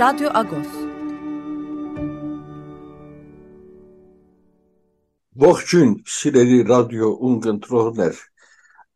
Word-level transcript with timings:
Radyo 0.00 0.30
Agos. 0.34 0.66
Bohçun 5.34 6.02
Sireli 6.06 6.68
Radyo 6.68 7.16
Ungen 7.20 7.60
Trohner. 7.60 8.16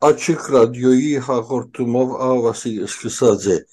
Açık 0.00 0.52
Radyo'yu 0.52 1.20
Hagortumov 1.20 2.10
Avası 2.10 2.68
Iskısaze. 2.68 3.64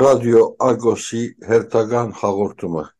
Radyo 0.00 0.56
Agosi 0.58 1.36
Hertagan 1.42 2.10
Hagortuma. 2.10 2.90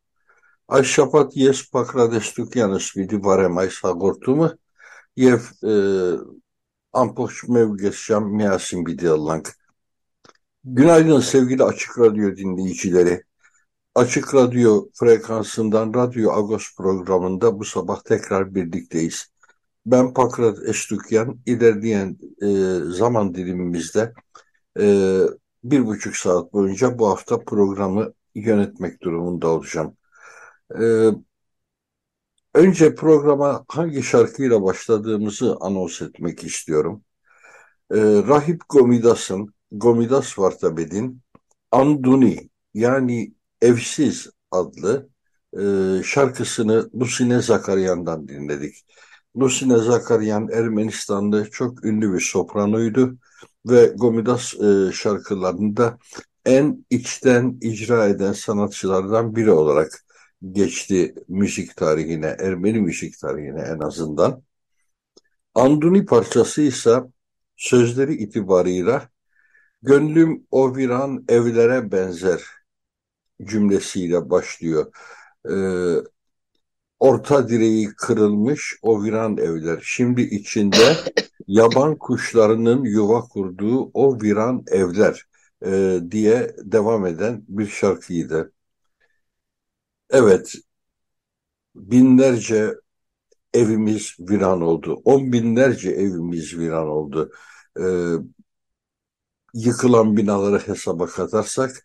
Aşşapat 0.68 1.36
Yes 1.36 1.70
Pakradestukyanus 1.70 2.96
Vidi 2.96 3.24
Varemais 3.24 3.84
Hagortuma. 3.84 4.56
Yev 5.16 5.40
e, 5.64 5.72
Ampoş 6.92 7.48
Mevgesşam 7.48 8.36
Measim 8.36 8.86
Vidi 8.86 9.10
Allank. 9.10 9.56
Günaydın 10.64 11.20
sevgili 11.20 11.64
Açık 11.64 11.98
Radyo 11.98 12.36
dinleyicileri. 12.36 13.29
Açık 13.94 14.34
Radyo 14.34 14.88
frekansından 14.94 15.94
Radyo 15.94 16.32
Agos 16.32 16.76
programında 16.76 17.58
bu 17.58 17.64
sabah 17.64 18.02
tekrar 18.02 18.54
birlikteyiz. 18.54 19.26
Ben 19.86 20.14
Pakrat 20.14 20.58
Estukyan, 20.68 21.40
ilerleyen 21.46 22.18
e, 22.42 22.46
zaman 22.92 23.34
dilimimizde 23.34 24.12
e, 24.80 24.84
bir 25.64 25.86
buçuk 25.86 26.16
saat 26.16 26.52
boyunca 26.52 26.98
bu 26.98 27.08
hafta 27.08 27.38
programı 27.44 28.12
yönetmek 28.34 29.02
durumunda 29.02 29.48
olacağım. 29.48 29.96
E, 30.80 31.10
önce 32.54 32.94
programa 32.94 33.64
hangi 33.68 34.02
şarkıyla 34.02 34.62
başladığımızı 34.62 35.56
anons 35.60 36.02
etmek 36.02 36.44
istiyorum. 36.44 37.04
E, 37.90 37.96
Rahip 38.02 38.62
Gomidas'ın, 38.68 39.54
Gomidas 39.72 40.38
Vartabed'in 40.38 41.22
Anduni 41.72 42.50
yani 42.74 43.34
Evsiz 43.62 44.30
adlı 44.50 45.08
e, 45.58 45.62
şarkısını 46.04 46.90
Lusine 47.00 47.42
Zakaryan'dan 47.42 48.28
dinledik. 48.28 48.74
Lusine 49.36 49.78
Zakaryan 49.78 50.48
Ermenistan'da 50.48 51.50
çok 51.50 51.84
ünlü 51.84 52.14
bir 52.14 52.20
sopranoydu 52.20 53.18
ve 53.66 53.86
Gomidas 53.86 54.54
e, 54.54 54.92
şarkılarında 54.92 55.98
en 56.44 56.86
içten 56.90 57.58
icra 57.60 58.06
eden 58.06 58.32
sanatçılardan 58.32 59.36
biri 59.36 59.50
olarak 59.50 60.04
geçti 60.52 61.14
müzik 61.28 61.76
tarihine, 61.76 62.36
Ermeni 62.38 62.80
müzik 62.80 63.18
tarihine 63.18 63.60
en 63.60 63.78
azından. 63.78 64.42
Anduni 65.54 66.06
parçası 66.06 66.62
ise 66.62 67.00
sözleri 67.56 68.14
itibarıyla 68.14 69.08
Gönlüm 69.82 70.46
o 70.50 70.76
viran 70.76 71.24
evlere 71.28 71.92
benzer 71.92 72.59
cümlesiyle 73.44 74.30
başlıyor. 74.30 74.92
Ee, 75.50 75.54
orta 77.00 77.48
direği 77.48 77.88
kırılmış 77.96 78.78
o 78.82 79.02
viran 79.04 79.36
evler. 79.38 79.80
Şimdi 79.84 80.22
içinde 80.22 80.96
yaban 81.46 81.98
kuşlarının 81.98 82.84
yuva 82.84 83.20
kurduğu 83.20 83.90
o 83.94 84.22
viran 84.22 84.64
evler 84.66 85.26
e, 85.66 86.00
diye 86.10 86.56
devam 86.58 87.06
eden 87.06 87.44
bir 87.48 87.66
şarkıydı. 87.66 88.52
Evet, 90.10 90.54
binlerce 91.74 92.74
evimiz 93.54 94.16
viran 94.20 94.60
oldu. 94.62 95.02
On 95.04 95.32
binlerce 95.32 95.90
evimiz 95.90 96.58
viran 96.58 96.88
oldu. 96.88 97.32
Ee, 97.80 97.84
yıkılan 99.54 100.16
binaları 100.16 100.58
hesaba 100.58 101.06
katarsak 101.06 101.84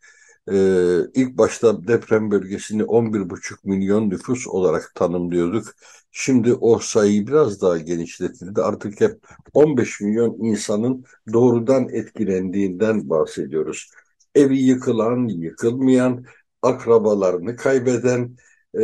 ee, 0.51 0.99
ilk 1.13 1.37
başta 1.37 1.87
deprem 1.87 2.31
bölgesini 2.31 2.83
11,5 2.83 3.59
milyon 3.63 4.09
nüfus 4.09 4.47
olarak 4.47 4.91
tanımlıyorduk. 4.95 5.67
Şimdi 6.11 6.53
o 6.53 6.79
sayı 6.79 7.27
biraz 7.27 7.61
daha 7.61 7.77
genişletildi. 7.77 8.61
Artık 8.61 9.01
hep 9.01 9.19
15 9.53 10.01
milyon 10.01 10.37
insanın 10.39 11.05
doğrudan 11.33 11.89
etkilendiğinden 11.89 13.09
bahsediyoruz. 13.09 13.91
Evi 14.35 14.59
yıkılan, 14.59 15.27
yıkılmayan, 15.27 16.25
akrabalarını 16.61 17.55
kaybeden, 17.55 18.37
e, 18.79 18.83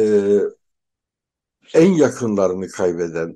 en 1.73 1.91
yakınlarını 1.91 2.67
kaybeden, 2.67 3.35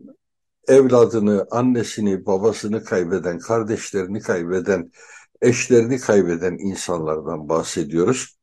evladını, 0.67 1.47
annesini, 1.51 2.25
babasını 2.25 2.83
kaybeden, 2.83 3.39
kardeşlerini 3.39 4.19
kaybeden, 4.19 4.91
eşlerini 5.45 5.99
kaybeden 5.99 6.57
insanlardan 6.57 7.49
bahsediyoruz. 7.49 8.37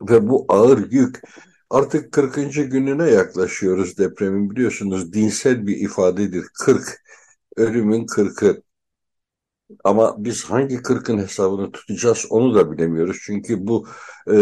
Ve 0.00 0.28
bu 0.28 0.46
ağır 0.48 0.92
yük 0.92 1.20
artık 1.70 2.12
40. 2.12 2.70
gününe 2.70 3.10
yaklaşıyoruz 3.10 3.98
depremin 3.98 4.50
biliyorsunuz 4.50 5.12
dinsel 5.12 5.66
bir 5.66 5.76
ifadedir. 5.76 6.44
40 6.54 7.02
ölümün 7.56 8.06
40'ı. 8.06 8.62
Ama 9.84 10.24
biz 10.24 10.44
hangi 10.44 10.82
40'ın 10.82 11.18
hesabını 11.18 11.72
tutacağız 11.72 12.26
onu 12.30 12.54
da 12.54 12.72
bilemiyoruz. 12.72 13.18
Çünkü 13.22 13.66
bu 13.66 13.88
e, 14.32 14.36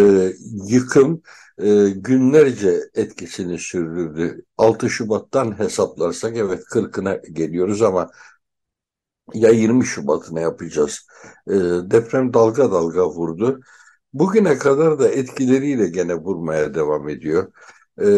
yıkım 0.69 1.23
e, 1.59 1.89
günlerce 1.91 2.81
etkisini 2.95 3.59
sürdürdü. 3.59 4.45
6 4.59 4.91
Şubat'tan 4.91 5.59
hesaplarsak 5.59 6.37
evet 6.37 6.63
40'ına 6.71 7.33
geliyoruz 7.33 7.83
ama 7.83 8.11
ya 9.35 9.51
20 9.51 9.85
Şubat'ı 9.85 10.35
ne 10.35 10.41
yapacağız? 10.41 11.07
E, 11.47 11.53
deprem 11.91 12.35
dalga 12.35 12.73
dalga 12.73 13.09
vurdu. 13.11 13.61
Bugüne 14.13 14.59
kadar 14.59 14.99
da 14.99 15.09
etkileriyle 15.09 15.89
gene 15.89 16.15
vurmaya 16.15 16.75
devam 16.75 17.09
ediyor. 17.09 17.53
E, 18.03 18.09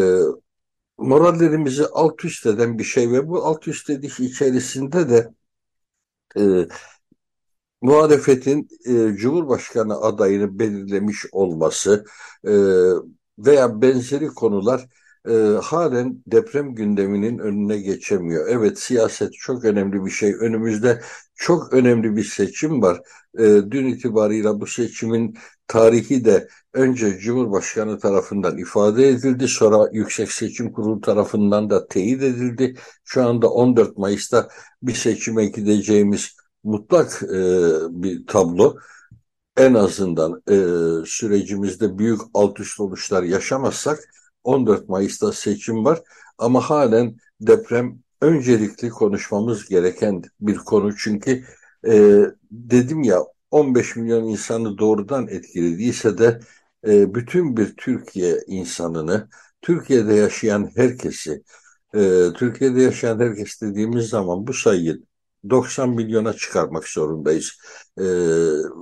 morallerimizi 0.97 1.85
alt 1.87 2.25
üst 2.25 2.45
eden 2.45 2.79
bir 2.79 2.83
şey 2.83 3.11
ve 3.11 3.27
bu 3.27 3.45
alt 3.45 3.67
üst 3.67 3.89
ediş 3.89 4.19
içerisinde 4.19 5.09
de 5.09 5.33
e, 6.37 6.67
muhalefetin 7.81 8.67
e, 8.85 9.15
Cumhurbaşkanı 9.15 10.01
adayını 10.01 10.59
belirlemiş 10.59 11.25
olması 11.31 12.05
e, 12.47 12.51
veya 13.37 13.81
benzeri 13.81 14.27
konular 14.27 14.87
e, 15.29 15.33
halen 15.63 16.23
deprem 16.27 16.75
gündeminin 16.75 17.39
önüne 17.39 17.77
geçemiyor. 17.77 18.47
Evet 18.49 18.79
siyaset 18.79 19.33
çok 19.33 19.65
önemli 19.65 20.05
bir 20.05 20.11
şey. 20.11 20.33
Önümüzde 20.39 21.01
çok 21.35 21.73
önemli 21.73 22.15
bir 22.15 22.23
seçim 22.23 22.81
var. 22.81 23.01
E, 23.39 23.43
dün 23.71 23.85
itibarıyla 23.85 24.61
bu 24.61 24.67
seçimin 24.67 25.37
tarihi 25.67 26.25
de 26.25 26.47
önce 26.73 27.17
Cumhurbaşkanı 27.19 27.99
tarafından 27.99 28.57
ifade 28.57 29.09
edildi. 29.09 29.47
Sonra 29.47 29.89
Yüksek 29.93 30.31
Seçim 30.31 30.71
Kurulu 30.71 31.01
tarafından 31.01 31.69
da 31.69 31.87
teyit 31.87 32.23
edildi. 32.23 32.75
Şu 33.03 33.23
anda 33.23 33.49
14 33.49 33.97
Mayıs'ta 33.97 34.49
bir 34.83 34.93
seçime 34.93 35.45
gideceğimiz 35.45 36.35
mutlak 36.63 37.23
e, 37.23 37.37
bir 37.89 38.27
tablo 38.27 38.75
en 39.57 39.73
azından 39.73 40.41
e, 40.49 40.55
sürecimizde 41.05 41.97
büyük 41.97 42.21
alt 42.33 42.59
üst 42.59 42.79
oluşlar 42.79 43.23
yaşamazsak 43.23 43.99
14 44.43 44.89
Mayıs'ta 44.89 45.31
seçim 45.31 45.85
var 45.85 46.01
ama 46.37 46.61
halen 46.61 47.17
deprem 47.41 47.99
öncelikli 48.21 48.89
konuşmamız 48.89 49.69
gereken 49.69 50.21
bir 50.39 50.57
konu. 50.57 50.97
Çünkü 50.97 51.43
e, 51.87 52.21
dedim 52.51 53.03
ya 53.03 53.19
15 53.51 53.95
milyon 53.95 54.23
insanı 54.23 54.77
doğrudan 54.77 55.27
etkilediyse 55.27 56.17
de 56.17 56.39
e, 56.87 57.15
bütün 57.15 57.57
bir 57.57 57.75
Türkiye 57.77 58.39
insanını, 58.47 59.29
Türkiye'de 59.61 60.13
yaşayan 60.13 60.71
herkesi, 60.75 61.43
e, 61.95 61.99
Türkiye'de 62.35 62.81
yaşayan 62.81 63.19
herkes 63.19 63.61
dediğimiz 63.61 64.09
zaman 64.09 64.47
bu 64.47 64.53
sayıyı 64.53 65.01
90 65.49 65.89
milyona 65.89 66.33
çıkarmak 66.33 66.87
zorundayız. 66.87 67.51
Ee, 67.99 68.03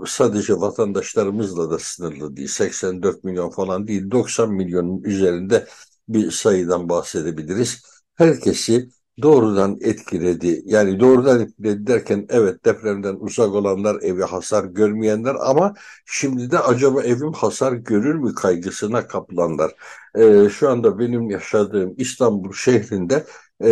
sadece 0.06 0.53
vatandaşlarımızla 0.53 1.71
da 1.71 1.79
sınırlı 1.79 2.35
değil. 2.38 2.47
84 2.47 3.23
milyon 3.23 3.50
falan 3.50 3.88
değil. 3.88 4.11
90 4.11 4.53
milyonun 4.53 5.03
üzerinde 5.03 5.67
bir 6.09 6.31
sayıdan 6.31 6.89
bahsedebiliriz. 6.89 7.83
Herkesi 8.15 8.89
doğrudan 9.21 9.77
etkiledi. 9.81 10.61
Yani 10.65 11.00
doğrudan 11.00 11.39
etkiledi 11.39 11.88
derken 11.88 12.25
evet 12.29 12.65
depremden 12.65 13.15
uzak 13.19 13.50
olanlar 13.53 13.97
evi 14.01 14.23
hasar 14.23 14.63
görmeyenler 14.63 15.35
ama 15.39 15.73
şimdi 16.06 16.51
de 16.51 16.59
acaba 16.59 17.03
evim 17.03 17.33
hasar 17.33 17.73
görür 17.73 18.15
mü 18.15 18.35
kaygısına 18.35 19.07
kapılanlar. 19.07 19.71
Ee, 20.15 20.50
şu 20.50 20.69
anda 20.69 21.00
benim 21.00 21.29
yaşadığım 21.29 21.94
İstanbul 21.97 22.53
şehrinde 22.53 23.25
e, 23.63 23.69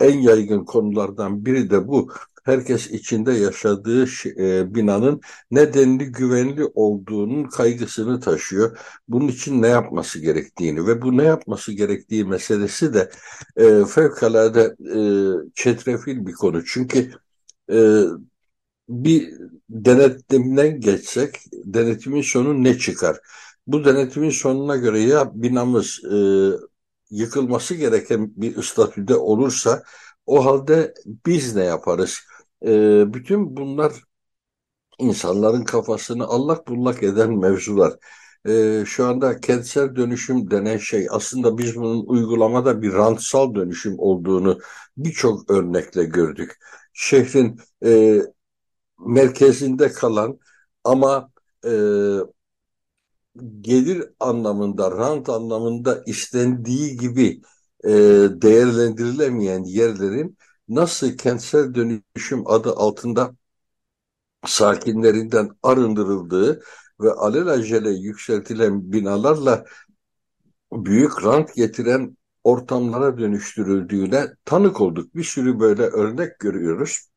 en 0.00 0.18
yaygın 0.18 0.64
konulardan 0.64 1.46
biri 1.46 1.70
de 1.70 1.88
bu 1.88 2.12
herkes 2.46 2.90
içinde 2.90 3.32
yaşadığı 3.32 4.04
e, 4.38 4.74
binanın 4.74 5.20
nedenli 5.50 6.12
güvenli 6.12 6.64
olduğunun 6.74 7.44
kaygısını 7.44 8.20
taşıyor. 8.20 8.78
Bunun 9.08 9.28
için 9.28 9.62
ne 9.62 9.68
yapması 9.68 10.18
gerektiğini 10.18 10.86
ve 10.86 11.02
bu 11.02 11.16
ne 11.16 11.24
yapması 11.24 11.72
gerektiği 11.72 12.24
meselesi 12.24 12.94
de 12.94 13.10
e, 13.56 13.84
fevkalade 13.84 14.76
e, 14.96 15.00
çetrefil 15.54 16.26
bir 16.26 16.32
konu. 16.32 16.64
Çünkü 16.64 17.10
e, 17.72 17.76
bir 18.88 19.34
denetimden 19.70 20.80
geçsek 20.80 21.36
denetimin 21.52 22.22
sonu 22.22 22.64
ne 22.64 22.78
çıkar? 22.78 23.16
Bu 23.66 23.84
denetimin 23.84 24.30
sonuna 24.30 24.76
göre 24.76 25.00
ya 25.00 25.32
binamız 25.34 26.04
e, 26.04 26.16
yıkılması 27.10 27.74
gereken 27.74 28.32
bir 28.36 28.62
statüde 28.62 29.16
olursa 29.16 29.82
o 30.26 30.44
halde 30.46 30.94
biz 31.26 31.56
ne 31.56 31.64
yaparız? 31.64 32.18
E, 32.66 32.70
bütün 33.14 33.56
bunlar 33.56 33.92
insanların 34.98 35.64
kafasını 35.64 36.24
allak 36.26 36.68
bullak 36.68 37.02
eden 37.02 37.38
mevzular. 37.38 37.94
E, 38.48 38.84
şu 38.86 39.06
anda 39.06 39.40
kentsel 39.40 39.96
dönüşüm 39.96 40.50
denen 40.50 40.78
şey 40.78 41.06
aslında 41.10 41.58
biz 41.58 41.76
bunun 41.76 42.06
uygulamada 42.06 42.82
bir 42.82 42.92
rantsal 42.92 43.54
dönüşüm 43.54 43.94
olduğunu 43.98 44.58
birçok 44.96 45.50
örnekle 45.50 46.04
gördük. 46.04 46.56
Şehrin 46.92 47.60
e, 47.84 48.20
merkezinde 48.98 49.92
kalan 49.92 50.38
ama 50.84 51.30
e, 51.66 51.70
gelir 53.60 54.04
anlamında, 54.20 54.90
rant 54.90 55.28
anlamında 55.28 56.02
istendiği 56.06 56.96
gibi 56.96 57.40
e, 57.84 57.90
değerlendirilemeyen 58.42 59.64
yerlerin 59.64 60.38
nasıl 60.68 61.16
kentsel 61.16 61.74
dönüşüm 61.74 62.46
adı 62.46 62.72
altında 62.76 63.34
sakinlerinden 64.46 65.50
arındırıldığı 65.62 66.62
ve 67.00 67.12
alelacele 67.12 67.90
yükseltilen 67.90 68.92
binalarla 68.92 69.64
büyük 70.72 71.24
rant 71.24 71.54
getiren 71.54 72.16
ortamlara 72.44 73.18
dönüştürüldüğüne 73.18 74.26
tanık 74.44 74.80
olduk. 74.80 75.14
Bir 75.14 75.24
sürü 75.24 75.60
böyle 75.60 75.82
örnek 75.82 76.38
görüyoruz. 76.38 77.08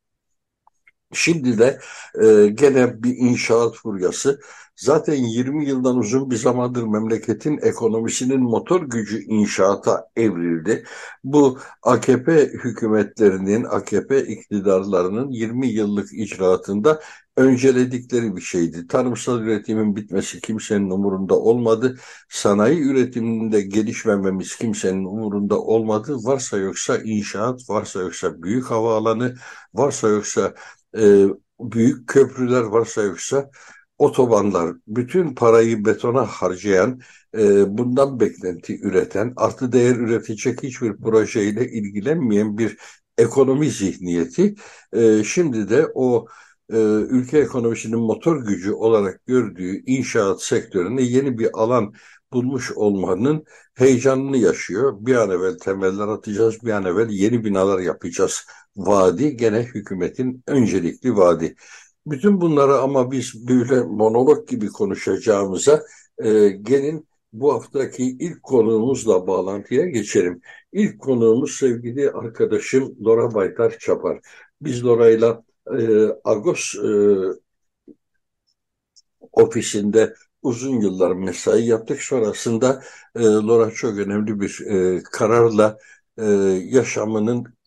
Şimdi 1.13 1.57
de 1.57 1.79
e, 2.23 2.47
gene 2.47 3.03
bir 3.03 3.15
inşaat 3.17 3.75
furyası. 3.75 4.39
Zaten 4.75 5.13
20 5.15 5.67
yıldan 5.69 5.97
uzun 5.97 6.31
bir 6.31 6.35
zamandır 6.35 6.83
memleketin 6.83 7.59
ekonomisinin 7.61 8.41
motor 8.41 8.81
gücü 8.81 9.23
inşaata 9.23 10.07
evrildi. 10.15 10.85
Bu 11.23 11.59
AKP 11.83 12.47
hükümetlerinin, 12.47 13.63
AKP 13.63 14.27
iktidarlarının 14.27 15.29
20 15.31 15.67
yıllık 15.67 16.13
icraatında 16.13 16.99
önceledikleri 17.37 18.35
bir 18.35 18.41
şeydi. 18.41 18.87
Tarımsal 18.87 19.41
üretimin 19.41 19.95
bitmesi 19.95 20.41
kimsenin 20.41 20.89
umurunda 20.89 21.39
olmadı. 21.39 21.97
Sanayi 22.29 22.81
üretiminde 22.81 23.61
gelişmememiz 23.61 24.55
kimsenin 24.55 25.05
umurunda 25.05 25.59
olmadı. 25.61 26.15
Varsa 26.23 26.57
yoksa 26.57 26.97
inşaat, 26.97 27.69
varsa 27.69 27.99
yoksa 28.01 28.43
büyük 28.43 28.65
havaalanı, 28.65 29.35
varsa 29.73 30.07
yoksa 30.07 30.53
e, 30.97 31.25
büyük 31.59 32.07
köprüler 32.07 32.61
varsa 32.61 33.03
yoksa 33.03 33.49
otobanlar, 33.97 34.75
bütün 34.87 35.35
parayı 35.35 35.85
betona 35.85 36.25
harcayan, 36.25 37.01
e, 37.37 37.77
bundan 37.77 38.19
beklenti 38.19 38.79
üreten, 38.81 39.33
artı 39.35 39.71
değer 39.71 39.95
üretecek 39.95 40.63
hiçbir 40.63 40.97
projeyle 40.97 41.71
ilgilenmeyen 41.71 42.57
bir 42.57 42.77
ekonomi 43.17 43.69
zihniyeti, 43.69 44.55
e, 44.93 45.23
şimdi 45.23 45.69
de 45.69 45.87
o 45.93 46.27
e, 46.73 46.77
ülke 47.09 47.39
ekonomisinin 47.39 47.99
motor 47.99 48.45
gücü 48.45 48.71
olarak 48.71 49.25
gördüğü 49.25 49.83
inşaat 49.85 50.43
sektörüne 50.43 51.01
yeni 51.01 51.37
bir 51.37 51.49
alan 51.53 51.93
bulmuş 52.33 52.71
olmanın 52.71 53.43
heyecanını 53.75 54.37
yaşıyor. 54.37 54.97
Bir 54.99 55.15
an 55.15 55.29
evvel 55.31 55.57
temeller 55.57 56.07
atacağız, 56.07 56.63
bir 56.63 56.71
an 56.71 56.85
evvel 56.85 57.09
yeni 57.09 57.45
binalar 57.45 57.79
yapacağız. 57.79 58.45
Vadi 58.79 59.37
gene 59.37 59.63
hükümetin 59.63 60.43
öncelikli 60.47 61.15
vadi. 61.17 61.55
Bütün 62.07 62.41
bunları 62.41 62.77
ama 62.77 63.11
biz 63.11 63.47
böyle 63.47 63.81
monolog 63.81 64.47
gibi 64.47 64.67
konuşacağımıza 64.67 65.83
e, 66.17 66.49
gelin 66.49 67.07
bu 67.33 67.53
haftaki 67.53 68.03
ilk 68.03 68.43
konuğumuzla 68.43 69.27
bağlantıya 69.27 69.85
geçelim. 69.85 70.41
İlk 70.73 70.99
konuğumuz 70.99 71.51
sevgili 71.51 72.11
arkadaşım 72.11 72.95
Lora 73.05 73.33
Baytar 73.33 73.77
Çapar. 73.79 74.19
Biz 74.61 74.85
Lora'yla 74.85 75.43
e, 75.79 76.07
Agos 76.23 76.75
e, 76.75 76.89
ofisinde 79.31 80.13
uzun 80.41 80.81
yıllar 80.81 81.11
mesai 81.11 81.65
yaptık. 81.65 82.01
Sonrasında 82.01 82.83
e, 83.15 83.19
Lora 83.23 83.71
çok 83.71 83.97
önemli 83.97 84.39
bir 84.39 84.61
e, 84.65 85.03
kararla 85.03 85.77
e, 86.17 86.25
yaşamının 86.65 87.58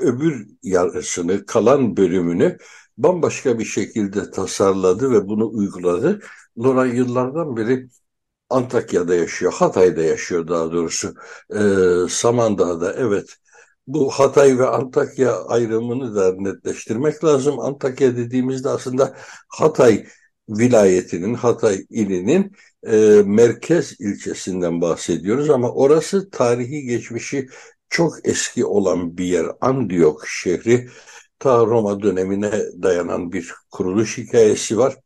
öbür 0.00 0.46
yarısını, 0.62 1.46
kalan 1.46 1.96
bölümünü 1.96 2.58
bambaşka 2.98 3.58
bir 3.58 3.64
şekilde 3.64 4.30
tasarladı 4.30 5.10
ve 5.10 5.28
bunu 5.28 5.50
uyguladı. 5.50 6.20
Lora 6.58 6.86
yıllardan 6.86 7.56
beri 7.56 7.88
Antakya'da 8.50 9.14
yaşıyor, 9.14 9.52
Hatay'da 9.52 10.02
yaşıyor 10.02 10.48
daha 10.48 10.72
doğrusu. 10.72 11.14
Ee, 11.54 12.08
Samandağ'da 12.08 12.92
evet. 12.92 13.36
Bu 13.86 14.10
Hatay 14.10 14.58
ve 14.58 14.66
Antakya 14.66 15.44
ayrımını 15.44 16.16
da 16.16 16.34
netleştirmek 16.38 17.24
lazım. 17.24 17.60
Antakya 17.60 18.16
dediğimizde 18.16 18.68
aslında 18.68 19.16
Hatay 19.48 20.06
vilayetinin, 20.48 21.34
Hatay 21.34 21.86
ilinin 21.90 22.52
e, 22.86 23.22
merkez 23.26 24.00
ilçesinden 24.00 24.80
bahsediyoruz 24.80 25.50
ama 25.50 25.72
orası 25.72 26.30
tarihi 26.30 26.82
geçmişi 26.82 27.48
çok 27.90 28.28
eski 28.28 28.64
olan 28.64 29.18
bir 29.18 29.24
yer. 29.24 29.46
Andiok 29.60 30.28
şehri 30.28 30.88
ta 31.38 31.66
Roma 31.66 32.02
dönemine 32.02 32.52
dayanan 32.82 33.32
bir 33.32 33.54
kuruluş 33.70 34.18
hikayesi 34.18 34.78
var 34.78 34.96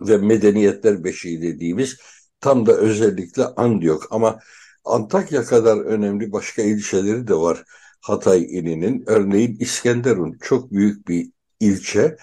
ve 0.00 0.16
medeniyetler 0.16 1.04
beşiği 1.04 1.42
dediğimiz 1.42 1.96
tam 2.40 2.66
da 2.66 2.72
özellikle 2.76 3.44
Andiok 3.44 4.06
ama 4.10 4.38
Antakya 4.84 5.44
kadar 5.44 5.78
önemli 5.78 6.32
başka 6.32 6.62
ilçeleri 6.62 7.28
de 7.28 7.34
var 7.34 7.64
Hatay 8.00 8.42
ilinin. 8.58 9.04
Örneğin 9.06 9.56
İskenderun 9.60 10.38
çok 10.42 10.72
büyük 10.72 11.08
bir 11.08 11.30
ilçe, 11.60 12.16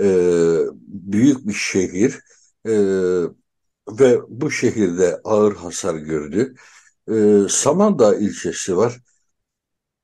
e, 0.00 0.06
büyük 0.86 1.48
bir 1.48 1.52
şehir 1.52 2.20
e, 2.66 2.72
ve 3.88 4.18
bu 4.28 4.50
şehirde 4.50 5.20
ağır 5.24 5.56
hasar 5.56 5.94
gördü. 5.94 6.54
E, 7.10 7.48
Samandağ 7.48 8.16
ilçesi 8.16 8.76
var. 8.76 9.00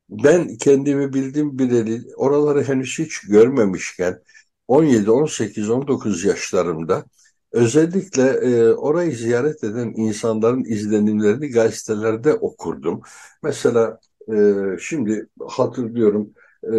Ben 0.08 0.56
kendimi 0.56 1.12
bildim 1.12 1.58
bileli 1.58 2.14
oraları 2.16 2.64
henüz 2.64 2.98
hiç 2.98 3.20
görmemişken 3.20 4.22
17, 4.68 5.10
18, 5.10 5.70
19 5.70 6.24
yaşlarımda 6.24 7.04
özellikle 7.52 8.22
e, 8.22 8.72
orayı 8.72 9.16
ziyaret 9.16 9.64
eden 9.64 9.92
insanların 9.96 10.64
izlenimlerini 10.64 11.48
gazetelerde 11.50 12.34
okurdum. 12.34 13.02
Mesela 13.42 14.00
e, 14.32 14.34
şimdi 14.80 15.28
hatırlıyorum 15.48 16.34
e, 16.72 16.76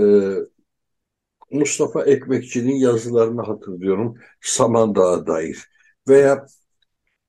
Mustafa 1.52 2.04
Ekmekçi'nin 2.06 2.76
yazılarını 2.76 3.42
hatırlıyorum 3.42 4.18
Samandağ'a 4.42 5.28
dair 5.28 5.70
veya 6.08 6.48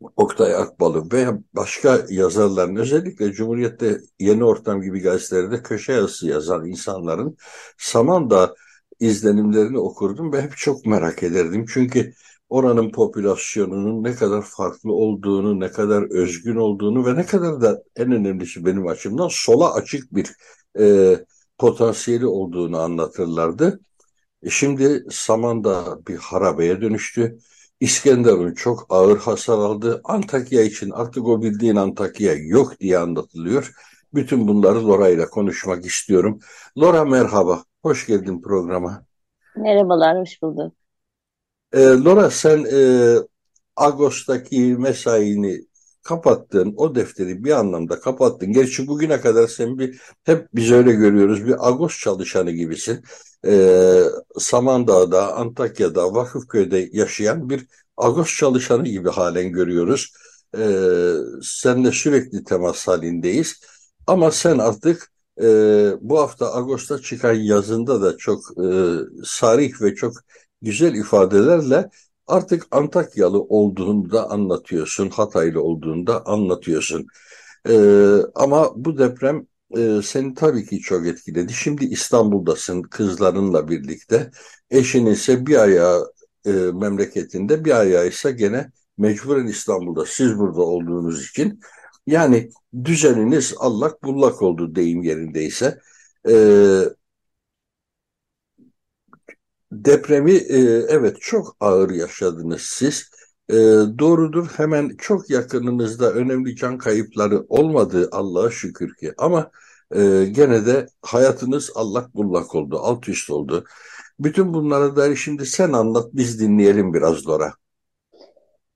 Oktay 0.00 0.55
Akbal'ın 0.55 1.11
veya 1.12 1.38
başka 1.53 2.07
yazarların 2.09 2.76
özellikle 2.76 3.33
Cumhuriyet'te 3.33 4.00
Yeni 4.19 4.45
Ortam 4.45 4.83
gibi 4.83 5.00
gazetelerde 5.00 5.62
köşe 5.62 5.93
yazısı 5.93 6.26
yazan 6.26 6.67
insanların 6.67 7.37
Samandağ 7.79 8.55
izlenimlerini 9.00 9.79
okurdum 9.79 10.33
ve 10.33 10.43
hep 10.43 10.57
çok 10.57 10.87
merak 10.87 11.23
ederdim. 11.23 11.67
Çünkü 11.69 12.12
oranın 12.49 12.91
popülasyonunun 12.93 14.05
ne 14.05 14.15
kadar 14.15 14.43
farklı 14.43 14.93
olduğunu, 14.93 15.61
ne 15.61 15.71
kadar 15.71 16.03
özgün 16.11 16.57
olduğunu 16.57 17.07
ve 17.07 17.15
ne 17.17 17.26
kadar 17.26 17.61
da 17.61 17.83
en 17.97 18.12
önemlisi 18.12 18.67
benim 18.67 18.87
açımdan 18.87 19.29
sola 19.31 19.75
açık 19.75 20.15
bir 20.15 20.33
e, 20.79 21.17
potansiyeli 21.59 22.26
olduğunu 22.26 22.79
anlatırlardı. 22.79 23.81
E 24.43 24.50
şimdi 24.50 25.05
Samandağ 25.11 25.99
bir 26.09 26.17
harabeye 26.17 26.81
dönüştü 26.81 27.38
İskenderun 27.80 28.54
çok 28.54 28.87
ağır 28.88 29.18
hasar 29.18 29.59
aldı. 29.59 30.00
Antakya 30.04 30.62
için 30.62 30.90
artık 30.90 31.28
o 31.28 31.42
bildiğin 31.42 31.76
Antakya 31.76 32.35
yok 32.35 32.80
diye 32.80 32.99
anlatılıyor. 32.99 33.73
Bütün 34.14 34.49
bunları 34.49 34.88
Lora 34.88 35.09
ile 35.09 35.26
konuşmak 35.26 35.87
istiyorum. 35.87 36.40
Lora 36.78 37.04
merhaba, 37.04 37.64
hoş 37.83 38.06
geldin 38.06 38.42
programa. 38.42 39.02
Merhabalar, 39.56 40.21
hoş 40.21 40.42
bulduk. 40.42 40.75
E, 41.73 41.78
Lora 41.80 42.30
sen 42.30 42.64
e, 42.73 42.78
Ağustos'taki 43.76 44.76
mesaini 44.78 45.66
kapattın, 46.07 46.75
o 46.77 46.95
defteri 46.95 47.45
bir 47.45 47.51
anlamda 47.51 48.01
kapattın. 48.01 48.53
Gerçi 48.53 48.87
bugüne 48.87 49.21
kadar 49.21 49.49
sen 49.49 49.79
bir 49.79 50.01
hep 50.25 50.49
biz 50.55 50.73
öyle 50.73 50.93
görüyoruz 50.93 51.47
bir 51.47 51.69
Agos 51.69 52.01
çalışanı 52.01 52.51
gibisin. 52.51 53.05
Ee, 53.47 54.03
Samandağ'da, 54.39 55.37
Antakya'da, 55.37 56.15
Vakıfköy'de 56.15 56.89
yaşayan 56.93 57.51
bir 57.51 57.67
Agos 57.97 58.37
çalışanı 58.37 58.89
gibi 58.89 59.11
halen 59.11 59.53
görüyoruz. 59.53 60.13
Ee, 60.59 61.13
seninle 61.43 61.93
sürekli 61.93 62.45
temas 62.45 62.89
halindeyiz. 62.89 63.61
Ama 64.07 64.31
sen 64.31 64.59
artık 64.59 65.11
e, 65.43 65.47
bu 66.01 66.19
hafta 66.21 66.47
Ağustos'ta 66.55 66.99
çıkan 67.03 67.35
yazında 67.35 68.03
da 68.03 68.17
çok 68.17 68.41
e, 68.59 68.67
sarih 69.25 69.83
ve 69.83 69.95
çok 69.95 70.13
güzel 70.63 70.95
ifadelerle 70.95 71.91
artık 72.26 72.66
Antakyalı 72.71 73.40
olduğunu 73.42 74.11
da 74.11 74.30
anlatıyorsun, 74.30 75.11
Hataylı 75.11 75.62
olduğunu 75.62 76.06
da 76.06 76.26
anlatıyorsun. 76.26 77.06
Ee, 77.68 78.16
ama 78.35 78.73
bu 78.76 78.99
deprem 78.99 79.47
e, 79.76 80.00
seni 80.04 80.35
tabii 80.35 80.66
ki 80.66 80.80
çok 80.80 81.06
etkiledi. 81.06 81.52
Şimdi 81.52 81.85
İstanbul'dasın 81.85 82.83
kızlarınla 82.83 83.68
birlikte. 83.68 84.30
Eşin 84.71 85.06
ise 85.06 85.47
bir 85.47 85.56
ayağı 85.56 86.12
e, 86.47 86.50
memleketinde, 86.52 87.64
bir 87.64 87.80
ayağı 87.80 88.09
ise 88.09 88.33
gene 88.33 88.71
mecburen 88.99 89.47
İstanbul'da. 89.47 90.04
Siz 90.06 90.38
burada 90.38 90.62
olduğunuz 90.62 91.28
için. 91.28 91.61
Yani 92.06 92.50
düzeniniz 92.85 93.54
allak 93.59 94.04
bullak 94.04 94.42
oldu 94.42 94.75
deyim 94.75 95.02
yerindeyse. 95.02 95.80
Ee, 96.28 96.83
Depremi 99.73 100.33
e, 100.33 100.59
evet 100.89 101.17
çok 101.21 101.57
ağır 101.61 101.91
yaşadınız 101.91 102.63
siz. 102.63 103.11
E, 103.51 103.55
doğrudur 103.99 104.47
hemen 104.57 104.97
çok 104.99 105.31
yakınınızda 105.31 106.13
önemli 106.13 106.57
can 106.57 106.79
kayıpları 106.79 107.41
olmadı 107.49 108.09
Allah'a 108.13 108.51
şükür 108.51 108.95
ki. 108.97 109.13
Ama 109.19 109.51
e, 109.97 110.25
gene 110.31 110.67
de 110.67 110.87
hayatınız 111.03 111.71
allak 111.75 112.15
bullak 112.15 112.55
oldu, 112.55 112.79
alt 112.83 113.09
üst 113.09 113.31
oldu. 113.31 113.65
Bütün 114.21 114.55
bunlara 114.55 114.97
dair 114.97 115.17
şimdi 115.17 115.47
sen 115.47 115.73
anlat 115.73 116.07
biz 116.13 116.41
dinleyelim 116.41 116.95
biraz 116.95 117.27
Dora. 117.27 117.53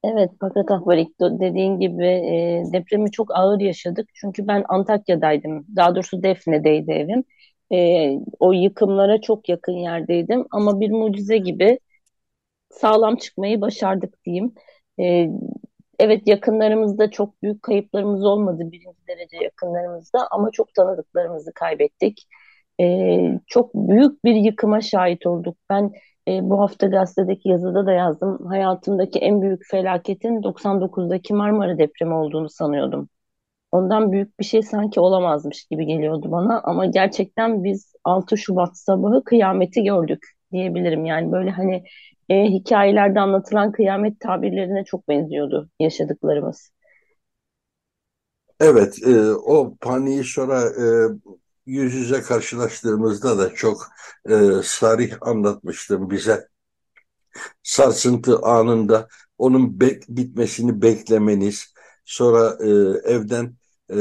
Evet 0.04 0.30
Fakat 0.40 0.70
Akbarik 0.70 1.20
dediğin 1.20 1.80
gibi 1.80 2.06
e, 2.06 2.62
depremi 2.72 3.10
çok 3.10 3.36
ağır 3.36 3.60
yaşadık. 3.60 4.08
Çünkü 4.14 4.46
ben 4.48 4.64
Antakya'daydım. 4.68 5.66
Daha 5.76 5.94
doğrusu 5.94 6.22
Defne'deydi 6.22 6.90
evim. 6.92 7.24
E, 7.72 8.10
o 8.38 8.52
yıkımlara 8.52 9.20
çok 9.20 9.48
yakın 9.48 9.72
yerdeydim 9.72 10.46
ama 10.50 10.80
bir 10.80 10.90
mucize 10.90 11.38
gibi 11.38 11.78
sağlam 12.70 13.16
çıkmayı 13.16 13.60
başardık 13.60 14.24
diyeyim. 14.24 14.54
E, 15.00 15.30
evet 15.98 16.28
yakınlarımızda 16.28 17.10
çok 17.10 17.42
büyük 17.42 17.62
kayıplarımız 17.62 18.24
olmadı 18.24 18.72
birinci 18.72 19.06
derece 19.08 19.36
yakınlarımızda 19.36 20.28
ama 20.30 20.50
çok 20.50 20.74
tanıdıklarımızı 20.74 21.52
kaybettik. 21.54 22.28
E, 22.80 23.18
çok 23.46 23.74
büyük 23.74 24.24
bir 24.24 24.34
yıkıma 24.34 24.80
şahit 24.80 25.26
olduk. 25.26 25.56
Ben 25.70 25.92
e, 26.28 26.50
bu 26.50 26.60
hafta 26.60 26.86
gazetedeki 26.86 27.48
yazıda 27.48 27.86
da 27.86 27.92
yazdım. 27.92 28.46
Hayatımdaki 28.46 29.18
en 29.18 29.42
büyük 29.42 29.62
felaketin 29.70 30.42
99'daki 30.42 31.34
Marmara 31.34 31.78
depremi 31.78 32.14
olduğunu 32.14 32.48
sanıyordum 32.48 33.08
ondan 33.72 34.12
büyük 34.12 34.40
bir 34.40 34.44
şey 34.44 34.62
sanki 34.62 35.00
olamazmış 35.00 35.64
gibi 35.64 35.86
geliyordu 35.86 36.30
bana 36.30 36.60
ama 36.64 36.86
gerçekten 36.86 37.64
biz 37.64 37.92
6 38.04 38.38
Şubat 38.38 38.78
sabahı 38.78 39.24
kıyameti 39.24 39.82
gördük 39.84 40.26
diyebilirim. 40.52 41.04
Yani 41.04 41.32
böyle 41.32 41.50
hani 41.50 41.84
e, 42.28 42.44
hikayelerde 42.44 43.20
anlatılan 43.20 43.72
kıyamet 43.72 44.20
tabirlerine 44.20 44.84
çok 44.84 45.08
benziyordu 45.08 45.70
yaşadıklarımız. 45.80 46.72
Evet, 48.60 48.98
e, 49.06 49.32
o 49.32 49.76
paniği 49.80 50.24
sonra 50.24 50.62
e, 50.62 50.84
yüz 51.66 51.94
yüze 51.94 52.22
karşılaştığımızda 52.22 53.38
da 53.38 53.54
çok 53.54 53.88
e, 54.28 54.34
sarih 54.64 55.12
anlatmıştım 55.20 56.10
bize. 56.10 56.48
Sarsıntı 57.62 58.38
anında 58.38 59.08
onun 59.38 59.80
bek 59.80 60.02
bitmesini 60.08 60.82
beklemeniz, 60.82 61.74
sonra 62.04 62.58
e, 62.64 62.68
evden 63.14 63.54
e, 63.96 64.00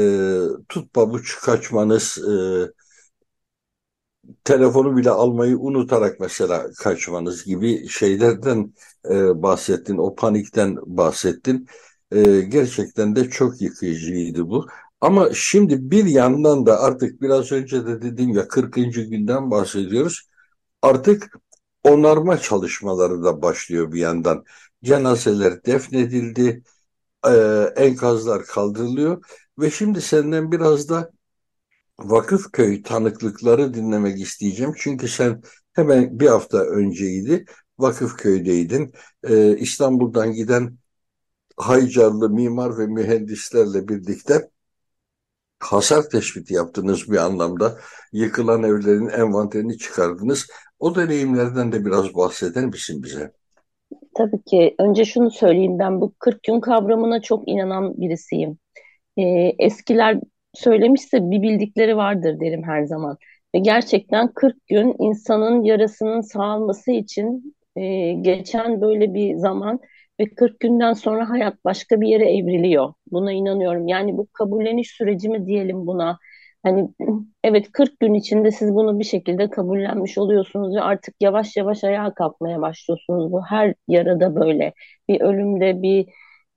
tut 0.68 0.94
kaçmanız, 1.42 2.18
e, 2.18 2.32
telefonu 4.44 4.96
bile 4.96 5.10
almayı 5.10 5.58
unutarak 5.58 6.20
mesela 6.20 6.70
kaçmanız 6.78 7.44
gibi 7.44 7.88
şeylerden 7.88 8.74
e, 9.10 9.42
bahsettin, 9.42 9.98
o 9.98 10.14
panikten 10.14 10.76
bahsettin. 10.86 11.66
E, 12.12 12.40
gerçekten 12.40 13.16
de 13.16 13.30
çok 13.30 13.60
yıkıcıydı 13.62 14.48
bu. 14.48 14.66
Ama 15.00 15.28
şimdi 15.34 15.90
bir 15.90 16.06
yandan 16.06 16.66
da 16.66 16.80
artık 16.80 17.22
biraz 17.22 17.52
önce 17.52 17.86
de 17.86 18.02
dediğim 18.02 18.30
ya 18.34 18.48
40. 18.48 19.04
günden 19.04 19.50
bahsediyoruz. 19.50 20.28
Artık 20.82 21.38
onarma 21.84 22.38
çalışmaları 22.38 23.24
da 23.24 23.42
başlıyor 23.42 23.92
bir 23.92 24.00
yandan. 24.00 24.44
Cenazeler 24.84 25.64
defnedildi, 25.64 26.62
e, 27.26 27.32
enkazlar 27.76 28.44
kaldırılıyor 28.44 29.24
ve 29.60 29.70
şimdi 29.70 30.00
senden 30.00 30.52
biraz 30.52 30.88
da 30.88 31.10
Vakıfköy 31.98 32.82
tanıklıkları 32.82 33.74
dinlemek 33.74 34.20
isteyeceğim. 34.20 34.72
Çünkü 34.76 35.08
sen 35.08 35.42
hemen 35.72 36.20
bir 36.20 36.26
hafta 36.26 36.58
önceydi 36.58 37.44
Vakıfköy'deydin. 37.78 38.92
Ee, 39.24 39.56
İstanbul'dan 39.58 40.32
giden 40.32 40.78
Haycarlı 41.56 42.30
mimar 42.30 42.78
ve 42.78 42.86
mühendislerle 42.86 43.88
birlikte 43.88 44.50
hasar 45.58 46.08
tespiti 46.10 46.54
yaptınız 46.54 47.10
bir 47.10 47.16
anlamda. 47.16 47.78
Yıkılan 48.12 48.62
evlerin 48.62 49.08
envanterini 49.08 49.78
çıkardınız. 49.78 50.46
O 50.78 50.94
deneyimlerden 50.94 51.72
de 51.72 51.84
biraz 51.84 52.14
bahseder 52.14 52.66
misin 52.66 53.02
bize? 53.02 53.32
Tabii 54.14 54.42
ki. 54.42 54.74
Önce 54.78 55.04
şunu 55.04 55.30
söyleyeyim. 55.30 55.78
Ben 55.78 56.00
bu 56.00 56.14
40 56.18 56.42
gün 56.42 56.60
kavramına 56.60 57.22
çok 57.22 57.48
inanan 57.48 58.00
birisiyim 58.00 58.58
e, 59.22 59.54
eskiler 59.58 60.20
söylemişse 60.54 61.30
bir 61.30 61.42
bildikleri 61.42 61.96
vardır 61.96 62.40
derim 62.40 62.62
her 62.64 62.84
zaman. 62.84 63.18
Ve 63.54 63.58
gerçekten 63.58 64.32
40 64.34 64.66
gün 64.66 64.94
insanın 64.98 65.62
yarasının 65.64 66.20
sağalması 66.20 66.90
için 66.92 67.56
e, 67.76 68.12
geçen 68.12 68.80
böyle 68.80 69.14
bir 69.14 69.36
zaman 69.36 69.80
ve 70.20 70.34
40 70.34 70.60
günden 70.60 70.92
sonra 70.92 71.30
hayat 71.30 71.64
başka 71.64 72.00
bir 72.00 72.08
yere 72.08 72.36
evriliyor. 72.36 72.92
Buna 73.12 73.32
inanıyorum. 73.32 73.88
Yani 73.88 74.16
bu 74.18 74.26
kabulleniş 74.32 74.90
süreci 74.90 75.28
mi 75.28 75.46
diyelim 75.46 75.86
buna. 75.86 76.18
Hani 76.62 76.88
evet 77.44 77.72
40 77.72 78.00
gün 78.00 78.14
içinde 78.14 78.50
siz 78.50 78.74
bunu 78.74 78.98
bir 78.98 79.04
şekilde 79.04 79.50
kabullenmiş 79.50 80.18
oluyorsunuz 80.18 80.76
ve 80.76 80.80
artık 80.80 81.14
yavaş 81.20 81.56
yavaş 81.56 81.84
ayağa 81.84 82.14
kalkmaya 82.14 82.60
başlıyorsunuz. 82.60 83.32
Bu 83.32 83.42
her 83.46 83.74
yarada 83.88 84.34
böyle. 84.36 84.72
Bir 85.08 85.20
ölümde, 85.20 85.82
bir 85.82 86.06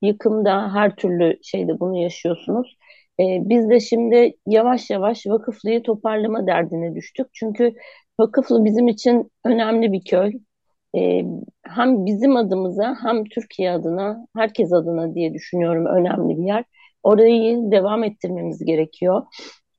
yıkımda 0.03 0.73
her 0.73 0.95
türlü 0.95 1.39
şeyde 1.43 1.79
bunu 1.79 1.97
yaşıyorsunuz. 2.03 2.77
E, 3.19 3.23
biz 3.23 3.69
de 3.69 3.79
şimdi 3.79 4.33
yavaş 4.47 4.89
yavaş 4.89 5.27
Vakıflı'yı 5.27 5.83
toparlama 5.83 6.47
derdine 6.47 6.95
düştük. 6.95 7.27
Çünkü 7.33 7.73
Vakıflı 8.19 8.65
bizim 8.65 8.87
için 8.87 9.31
önemli 9.45 9.91
bir 9.93 10.01
köy. 10.05 10.31
E, 10.97 11.23
hem 11.63 12.05
bizim 12.05 12.35
adımıza 12.35 12.95
hem 13.03 13.23
Türkiye 13.25 13.71
adına, 13.71 14.27
herkes 14.35 14.73
adına 14.73 15.15
diye 15.15 15.33
düşünüyorum 15.33 15.85
önemli 15.85 16.37
bir 16.37 16.43
yer. 16.43 16.63
Orayı 17.03 17.71
devam 17.71 18.03
ettirmemiz 18.03 18.65
gerekiyor. 18.65 19.23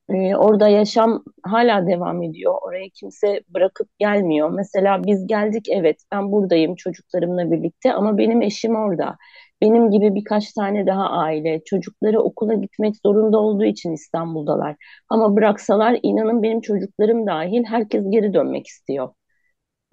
Ee, 0.09 0.37
orada 0.37 0.69
yaşam 0.69 1.25
hala 1.45 1.87
devam 1.87 2.23
ediyor. 2.23 2.55
Oraya 2.63 2.89
kimse 2.95 3.41
bırakıp 3.49 3.89
gelmiyor. 3.99 4.51
Mesela 4.51 5.05
biz 5.05 5.27
geldik 5.27 5.67
evet 5.71 5.97
ben 6.13 6.33
buradayım 6.33 6.75
çocuklarımla 6.75 7.51
birlikte 7.53 7.93
ama 7.93 8.19
benim 8.19 8.43
eşim 8.43 8.77
orada. 8.77 9.17
Benim 9.63 9.91
gibi 9.91 10.15
birkaç 10.15 10.53
tane 10.53 10.87
daha 10.87 11.11
aile 11.11 11.63
çocukları 11.65 12.21
okula 12.21 12.55
gitmek 12.55 12.95
zorunda 12.97 13.39
olduğu 13.39 13.65
için 13.65 13.93
İstanbul'dalar. 13.93 14.77
Ama 15.09 15.37
bıraksalar 15.37 15.99
inanın 16.03 16.43
benim 16.43 16.61
çocuklarım 16.61 17.27
dahil 17.27 17.65
herkes 17.65 18.05
geri 18.11 18.35
dönmek 18.35 18.67
istiyor. 18.67 19.09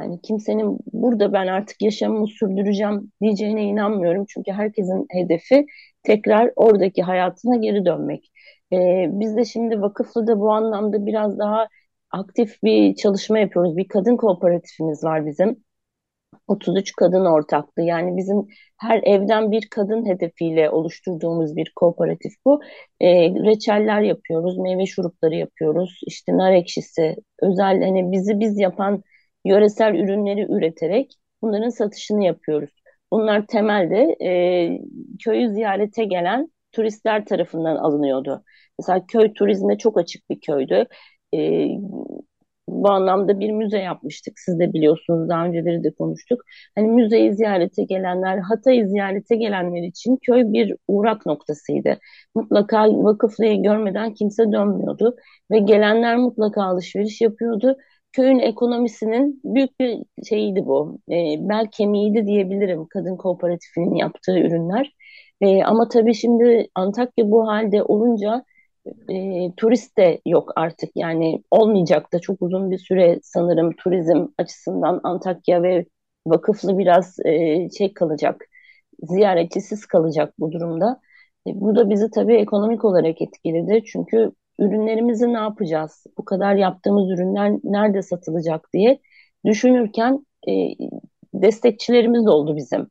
Yani 0.02 0.22
kimsenin 0.22 0.78
burada 0.94 1.34
ben 1.34 1.48
artık 1.48 1.82
yaşamımı 1.82 2.28
sürdüreceğim 2.28 3.12
diyeceğine 3.22 3.64
inanmıyorum. 3.64 4.26
Çünkü 4.30 4.52
herkesin 4.52 5.06
hedefi 5.12 5.66
tekrar 6.04 6.52
oradaki 6.56 7.02
hayatına 7.04 7.56
geri 7.56 7.86
dönmek. 7.86 8.32
Ee, 8.74 9.06
biz 9.12 9.38
de 9.38 9.46
şimdi 9.46 9.82
Vakıflı'da 9.82 10.40
bu 10.40 10.52
anlamda 10.52 11.06
biraz 11.06 11.40
daha 11.40 11.68
aktif 12.12 12.64
bir 12.64 12.96
çalışma 12.96 13.40
yapıyoruz. 13.40 13.78
Bir 13.78 13.88
kadın 13.88 14.18
kooperatifimiz 14.18 15.04
var 15.04 15.26
bizim. 15.26 15.64
33 16.48 16.94
kadın 16.96 17.26
ortaklı. 17.26 17.84
Yani 17.84 18.18
bizim 18.18 18.48
her 18.78 19.02
evden 19.04 19.52
bir 19.52 19.68
kadın 19.70 20.06
hedefiyle 20.06 20.70
oluşturduğumuz 20.70 21.56
bir 21.56 21.72
kooperatif 21.76 22.34
bu. 22.46 22.62
E, 23.00 23.08
reçeller 23.30 24.02
yapıyoruz, 24.02 24.58
meyve 24.58 24.86
şurupları 24.86 25.36
yapıyoruz, 25.36 26.00
işte 26.08 26.38
nar 26.38 26.52
ekşisi, 26.54 27.16
özel 27.42 27.82
hani 27.84 28.12
bizi 28.12 28.40
biz 28.40 28.60
yapan 28.60 29.04
yöresel 29.46 29.96
ürünleri 29.96 30.46
üreterek 30.52 31.12
bunların 31.42 31.70
satışını 31.70 32.24
yapıyoruz. 32.24 32.70
Bunlar 33.12 33.48
temelde 33.48 34.16
e, 34.22 34.30
köyü 35.24 35.50
ziyarete 35.54 36.06
gelen 36.06 36.52
turistler 36.72 37.26
tarafından 37.26 37.76
alınıyordu. 37.76 38.44
Mesela 38.80 39.06
köy 39.08 39.34
turizme 39.34 39.78
çok 39.78 39.98
açık 39.98 40.30
bir 40.30 40.40
köydü. 40.42 40.86
E, 41.34 41.68
bu 42.72 42.90
anlamda 42.90 43.40
bir 43.40 43.52
müze 43.52 43.78
yapmıştık. 43.78 44.40
Siz 44.40 44.60
de 44.60 44.74
biliyorsunuz 44.74 45.30
daha 45.30 45.46
önceleri 45.46 45.84
de 45.84 45.92
konuştuk. 45.92 46.42
Hani 46.76 46.88
müzeyi 46.88 47.34
ziyarete 47.34 47.84
gelenler, 47.84 48.38
Hatay'ı 48.38 48.88
ziyarete 48.88 49.36
gelenler 49.36 49.84
için 49.88 50.18
köy 50.26 50.44
bir 50.54 50.76
uğrak 50.88 51.26
noktasıydı. 51.26 51.98
Mutlaka 52.36 53.04
vakıflıyı 53.04 53.64
görmeden 53.64 54.14
kimse 54.14 54.52
dönmüyordu 54.52 55.16
ve 55.52 55.60
gelenler 55.60 56.18
mutlaka 56.18 56.64
alışveriş 56.64 57.22
yapıyordu. 57.22 57.78
Köyün 58.14 58.40
ekonomisinin 58.40 59.42
büyük 59.44 59.80
bir 59.80 59.98
şeyiydi 60.30 60.66
bu. 60.66 61.00
E, 61.12 61.16
bel 61.50 61.68
kemiğiydi 61.72 62.28
diyebilirim 62.28 62.86
kadın 62.90 63.18
kooperatifinin 63.18 63.96
yaptığı 63.96 64.40
ürünler. 64.40 64.92
E, 65.42 65.64
ama 65.64 65.88
tabii 65.88 66.14
şimdi 66.14 66.68
Antakya 66.76 67.32
bu 67.32 67.48
halde 67.48 67.84
olunca 67.84 68.44
e, 69.10 69.52
turist 69.58 69.98
de 69.98 70.22
yok 70.28 70.52
artık 70.56 70.90
yani 70.96 71.44
olmayacak 71.52 72.14
da 72.14 72.20
çok 72.20 72.42
uzun 72.42 72.72
bir 72.72 72.78
süre 72.78 73.20
sanırım 73.24 73.76
turizm 73.76 74.28
açısından 74.38 75.00
Antakya 75.04 75.64
ve 75.64 75.86
vakıflı 76.28 76.78
biraz 76.78 77.18
e, 77.26 77.70
şey 77.78 77.94
kalacak 77.94 78.46
ziyaretçisiz 79.04 79.86
kalacak 79.86 80.34
bu 80.40 80.52
durumda. 80.52 81.00
E, 81.48 81.62
bu 81.62 81.76
da 81.76 81.90
bizi 81.90 82.10
tabii 82.12 82.36
ekonomik 82.36 82.86
olarak 82.86 83.22
etkiledi 83.22 83.84
çünkü 83.86 84.32
ürünlerimizi 84.60 85.34
ne 85.34 85.38
yapacağız? 85.38 86.04
Bu 86.18 86.26
kadar 86.26 86.56
yaptığımız 86.56 87.12
ürünler 87.12 87.52
nerede 87.64 88.02
satılacak 88.02 88.70
diye 88.74 89.00
düşünürken 89.46 90.26
e, 90.50 90.52
destekçilerimiz 91.34 92.28
oldu 92.28 92.56
bizim. 92.56 92.88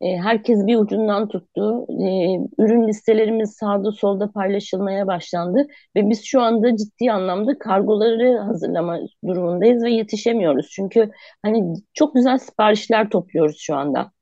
E, 0.00 0.16
herkes 0.16 0.66
bir 0.66 0.76
ucundan 0.76 1.28
tuttu. 1.28 1.86
E, 1.90 2.36
ürün 2.58 2.88
listelerimiz 2.88 3.52
sağda 3.56 3.92
solda 3.92 4.32
paylaşılmaya 4.32 5.06
başlandı 5.06 5.66
ve 5.96 6.10
biz 6.10 6.24
şu 6.24 6.40
anda 6.40 6.76
ciddi 6.76 7.12
anlamda 7.12 7.58
kargoları 7.58 8.38
hazırlama 8.38 8.98
durumundayız 9.26 9.84
ve 9.84 9.90
yetişemiyoruz. 9.90 10.68
Çünkü 10.70 11.10
hani 11.42 11.74
çok 11.94 12.14
güzel 12.14 12.38
siparişler 12.38 13.10
topluyoruz 13.10 13.56
şu 13.60 13.74
anda. 13.76 14.12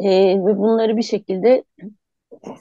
E, 0.00 0.08
ve 0.46 0.58
bunları 0.58 0.96
bir 0.96 1.02
şekilde 1.02 1.64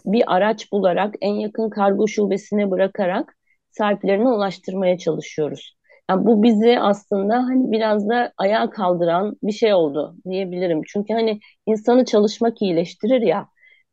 bir 0.05 0.35
araç 0.35 0.71
bularak 0.71 1.15
en 1.21 1.33
yakın 1.33 1.69
kargo 1.69 2.07
şubesine 2.07 2.71
bırakarak 2.71 3.37
sahiplerine 3.71 4.29
ulaştırmaya 4.29 4.97
çalışıyoruz. 4.97 5.77
Yani 6.09 6.25
bu 6.25 6.43
bizi 6.43 6.79
aslında 6.79 7.35
hani 7.37 7.71
biraz 7.71 8.09
da 8.09 8.33
ayağa 8.37 8.69
kaldıran 8.69 9.37
bir 9.43 9.51
şey 9.51 9.73
oldu 9.73 10.15
diyebilirim. 10.29 10.81
Çünkü 10.87 11.13
hani 11.13 11.39
insanı 11.65 12.05
çalışmak 12.05 12.61
iyileştirir 12.61 13.21
ya. 13.21 13.47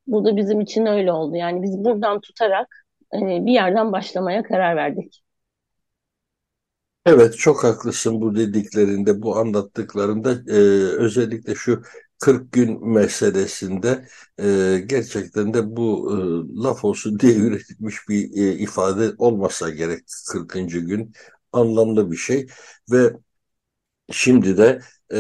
Bu 0.07 0.25
da 0.25 0.37
bizim 0.37 0.61
için 0.61 0.87
öyle 0.87 1.13
oldu. 1.13 1.37
Yani 1.37 1.63
biz 1.63 1.85
buradan 1.85 2.21
tutarak 2.21 2.69
e, 3.15 3.19
bir 3.47 3.53
yerden 3.53 3.93
başlamaya 3.93 4.43
karar 4.43 4.77
verdik. 4.77 5.23
Evet 7.07 7.39
çok 7.39 7.65
haklısın 7.65 8.21
bu 8.21 8.37
dediklerinde, 8.37 9.23
bu 9.23 9.37
anlattıklarında 9.37 10.33
e, 10.49 10.55
özellikle 10.99 11.55
şu 11.55 11.83
40 12.19 12.53
gün 12.53 12.89
meselesinde 12.89 14.09
e, 14.43 14.79
gerçekten 14.87 15.55
de 15.55 15.77
bu 15.77 16.11
e, 16.59 16.63
laf 16.63 16.85
olsun 16.85 17.19
diye 17.21 17.35
üretilmiş 17.37 17.97
bir 18.09 18.23
e, 18.43 18.53
ifade 18.59 19.13
olmasa 19.19 19.71
gerek 19.71 20.05
40. 20.33 20.81
gün 20.81 21.13
anlamlı 21.53 22.13
bir 22.13 22.17
şey 22.17 22.47
ve 22.93 23.13
şimdi 24.13 24.59
de 24.59 24.81
e, 25.13 25.19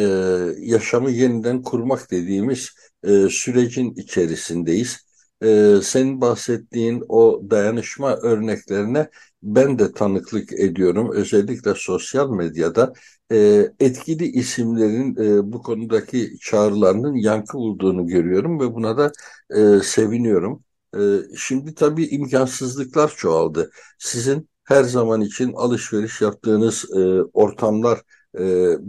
yaşamı 0.58 1.10
yeniden 1.10 1.62
kurmak 1.62 2.10
dediğimiz 2.10 2.70
e, 3.04 3.28
sürecin 3.30 3.94
içerisindeyiz. 3.94 4.98
E, 5.42 5.74
senin 5.82 6.20
bahsettiğin 6.20 7.04
o 7.08 7.42
dayanışma 7.50 8.16
örneklerine 8.16 9.10
ben 9.42 9.78
de 9.78 9.92
tanıklık 9.92 10.52
ediyorum. 10.52 11.10
Özellikle 11.14 11.74
sosyal 11.76 12.30
medyada 12.30 12.92
e, 13.32 13.68
etkili 13.80 14.26
isimlerin 14.26 15.16
e, 15.16 15.52
bu 15.52 15.62
konudaki 15.62 16.38
çağrılarının 16.40 17.14
yankı 17.14 17.58
bulduğunu 17.58 18.06
görüyorum 18.06 18.60
ve 18.60 18.74
buna 18.74 18.98
da 18.98 19.12
e, 19.50 19.80
seviniyorum. 19.82 20.64
E, 20.96 21.00
şimdi 21.36 21.74
tabii 21.74 22.06
imkansızlıklar 22.06 23.14
çoğaldı. 23.16 23.70
Sizin 23.98 24.49
her 24.70 24.84
zaman 24.84 25.20
için 25.20 25.52
alışveriş 25.52 26.20
yaptığınız 26.20 26.84
e, 26.96 27.22
ortamlar 27.22 27.98
e, 28.38 28.42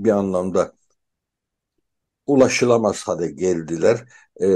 bir 0.04 0.12
anlamda 0.12 0.74
ulaşılamaz 2.28 3.04
hale 3.08 3.32
geldiler. 3.32 4.06
E, 4.42 4.48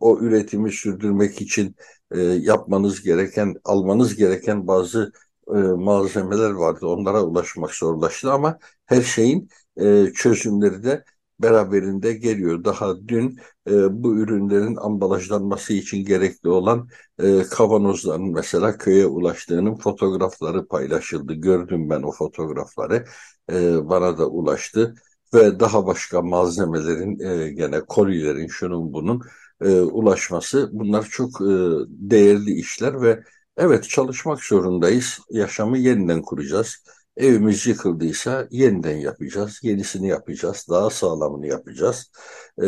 o 0.00 0.18
üretimi 0.20 0.72
sürdürmek 0.72 1.40
için 1.40 1.76
e, 2.10 2.20
yapmanız 2.20 3.02
gereken, 3.02 3.54
almanız 3.64 4.16
gereken 4.16 4.66
bazı 4.66 5.12
e, 5.48 5.52
malzemeler 5.58 6.50
vardı. 6.50 6.86
Onlara 6.86 7.22
ulaşmak 7.24 7.74
zorlaştı 7.74 8.32
ama 8.32 8.58
her 8.86 9.02
şeyin 9.02 9.48
e, 9.80 10.06
çözümleri 10.14 10.82
de 10.84 11.04
beraberinde 11.40 12.12
geliyor. 12.12 12.64
Daha 12.64 13.08
dün 13.08 13.38
e, 13.70 14.02
bu 14.02 14.16
ürünlerin 14.18 14.76
ambalajlanması 14.76 15.72
için 15.72 16.04
gerekli 16.04 16.48
olan 16.48 16.88
e, 17.18 17.42
kavanozların 17.42 18.32
mesela 18.32 18.78
köye 18.78 19.06
ulaştığının 19.06 19.74
fotoğrafları 19.76 20.66
paylaşıldı. 20.68 21.34
Gördüm 21.34 21.90
ben 21.90 22.02
o 22.02 22.12
fotoğrafları. 22.12 23.04
E, 23.52 23.88
bana 23.88 24.18
da 24.18 24.28
ulaştı 24.28 24.94
ve 25.34 25.60
daha 25.60 25.86
başka 25.86 26.22
malzemelerin 26.22 27.20
e, 27.20 27.52
gene 27.52 27.80
kolilerin 27.80 28.46
şunun 28.48 28.92
bunun 28.92 29.22
e, 29.60 29.80
ulaşması 29.80 30.70
bunlar 30.72 31.02
çok 31.04 31.40
e, 31.40 31.44
değerli 31.88 32.52
işler 32.52 33.02
ve 33.02 33.22
evet 33.56 33.88
çalışmak 33.88 34.44
zorundayız. 34.44 35.18
Yaşamı 35.30 35.78
yeniden 35.78 36.22
kuracağız 36.22 36.84
Evimiz 37.18 37.66
yıkıldıysa 37.66 38.48
yeniden 38.50 38.96
yapacağız, 38.96 39.60
yenisini 39.62 40.08
yapacağız, 40.08 40.66
daha 40.70 40.90
sağlamını 40.90 41.46
yapacağız. 41.46 42.10
E, 42.58 42.66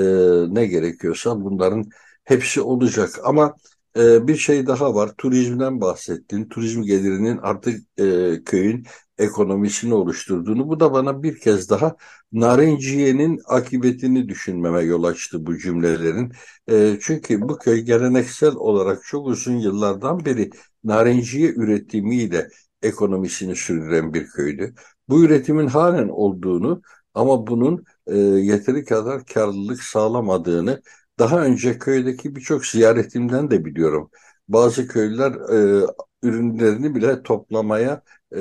ne 0.54 0.66
gerekiyorsa 0.66 1.44
bunların 1.44 1.90
hepsi 2.24 2.60
olacak. 2.60 3.10
Ama 3.24 3.54
e, 3.96 4.28
bir 4.28 4.36
şey 4.36 4.66
daha 4.66 4.94
var. 4.94 5.10
Turizmden 5.18 5.80
bahsettin. 5.80 6.48
Turizm 6.48 6.82
gelirinin 6.82 7.38
artık 7.38 7.80
e, 7.98 8.36
köyün 8.44 8.86
ekonomisini 9.18 9.94
oluşturduğunu. 9.94 10.68
Bu 10.68 10.80
da 10.80 10.92
bana 10.92 11.22
bir 11.22 11.38
kez 11.40 11.70
daha 11.70 11.96
Narenciye'nin 12.32 13.40
akıbetini 13.46 14.28
düşünmeme 14.28 14.80
yol 14.82 15.04
açtı 15.04 15.46
bu 15.46 15.58
cümlelerin. 15.58 16.32
E, 16.70 16.98
çünkü 17.00 17.40
bu 17.40 17.58
köy 17.58 17.80
geleneksel 17.80 18.54
olarak 18.54 19.04
çok 19.04 19.26
uzun 19.26 19.56
yıllardan 19.58 20.24
beri 20.24 20.50
narenciye 20.84 21.48
üretimiyle 21.50 22.48
ekonomisini 22.82 23.56
sürdüren 23.56 24.14
bir 24.14 24.26
köydü. 24.26 24.74
Bu 25.08 25.24
üretimin 25.24 25.66
halen 25.66 26.08
olduğunu 26.08 26.82
ama 27.14 27.46
bunun 27.46 27.84
e, 28.06 28.16
yeteri 28.18 28.84
kadar 28.84 29.24
karlılık 29.26 29.82
sağlamadığını 29.82 30.82
daha 31.18 31.44
önce 31.44 31.78
köydeki 31.78 32.36
birçok 32.36 32.66
ziyaretimden 32.66 33.50
de 33.50 33.64
biliyorum. 33.64 34.10
Bazı 34.48 34.88
köylüler 34.88 35.32
e, 35.82 35.86
ürünlerini 36.22 36.94
bile 36.94 37.22
toplamaya 37.22 38.02
e, 38.36 38.40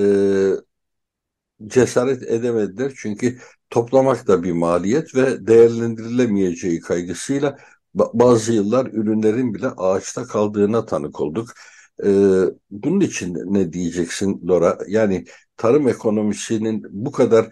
cesaret 1.67 2.23
edemediler. 2.23 2.93
Çünkü 2.97 3.38
toplamak 3.69 4.28
da 4.28 4.43
bir 4.43 4.52
maliyet 4.52 5.15
ve 5.15 5.47
değerlendirilemeyeceği 5.47 6.80
kaygısıyla 6.80 7.58
bazı 7.93 8.54
yıllar 8.54 8.86
ürünlerin 8.86 9.54
bile 9.54 9.67
ağaçta 9.67 10.23
kaldığına 10.28 10.86
tanık 10.86 11.21
olduk. 11.21 11.49
Ee, 12.05 12.43
bunun 12.71 12.99
için 12.99 13.38
ne 13.53 13.73
diyeceksin 13.73 14.41
Lora? 14.47 14.77
Yani 14.88 15.25
tarım 15.57 15.88
ekonomisinin 15.88 16.83
bu 16.89 17.12
kadar 17.12 17.45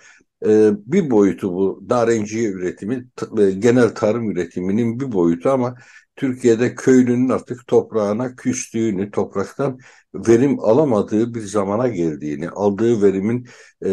e, 0.46 0.72
bir 0.86 1.12
boyutu 1.12 1.54
bu 1.54 1.84
narenciye 1.90 2.50
üretimi, 2.50 3.08
e, 3.40 3.52
genel 3.52 3.96
tarım 3.96 4.32
üretiminin 4.32 5.00
bir 5.00 5.12
boyutu 5.12 5.50
ama 5.50 5.76
Türkiye'de 6.16 6.76
köylünün 6.76 7.30
artık 7.30 7.68
toprağına 7.68 8.36
küstüğünü, 8.36 9.12
topraktan 9.12 9.80
verim 10.16 10.60
alamadığı 10.60 11.34
bir 11.34 11.42
zamana 11.42 11.88
geldiğini, 11.88 12.50
aldığı 12.50 13.02
verimin 13.02 13.48
e, 13.86 13.92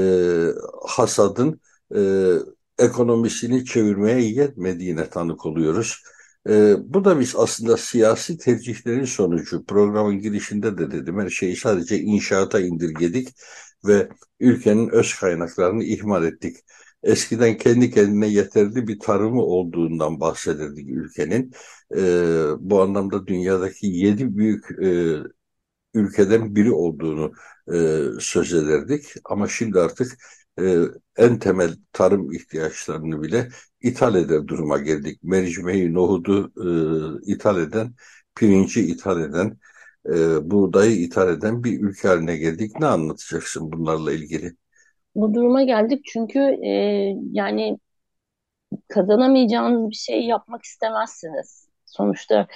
hasadın 0.89 1.61
e, 1.97 2.01
ekonomisini 2.79 3.65
çevirmeye 3.65 4.21
yetmediğine 4.21 5.11
tanık 5.11 5.47
oluyoruz. 5.47 6.03
E, 6.49 6.75
bu 6.95 7.05
da 7.05 7.21
biz 7.21 7.37
aslında 7.37 7.77
siyasi 7.77 8.39
tercihlerin 8.39 9.05
sonucu. 9.05 9.65
Programın 9.65 10.19
girişinde 10.19 10.79
de 10.79 10.91
dedim 10.91 11.21
her 11.21 11.31
şeyi 11.31 11.57
sadece 11.57 11.99
inşaata 12.01 12.61
indirgedik 12.61 13.29
ve 13.87 14.09
ülkenin 14.41 14.89
öz 14.89 15.15
kaynaklarını 15.15 15.85
ihmal 15.85 16.25
ettik. 16.25 16.57
eskiden 17.03 17.57
kendi 17.59 17.91
kendine 17.91 18.29
yeterli 18.29 18.89
bir 18.89 18.99
tarımı 18.99 19.43
olduğundan 19.43 20.21
bahsederdik 20.21 20.89
ülkenin. 20.91 21.53
E, 21.97 22.01
bu 22.59 22.83
anlamda 22.83 23.27
dünyadaki 23.27 23.87
yedi 23.87 24.37
büyük 24.37 24.71
e, 24.83 25.17
ülkeden 25.95 26.57
biri 26.57 26.73
olduğunu 26.73 27.33
e, 27.75 28.03
söz 28.21 28.55
ederdik. 28.55 29.15
Ama 29.25 29.49
şimdi 29.49 29.81
artık 29.81 30.19
e, 30.61 30.79
en 31.17 31.39
temel 31.39 31.77
tarım 31.93 32.33
ihtiyaçlarını 32.33 33.23
bile 33.23 33.49
ithal 33.85 34.15
eder 34.15 34.47
duruma 34.49 34.79
geldik. 34.79 35.19
Mercimeği, 35.23 35.95
nohudu 35.95 36.53
e, 36.57 37.33
ithal 37.33 37.61
eden, 37.61 37.95
pirinci 38.35 38.81
ithal 38.81 39.21
eden, 39.21 39.59
e, 40.07 40.51
buğdayı 40.51 40.97
ithal 40.97 41.29
eden 41.29 41.65
bir 41.65 41.81
ülke 41.81 42.09
haline 42.09 42.37
geldik. 42.37 42.81
Ne 42.81 42.87
anlatacaksın 42.87 43.73
bunlarla 43.73 44.13
ilgili? 44.13 44.53
Bu 45.15 45.35
duruma 45.35 45.63
geldik 45.63 46.05
çünkü 46.05 46.39
e, 46.67 46.71
yani 47.33 47.79
kazanamayacağınız 48.89 49.91
bir 49.91 49.97
şey 49.97 50.27
yapmak 50.27 50.65
istemezsiniz. 50.65 51.69
Sonuçta 51.87 52.47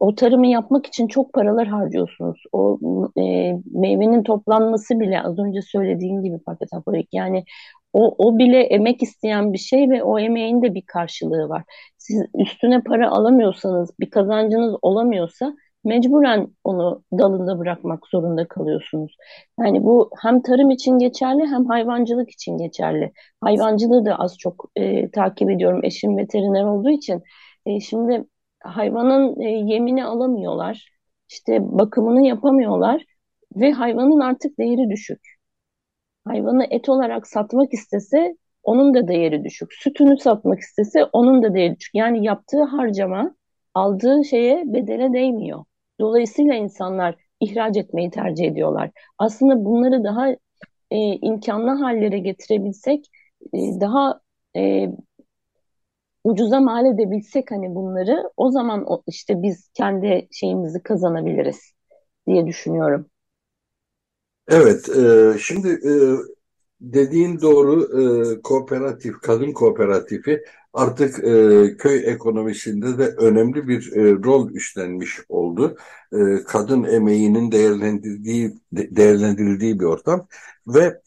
o 0.00 0.14
tarımı 0.14 0.46
yapmak 0.46 0.86
için 0.86 1.08
çok 1.08 1.32
paralar 1.32 1.66
harcıyorsunuz. 1.66 2.42
O 2.52 2.78
e, 3.18 3.22
meyvenin 3.72 4.22
toplanması 4.22 5.00
bile 5.00 5.22
az 5.22 5.38
önce 5.38 5.62
söylediğim 5.62 6.22
gibi 6.22 6.38
metaforik 6.60 7.08
yani 7.12 7.44
o, 7.94 8.14
o 8.18 8.38
bile 8.38 8.60
emek 8.62 9.02
isteyen 9.02 9.52
bir 9.52 9.58
şey 9.58 9.90
ve 9.90 10.02
o 10.02 10.18
emeğin 10.18 10.62
de 10.62 10.74
bir 10.74 10.82
karşılığı 10.86 11.48
var. 11.48 11.64
Siz 11.98 12.22
üstüne 12.34 12.80
para 12.82 13.10
alamıyorsanız, 13.10 13.90
bir 14.00 14.10
kazancınız 14.10 14.76
olamıyorsa 14.82 15.54
mecburen 15.84 16.48
onu 16.64 17.04
dalında 17.18 17.58
bırakmak 17.58 18.06
zorunda 18.06 18.48
kalıyorsunuz. 18.48 19.16
Yani 19.60 19.84
bu 19.84 20.10
hem 20.22 20.42
tarım 20.42 20.70
için 20.70 20.98
geçerli 20.98 21.46
hem 21.46 21.66
hayvancılık 21.66 22.30
için 22.30 22.58
geçerli. 22.58 23.12
Hayvancılığı 23.40 24.04
da 24.04 24.16
az 24.18 24.38
çok 24.38 24.70
e, 24.76 25.10
takip 25.10 25.50
ediyorum. 25.50 25.80
Eşim 25.84 26.16
veteriner 26.16 26.64
olduğu 26.64 26.90
için. 26.90 27.22
E, 27.66 27.80
şimdi 27.80 28.24
hayvanın 28.62 29.40
e, 29.40 29.48
yemini 29.48 30.04
alamıyorlar. 30.04 30.88
İşte 31.30 31.58
bakımını 31.62 32.26
yapamıyorlar 32.26 33.04
ve 33.56 33.72
hayvanın 33.72 34.20
artık 34.20 34.58
değeri 34.58 34.90
düşük. 34.90 35.33
Hayvanı 36.24 36.66
et 36.70 36.88
olarak 36.88 37.26
satmak 37.26 37.72
istese 37.74 38.36
onun 38.62 38.94
da 38.94 39.08
değeri 39.08 39.44
düşük. 39.44 39.72
Sütünü 39.72 40.18
satmak 40.18 40.60
istese 40.60 41.04
onun 41.04 41.42
da 41.42 41.54
değeri 41.54 41.76
düşük. 41.78 41.94
Yani 41.94 42.24
yaptığı 42.26 42.62
harcama 42.64 43.34
aldığı 43.74 44.24
şeye 44.24 44.62
bedele 44.66 45.12
değmiyor. 45.12 45.64
Dolayısıyla 46.00 46.54
insanlar 46.54 47.14
ihraç 47.40 47.76
etmeyi 47.76 48.10
tercih 48.10 48.44
ediyorlar. 48.44 48.90
Aslında 49.18 49.64
bunları 49.64 50.04
daha 50.04 50.28
e, 50.90 50.98
imkanlı 51.22 51.70
hallere 51.70 52.18
getirebilsek, 52.18 53.06
e, 53.54 53.58
daha 53.80 54.20
e, 54.56 54.88
ucuza 56.24 56.60
mal 56.60 56.86
edebilsek 56.86 57.50
hani 57.50 57.74
bunları, 57.74 58.30
o 58.36 58.50
zaman 58.50 58.86
işte 59.06 59.42
biz 59.42 59.68
kendi 59.74 60.28
şeyimizi 60.32 60.82
kazanabiliriz 60.82 61.72
diye 62.26 62.46
düşünüyorum. 62.46 63.10
Evet, 64.48 64.88
e, 64.88 65.34
şimdi 65.38 65.68
e, 65.68 65.92
dediğin 66.80 67.40
doğru 67.40 67.82
e, 68.38 68.42
kooperatif, 68.42 69.20
kadın 69.20 69.52
kooperatifi 69.52 70.44
artık 70.72 71.24
e, 71.24 71.76
köy 71.78 72.10
ekonomisinde 72.12 72.98
de 72.98 73.04
önemli 73.06 73.68
bir 73.68 73.92
e, 73.96 74.12
rol 74.12 74.50
üstlenmiş 74.50 75.20
oldu. 75.28 75.76
E, 76.12 76.16
kadın 76.46 76.84
emeğinin 76.84 77.52
değerlendirildiği 77.52 78.54
değerlendirildiği 78.72 79.80
bir 79.80 79.84
ortam 79.84 80.26
ve 80.66 81.00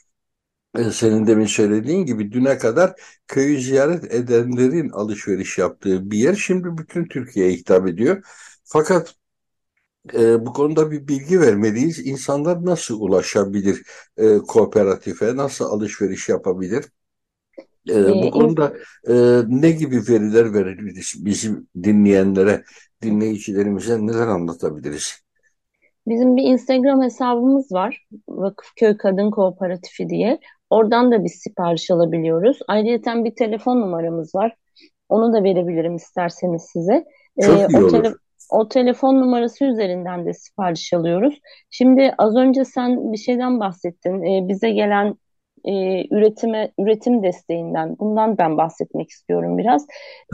e, 0.77 0.83
senin 0.91 1.27
demin 1.27 1.45
söylediğin 1.45 2.05
gibi 2.05 2.31
düne 2.31 2.57
kadar 2.57 2.93
köyü 3.27 3.61
ziyaret 3.61 4.13
edenlerin 4.13 4.89
alışveriş 4.89 5.57
yaptığı 5.57 6.11
bir 6.11 6.17
yer 6.17 6.35
şimdi 6.35 6.77
bütün 6.77 7.05
Türkiye'ye 7.05 7.53
hitap 7.53 7.87
ediyor. 7.87 8.23
Fakat 8.65 9.15
e, 10.13 10.45
bu 10.45 10.53
konuda 10.53 10.91
bir 10.91 11.07
bilgi 11.07 11.39
vermeliyiz. 11.41 12.07
İnsanlar 12.07 12.65
nasıl 12.65 13.01
ulaşabilir 13.01 13.83
e, 14.17 14.37
kooperatife, 14.37 15.35
nasıl 15.35 15.65
alışveriş 15.65 16.29
yapabilir? 16.29 16.85
E, 17.89 18.13
bu 18.13 18.25
ee, 18.25 18.29
konuda 18.29 18.73
e, 19.07 19.13
ne 19.47 19.71
gibi 19.71 19.95
veriler 19.95 20.53
verebiliriz 20.53 21.25
bizim 21.25 21.67
dinleyenlere, 21.83 22.63
dinleyicilerimize 23.01 24.07
neler 24.07 24.27
anlatabiliriz? 24.27 25.13
Bizim 26.07 26.35
bir 26.37 26.43
Instagram 26.43 27.01
hesabımız 27.01 27.71
var. 27.71 28.07
Vakıfköy 28.29 28.97
Kadın 28.97 29.31
Kooperatifi 29.31 30.09
diye. 30.09 30.39
Oradan 30.69 31.11
da 31.11 31.23
biz 31.23 31.31
sipariş 31.31 31.91
alabiliyoruz. 31.91 32.59
Ayrıca 32.67 33.23
bir 33.23 33.35
telefon 33.35 33.81
numaramız 33.81 34.35
var. 34.35 34.55
Onu 35.09 35.33
da 35.33 35.43
verebilirim 35.43 35.95
isterseniz 35.95 36.61
size. 36.73 37.05
Çok 37.41 37.59
ee, 37.59 37.67
iyi 37.69 37.77
o 37.77 37.87
olur. 37.87 38.15
O 38.51 38.67
telefon 38.67 39.15
numarası 39.15 39.65
üzerinden 39.65 40.25
de 40.25 40.33
sipariş 40.33 40.93
alıyoruz. 40.93 41.39
Şimdi 41.69 42.13
az 42.17 42.35
önce 42.35 42.65
sen 42.65 43.13
bir 43.13 43.17
şeyden 43.17 43.59
bahsettin. 43.59 44.23
Ee, 44.23 44.47
bize 44.47 44.69
gelen 44.69 45.15
e, 45.65 46.03
üretime 46.15 46.71
üretim 46.79 47.23
desteğinden 47.23 47.95
bundan 47.99 48.37
ben 48.37 48.57
bahsetmek 48.57 49.09
istiyorum 49.09 49.57
biraz. 49.57 49.85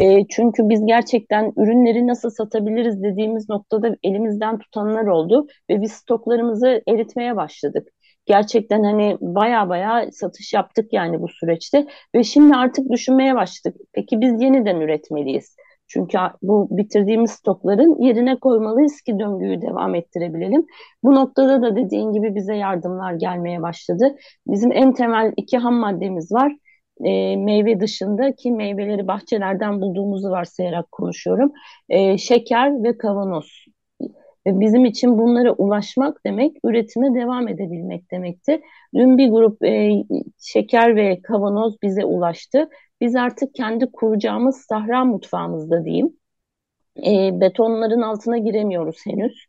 E, 0.02 0.28
çünkü 0.28 0.69
biz 0.69 0.86
gerçekten 0.86 1.54
ürünleri 1.58 2.08
nasıl 2.08 2.30
satabiliriz 2.30 3.04
dediğimiz 3.04 3.49
noktada 3.49 3.95
elimizden 4.04 4.60
tutanlar 4.60 5.06
oldu 5.06 5.47
ve 5.69 5.82
biz 5.82 5.91
stoklarımızı 5.91 6.82
eritmeye 6.88 7.36
başladık. 7.36 7.88
Gerçekten 8.26 8.84
hani 8.84 9.17
baya 9.21 9.69
baya 9.69 10.12
satış 10.12 10.54
yaptık 10.54 10.93
yani 10.93 11.21
bu 11.21 11.28
süreçte 11.28 11.86
ve 12.15 12.23
şimdi 12.23 12.56
artık 12.56 12.91
düşünmeye 12.91 13.36
başladık. 13.36 13.82
Peki 13.93 14.21
biz 14.21 14.41
yeniden 14.41 14.80
üretmeliyiz. 14.82 15.56
Çünkü 15.93 16.17
bu 16.41 16.67
bitirdiğimiz 16.71 17.32
stokların 17.32 18.01
yerine 18.01 18.36
koymalıyız 18.39 19.01
ki 19.01 19.19
döngüyü 19.19 19.62
devam 19.62 19.95
ettirebilelim. 19.95 20.65
Bu 21.03 21.15
noktada 21.15 21.62
da 21.62 21.75
dediğin 21.75 22.12
gibi 22.12 22.36
bize 22.36 22.56
yardımlar 22.56 23.13
gelmeye 23.13 23.62
başladı. 23.62 24.15
Bizim 24.47 24.71
en 24.71 24.93
temel 24.93 25.34
iki 25.38 25.58
ham 25.58 25.73
maddemiz 25.73 26.32
var. 26.32 26.56
E, 27.03 27.36
meyve 27.36 27.79
dışında 27.79 28.36
ki 28.36 28.51
meyveleri 28.51 29.08
bahçelerden 29.08 29.82
bulduğumuzu 29.82 30.29
varsayarak 30.29 30.91
konuşuyorum. 30.91 31.51
E, 31.89 32.17
şeker 32.17 32.84
ve 32.84 32.97
kavanoz. 32.97 33.65
Ve 34.47 34.60
bizim 34.60 34.86
için 34.86 35.17
bunlara 35.17 35.51
ulaşmak 35.51 36.25
demek 36.25 36.58
üretime 36.65 37.15
devam 37.15 37.47
edebilmek 37.47 38.12
demekti. 38.12 38.62
Dün 38.95 39.17
bir 39.17 39.29
grup 39.29 39.63
e, 39.63 39.91
şeker 40.41 40.95
ve 40.95 41.21
kavanoz 41.21 41.75
bize 41.82 42.06
ulaştı 42.06 42.69
biz 43.03 43.15
artık 43.15 43.55
kendi 43.55 43.91
kuracağımız 43.91 44.57
sahra 44.69 45.05
mutfağımızda 45.05 45.85
diyeyim. 45.85 46.17
E, 46.97 47.41
betonların 47.41 48.01
altına 48.01 48.37
giremiyoruz 48.37 48.97
henüz. 49.05 49.45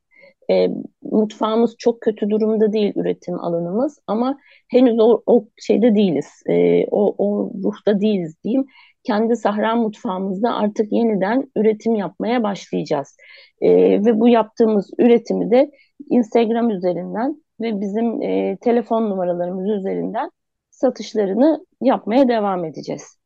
E, 0.50 0.68
mutfağımız 1.02 1.74
çok 1.78 2.00
kötü 2.00 2.30
durumda 2.30 2.72
değil 2.72 2.92
üretim 2.96 3.40
alanımız 3.40 3.98
ama 4.06 4.38
henüz 4.68 4.98
o, 5.00 5.22
o 5.26 5.48
şeyde 5.56 5.94
değiliz. 5.94 6.26
E, 6.46 6.86
o, 6.90 7.14
o 7.18 7.50
ruhta 7.64 8.00
değiliz 8.00 8.34
diyeyim. 8.44 8.66
Kendi 9.04 9.36
sahra 9.36 9.76
mutfağımızda 9.76 10.54
artık 10.54 10.92
yeniden 10.92 11.50
üretim 11.56 11.94
yapmaya 11.94 12.42
başlayacağız. 12.42 13.16
E, 13.60 13.70
ve 14.04 14.20
bu 14.20 14.28
yaptığımız 14.28 14.90
üretimi 14.98 15.50
de 15.50 15.70
Instagram 16.10 16.70
üzerinden 16.70 17.42
ve 17.60 17.80
bizim 17.80 18.22
e, 18.22 18.56
telefon 18.60 19.10
numaralarımız 19.10 19.68
üzerinden 19.68 20.30
satışlarını 20.70 21.66
yapmaya 21.80 22.28
devam 22.28 22.64
edeceğiz. 22.64 23.23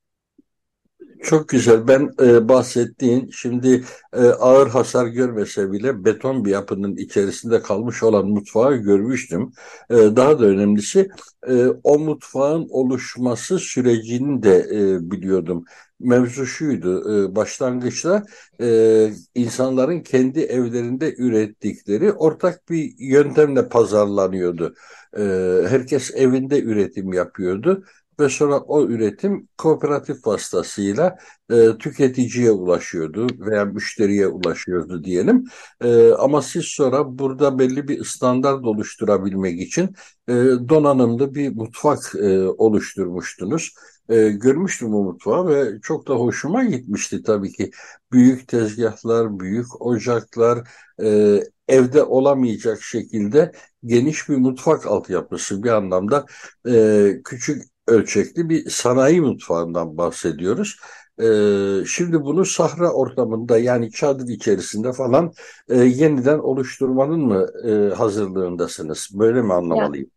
Çok 1.22 1.48
güzel. 1.48 1.88
Ben 1.88 2.10
e, 2.22 2.48
bahsettiğin 2.48 3.30
şimdi 3.30 3.84
e, 4.12 4.20
ağır 4.26 4.68
hasar 4.68 5.06
görmese 5.06 5.72
bile 5.72 6.04
beton 6.04 6.44
bir 6.44 6.50
yapının 6.50 6.96
içerisinde 6.96 7.62
kalmış 7.62 8.02
olan 8.02 8.26
mutfağı 8.28 8.76
görmüştüm. 8.76 9.52
E, 9.90 9.94
daha 9.94 10.38
da 10.38 10.44
önemlisi 10.44 11.08
e, 11.48 11.66
o 11.82 11.98
mutfağın 11.98 12.66
oluşması 12.70 13.58
sürecini 13.58 14.42
de 14.42 14.56
e, 14.72 15.10
biliyordum. 15.10 15.64
Mevzu 16.00 16.46
şuydu, 16.46 17.24
e, 17.24 17.36
başlangıçta 17.36 18.24
e, 18.60 19.10
insanların 19.34 20.00
kendi 20.00 20.40
evlerinde 20.40 21.14
ürettikleri 21.18 22.12
ortak 22.12 22.70
bir 22.70 22.94
yöntemle 22.98 23.68
pazarlanıyordu. 23.68 24.74
E, 25.18 25.22
herkes 25.68 26.14
evinde 26.14 26.62
üretim 26.62 27.12
yapıyordu 27.12 27.84
ve 28.20 28.28
sonra 28.28 28.58
o 28.60 28.86
üretim 28.86 29.48
kooperatif 29.58 30.26
vasıtasıyla 30.26 31.18
e, 31.50 31.78
tüketiciye 31.78 32.50
ulaşıyordu 32.50 33.26
veya 33.38 33.64
müşteriye 33.64 34.26
ulaşıyordu 34.26 35.04
diyelim. 35.04 35.44
E, 35.80 36.12
ama 36.12 36.42
siz 36.42 36.64
sonra 36.64 37.18
burada 37.18 37.58
belli 37.58 37.88
bir 37.88 38.04
standart 38.04 38.64
oluşturabilmek 38.64 39.60
için 39.60 39.84
e, 40.28 40.32
donanımlı 40.68 41.34
bir 41.34 41.56
mutfak 41.56 42.14
e, 42.14 42.38
oluşturmuştunuz. 42.48 43.74
E, 44.08 44.28
görmüştüm 44.28 44.94
o 44.94 45.02
mutfağı 45.02 45.48
ve 45.48 45.80
çok 45.82 46.08
da 46.08 46.14
hoşuma 46.14 46.64
gitmişti 46.64 47.22
tabii 47.22 47.52
ki. 47.52 47.70
Büyük 48.12 48.48
tezgahlar, 48.48 49.40
büyük 49.40 49.82
ocaklar, 49.82 50.68
e, 51.02 51.40
evde 51.68 52.02
olamayacak 52.02 52.82
şekilde 52.82 53.52
geniş 53.84 54.28
bir 54.28 54.36
mutfak 54.36 54.86
altyapısı 54.86 55.62
bir 55.62 55.70
anlamda 55.70 56.26
e, 56.68 57.20
küçük 57.24 57.62
ölçekli 57.88 58.48
bir 58.48 58.70
sanayi 58.70 59.20
mutfağından 59.20 59.98
bahsediyoruz. 59.98 60.76
Ee, 61.22 61.84
şimdi 61.86 62.22
bunu 62.22 62.44
sahra 62.44 62.92
ortamında 62.92 63.58
yani 63.58 63.90
çadır 63.90 64.28
içerisinde 64.28 64.92
falan 64.92 65.32
e, 65.68 65.76
yeniden 65.76 66.38
oluşturmanın 66.38 67.20
mı 67.20 67.46
e, 67.64 67.94
hazırlığındasınız? 67.94 69.10
Böyle 69.14 69.42
mi 69.42 69.54
anlamalıyım? 69.54 70.10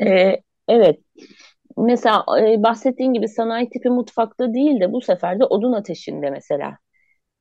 Ya, 0.00 0.06
e, 0.08 0.42
evet. 0.68 1.00
Mesela 1.76 2.24
e, 2.40 2.62
bahsettiğin 2.62 3.12
gibi 3.12 3.28
sanayi 3.28 3.70
tipi 3.70 3.90
mutfakta 3.90 4.54
değil 4.54 4.80
de 4.80 4.92
bu 4.92 5.00
sefer 5.00 5.40
de 5.40 5.44
odun 5.44 5.72
ateşinde 5.72 6.30
mesela 6.30 6.78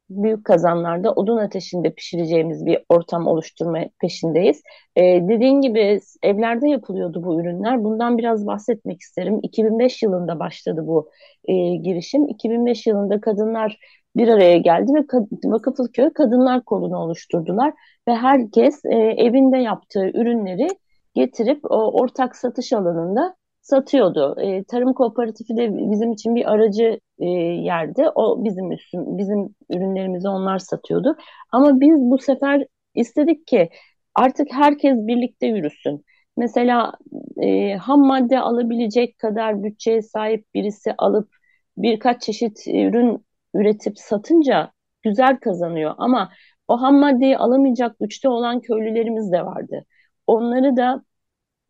büyük 0.10 0.46
kazanlarda 0.46 1.14
odun 1.14 1.38
ateşinde 1.38 1.90
pişireceğimiz 1.90 2.66
bir 2.66 2.80
ortam 2.90 3.28
oluşturma 3.28 3.80
peşindeyiz. 4.02 4.62
Ee, 4.96 5.02
dediğin 5.02 5.62
gibi 5.62 6.00
evlerde 6.24 6.70
yapılıyordu 6.70 7.24
bu 7.24 7.42
ürünler. 7.42 7.84
Bundan 7.84 8.18
biraz 8.18 8.48
bahsetmek 8.48 9.02
isterim. 9.02 9.40
2005 9.44 10.04
yılında 10.04 10.40
başladı 10.40 10.84
bu 10.88 11.10
e, 11.46 11.54
girişim. 11.76 12.28
2005 12.28 12.88
yılında 12.88 13.22
kadınlar 13.22 13.80
bir 14.16 14.28
araya 14.28 14.58
geldi 14.58 14.92
ve 14.94 15.06
Vakıflıköy 15.46 16.10
Kadınlar 16.14 16.64
Kolunu 16.66 16.98
oluşturdular 16.98 17.74
ve 18.08 18.16
herkes 18.16 18.86
e, 18.86 18.96
evinde 18.96 19.58
yaptığı 19.58 20.06
ürünleri 20.14 20.68
getirip 21.14 21.72
o 21.72 22.02
ortak 22.02 22.36
satış 22.36 22.74
alanında 22.74 23.36
satıyordu. 23.62 24.36
E, 24.42 24.64
tarım 24.64 24.94
kooperatifi 24.94 25.58
de 25.58 25.92
bizim 25.92 26.12
için 26.12 26.36
bir 26.36 26.52
aracı 26.52 27.00
e, 27.20 27.26
yerde. 27.26 28.10
O 28.16 28.44
bizim 28.44 28.72
üstün, 28.72 29.18
bizim 29.18 29.56
ürünlerimizi 29.70 30.30
onlar 30.30 30.60
satıyordu. 30.60 31.18
Ama 31.52 31.80
biz 31.80 32.00
bu 32.00 32.18
sefer 32.18 32.66
istedik 32.96 33.48
ki 33.48 33.70
artık 34.16 34.48
herkes 34.54 34.98
birlikte 34.98 35.48
yürüsün. 35.48 36.06
Mesela 36.38 36.94
e, 37.42 37.74
ham 37.76 38.00
madde 38.00 38.40
alabilecek 38.40 39.18
kadar 39.20 39.64
bütçeye 39.64 40.02
sahip 40.02 40.46
birisi 40.54 40.94
alıp 40.98 41.30
birkaç 41.78 42.22
çeşit 42.22 42.68
ürün 42.68 43.26
üretip 43.54 44.00
satınca 44.00 44.72
güzel 45.02 45.38
kazanıyor. 45.40 45.96
Ama 45.98 46.30
o 46.68 46.82
ham 46.82 47.00
maddeyi 47.00 47.38
alamayacak 47.38 48.00
güçte 48.00 48.30
olan 48.30 48.60
köylülerimiz 48.62 49.32
de 49.32 49.46
vardı. 49.46 49.86
Onları 50.28 50.78
da 50.78 51.04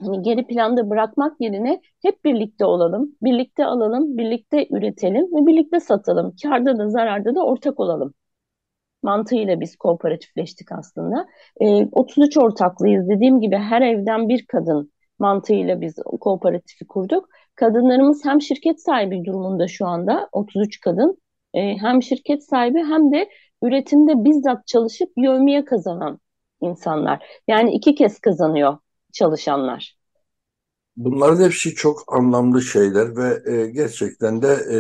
hani 0.02 0.22
geri 0.22 0.48
planda 0.48 0.90
bırakmak 0.90 1.42
yerine 1.42 1.82
hep 2.02 2.26
birlikte 2.26 2.66
olalım, 2.66 3.16
birlikte 3.22 3.66
alalım, 3.66 4.18
birlikte 4.18 4.68
üretelim 4.72 5.26
ve 5.26 5.48
birlikte 5.48 5.80
satalım. 5.80 6.36
Karda 6.44 6.78
da 6.78 6.90
zararda 6.90 7.36
da 7.36 7.46
ortak 7.46 7.80
olalım 7.80 8.14
mantığıyla 9.04 9.60
biz 9.60 9.76
kooperatifleştik 9.76 10.72
aslında. 10.72 11.28
E, 11.62 11.86
33 11.92 12.38
ortaklıyız. 12.38 13.10
Dediğim 13.10 13.42
gibi 13.42 13.56
her 13.56 13.82
evden 13.82 14.30
bir 14.30 14.46
kadın 14.46 14.92
mantığıyla 15.20 15.82
biz 15.82 15.96
kooperatifi 16.22 16.88
kurduk. 16.88 17.30
Kadınlarımız 17.56 18.26
hem 18.26 18.42
şirket 18.42 18.82
sahibi 18.82 19.26
durumunda 19.26 19.68
şu 19.68 19.86
anda 19.86 20.30
33 20.32 20.80
kadın 20.80 21.18
e, 21.54 21.78
hem 21.78 22.04
şirket 22.04 22.44
sahibi 22.44 22.80
hem 22.80 23.12
de 23.12 23.30
üretimde 23.64 24.24
bizzat 24.26 24.68
çalışıp 24.68 25.10
yövmiye 25.18 25.66
kazanan 25.66 26.20
insanlar. 26.62 27.26
Yani 27.48 27.74
iki 27.74 27.96
kez 27.96 28.20
kazanıyor 28.20 28.78
çalışanlar. 29.14 29.98
Bunların 30.98 31.44
hepsi 31.46 31.76
çok 31.76 32.14
anlamlı 32.18 32.62
şeyler 32.62 33.16
ve 33.18 33.52
e, 33.52 33.70
gerçekten 33.72 34.42
de 34.42 34.48
e, 34.48 34.80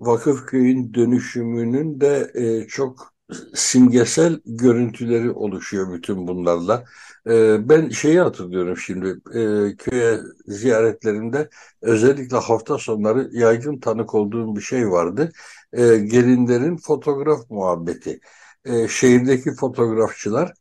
Vakıfköy'ün 0.00 0.94
dönüşümünün 0.94 2.00
de 2.00 2.30
e, 2.34 2.66
çok 2.66 3.12
simgesel 3.54 4.40
görüntüleri 4.46 5.30
oluşuyor 5.30 5.92
bütün 5.92 6.26
bunlarla. 6.26 6.84
E, 7.26 7.68
ben 7.68 7.88
şeyi 7.88 8.20
hatırlıyorum 8.20 8.76
şimdi 8.76 9.08
e, 9.34 9.76
köye 9.76 10.20
ziyaretlerinde 10.46 11.48
özellikle 11.82 12.36
hafta 12.36 12.78
sonları 12.78 13.30
yaygın 13.32 13.80
tanık 13.80 14.14
olduğum 14.14 14.56
bir 14.56 14.60
şey 14.60 14.90
vardı. 14.90 15.32
E, 15.72 15.96
gelinlerin 15.96 16.76
fotoğraf 16.76 17.50
muhabbeti. 17.50 18.20
E, 18.64 18.88
şehirdeki 18.88 19.54
fotoğrafçılar 19.54 20.52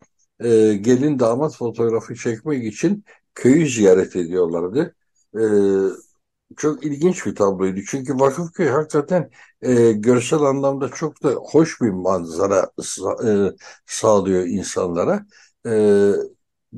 e, 0.43 0.73
gelin 0.73 1.19
damat 1.19 1.55
fotoğrafı 1.57 2.15
çekmek 2.15 2.63
için 2.65 3.05
köyü 3.35 3.69
ziyaret 3.69 4.15
ediyorlardı. 4.15 4.95
E, 5.35 5.41
çok 6.57 6.85
ilginç 6.85 7.25
bir 7.25 7.35
tabloydu. 7.35 7.79
Çünkü 7.87 8.13
Vakıfköy 8.19 8.67
hakikaten 8.69 9.29
e, 9.61 9.91
görsel 9.91 10.39
anlamda 10.39 10.89
çok 10.89 11.23
da 11.23 11.29
hoş 11.31 11.81
bir 11.81 11.89
manzara 11.89 12.71
e, 13.25 13.51
sağlıyor 13.85 14.45
insanlara. 14.45 15.25
E, 15.65 15.71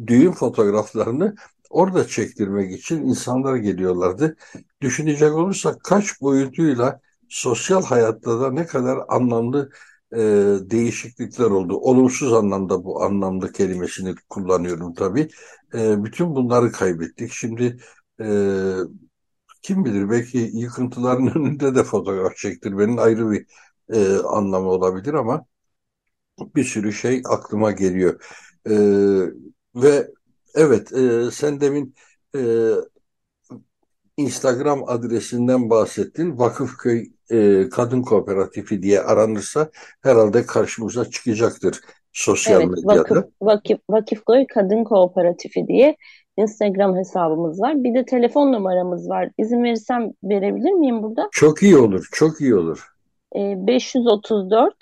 düğün 0.08 0.32
fotoğraflarını 0.32 1.36
orada 1.70 2.08
çektirmek 2.08 2.72
için 2.80 3.04
insanlar 3.04 3.56
geliyorlardı. 3.56 4.36
Düşünecek 4.82 5.34
olursak 5.34 5.84
kaç 5.84 6.22
boyutuyla 6.22 7.00
sosyal 7.30 7.84
hayatta 7.84 8.40
da 8.42 8.52
ne 8.52 8.66
kadar 8.66 9.00
anlamlı 9.08 9.70
e, 10.16 10.20
değişiklikler 10.72 11.46
oldu. 11.46 11.78
Olumsuz 11.78 12.34
anlamda 12.34 12.84
bu 12.84 13.04
anlamda 13.04 13.52
kelimesini 13.52 14.16
kullanıyorum 14.30 14.94
tabii. 14.94 15.30
E, 15.74 16.04
bütün 16.04 16.36
bunları 16.36 16.72
kaybettik. 16.72 17.32
Şimdi 17.32 17.78
e, 18.22 18.26
kim 19.62 19.86
bilir 19.86 20.10
belki 20.10 20.38
yıkıntıların 20.38 21.28
önünde 21.38 21.76
de 21.76 21.84
fotoğraf 21.84 22.36
çektirmenin 22.38 22.98
ayrı 22.98 23.32
bir 23.32 23.46
e, 23.94 24.16
anlamı 24.18 24.70
olabilir 24.70 25.14
ama 25.14 25.46
bir 26.56 26.64
sürü 26.64 26.94
şey 26.94 27.22
aklıma 27.26 27.72
geliyor. 27.72 28.22
E, 28.70 28.74
ve 29.76 30.08
evet 30.56 30.94
e, 30.94 31.32
sen 31.32 31.62
demin 31.62 31.96
e, 32.36 32.40
Instagram 34.22 34.84
adresinden 34.88 35.70
bahsettin. 35.70 36.38
Vakıfköy 36.38 37.12
e, 37.32 37.70
Kadın 37.70 38.02
Kooperatifi 38.02 38.84
diye 38.84 39.02
aranırsa 39.02 39.70
herhalde 40.02 40.46
karşımıza 40.46 41.06
çıkacaktır 41.06 41.82
sosyal 42.14 42.62
evet, 42.62 42.70
medyada. 42.70 43.00
Vakıf, 43.00 43.26
Vakıf, 43.42 43.80
Vakıfköy 43.90 44.48
Kadın 44.48 44.84
Kooperatifi 44.84 45.68
diye 45.68 45.98
Instagram 46.38 46.98
hesabımız 46.98 47.62
var. 47.62 47.84
Bir 47.84 47.94
de 47.94 48.06
telefon 48.06 48.52
numaramız 48.52 49.10
var. 49.10 49.30
İzin 49.38 49.64
verirsem 49.64 50.12
verebilir 50.24 50.72
miyim 50.72 51.04
burada? 51.04 51.30
Çok 51.32 51.64
iyi 51.64 51.78
olur, 51.78 52.08
çok 52.12 52.42
iyi 52.42 52.56
olur. 52.56 52.88
E, 53.36 53.68
534 53.68 54.74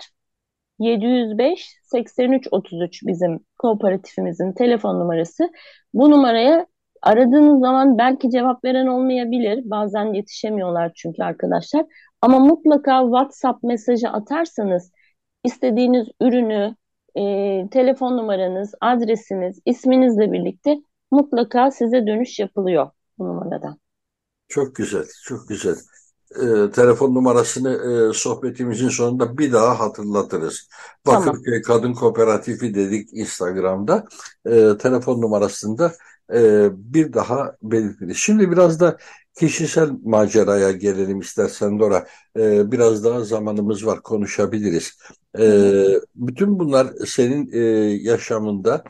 705 0.79 1.77
83 1.83 2.47
33 2.51 3.03
bizim 3.07 3.39
kooperatifimizin 3.59 4.53
telefon 4.53 4.99
numarası. 4.99 5.49
Bu 5.93 6.11
numaraya 6.11 6.67
aradığınız 7.01 7.59
zaman 7.59 7.97
belki 7.97 8.29
cevap 8.29 8.63
veren 8.63 8.87
olmayabilir. 8.87 9.61
Bazen 9.65 10.13
yetişemiyorlar 10.13 10.91
çünkü 10.95 11.23
arkadaşlar. 11.23 11.85
Ama 12.21 12.39
mutlaka 12.39 13.01
WhatsApp 13.01 13.63
mesajı 13.63 14.09
atarsanız 14.09 14.91
istediğiniz 15.43 16.07
ürünü, 16.21 16.75
e, 17.15 17.23
telefon 17.69 18.17
numaranız, 18.17 18.73
adresiniz, 18.81 19.59
isminizle 19.65 20.31
birlikte 20.31 20.77
mutlaka 21.11 21.71
size 21.71 22.07
dönüş 22.07 22.39
yapılıyor 22.39 22.89
bu 23.17 23.27
numaradan. 23.27 23.77
Çok 24.47 24.75
güzel, 24.75 25.05
çok 25.23 25.47
güzel. 25.47 25.75
Ee, 26.35 26.71
telefon 26.71 27.15
numarasını 27.15 27.69
e, 27.69 28.13
sohbetimizin 28.13 28.89
sonunda 28.89 29.37
bir 29.37 29.53
daha 29.53 29.79
hatırlatırız. 29.79 30.69
Tamam. 31.03 31.27
Bakırköy 31.27 31.61
Kadın 31.61 31.93
Kooperatifi 31.93 32.75
dedik 32.75 33.09
Instagram'da. 33.13 34.05
E, 34.45 34.77
telefon 34.77 35.21
numarasında 35.21 35.93
e, 36.33 36.69
bir 36.73 37.13
daha 37.13 37.55
belirtiriz. 37.63 38.17
Şimdi 38.17 38.51
biraz 38.51 38.79
da 38.79 38.97
kişisel 39.39 39.89
maceraya 40.03 40.71
gelelim 40.71 41.19
istersen 41.19 41.79
Dora. 41.79 42.07
E, 42.37 42.71
biraz 42.71 43.03
daha 43.03 43.23
zamanımız 43.23 43.85
var 43.85 44.01
konuşabiliriz. 44.01 44.97
E, 45.39 45.83
bütün 46.15 46.59
bunlar 46.59 46.87
senin 47.05 47.49
e, 47.53 47.59
yaşamında 48.03 48.83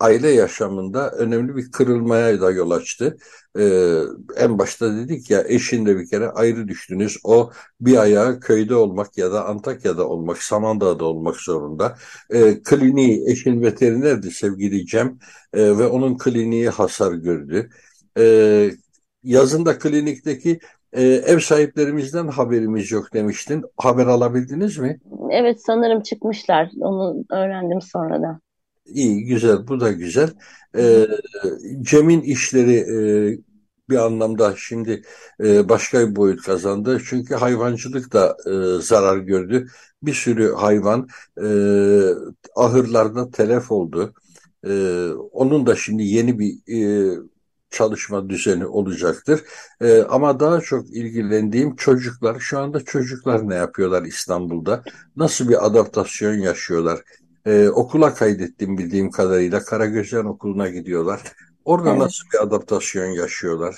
aile 0.00 0.28
yaşamında 0.28 1.10
önemli 1.10 1.56
bir 1.56 1.70
kırılmaya 1.72 2.40
da 2.40 2.50
yol 2.50 2.70
açtı. 2.70 3.16
Ee, 3.58 3.98
en 4.36 4.58
başta 4.58 4.96
dedik 4.96 5.30
ya 5.30 5.44
eşinle 5.48 5.98
bir 5.98 6.06
kere 6.10 6.28
ayrı 6.28 6.68
düştünüz. 6.68 7.18
O 7.24 7.50
bir 7.80 7.96
ayağı 7.96 8.40
köyde 8.40 8.74
olmak 8.74 9.18
ya 9.18 9.32
da 9.32 9.46
Antakya'da 9.46 10.08
olmak, 10.08 10.42
Samandağ'da 10.42 11.04
olmak 11.04 11.36
zorunda. 11.36 11.96
Ee, 12.30 12.62
kliniği, 12.62 13.30
eşin 13.30 13.62
veterinerdi 13.62 14.30
sevgili 14.30 14.86
Cem 14.86 15.18
ee, 15.54 15.78
ve 15.78 15.86
onun 15.86 16.18
kliniği 16.18 16.68
hasar 16.68 17.12
gördü. 17.12 17.70
Ee, 18.18 18.70
yazında 19.22 19.78
klinikteki 19.78 20.60
e, 20.92 21.02
ev 21.02 21.38
sahiplerimizden 21.38 22.28
haberimiz 22.28 22.92
yok 22.92 23.14
demiştin. 23.14 23.64
Haber 23.76 24.06
alabildiniz 24.06 24.78
mi? 24.78 25.00
Evet 25.30 25.62
sanırım 25.66 26.02
çıkmışlar. 26.02 26.70
Onu 26.80 27.24
öğrendim 27.30 27.80
sonradan. 27.80 28.40
İyi, 28.86 29.24
güzel. 29.24 29.68
Bu 29.68 29.80
da 29.80 29.92
güzel. 29.92 30.30
Ee, 30.76 31.06
Cem'in 31.82 32.20
işleri 32.20 32.74
e, 32.74 33.38
bir 33.90 33.96
anlamda 33.96 34.54
şimdi 34.56 35.02
e, 35.40 35.68
başka 35.68 36.10
bir 36.10 36.16
boyut 36.16 36.42
kazandı. 36.42 37.00
Çünkü 37.08 37.34
hayvancılık 37.34 38.12
da 38.12 38.36
e, 38.46 38.82
zarar 38.82 39.18
gördü. 39.18 39.66
Bir 40.02 40.14
sürü 40.14 40.52
hayvan 40.52 41.08
e, 41.42 41.46
ahırlarda 42.56 43.30
telef 43.30 43.72
oldu. 43.72 44.14
E, 44.66 45.08
onun 45.32 45.66
da 45.66 45.76
şimdi 45.76 46.02
yeni 46.02 46.38
bir 46.38 46.52
e, 46.74 47.18
çalışma 47.70 48.30
düzeni 48.30 48.66
olacaktır. 48.66 49.40
E, 49.80 50.02
ama 50.02 50.40
daha 50.40 50.60
çok 50.60 50.90
ilgilendiğim 50.90 51.76
çocuklar, 51.76 52.40
şu 52.40 52.58
anda 52.58 52.84
çocuklar 52.84 53.48
ne 53.48 53.54
yapıyorlar 53.54 54.02
İstanbul'da? 54.02 54.82
Nasıl 55.16 55.48
bir 55.48 55.66
adaptasyon 55.66 56.34
yaşıyorlar? 56.34 57.00
E, 57.46 57.68
okula 57.68 58.14
kaydettim 58.14 58.78
bildiğim 58.78 59.10
kadarıyla. 59.10 59.60
Karagözyan 59.60 60.26
Okulu'na 60.26 60.68
gidiyorlar. 60.68 61.20
Orada 61.64 61.90
Evet. 61.90 61.98
nasıl 61.98 62.24
bir 62.32 62.42
adaptasyon 62.42 63.06
yaşıyorlar? 63.06 63.74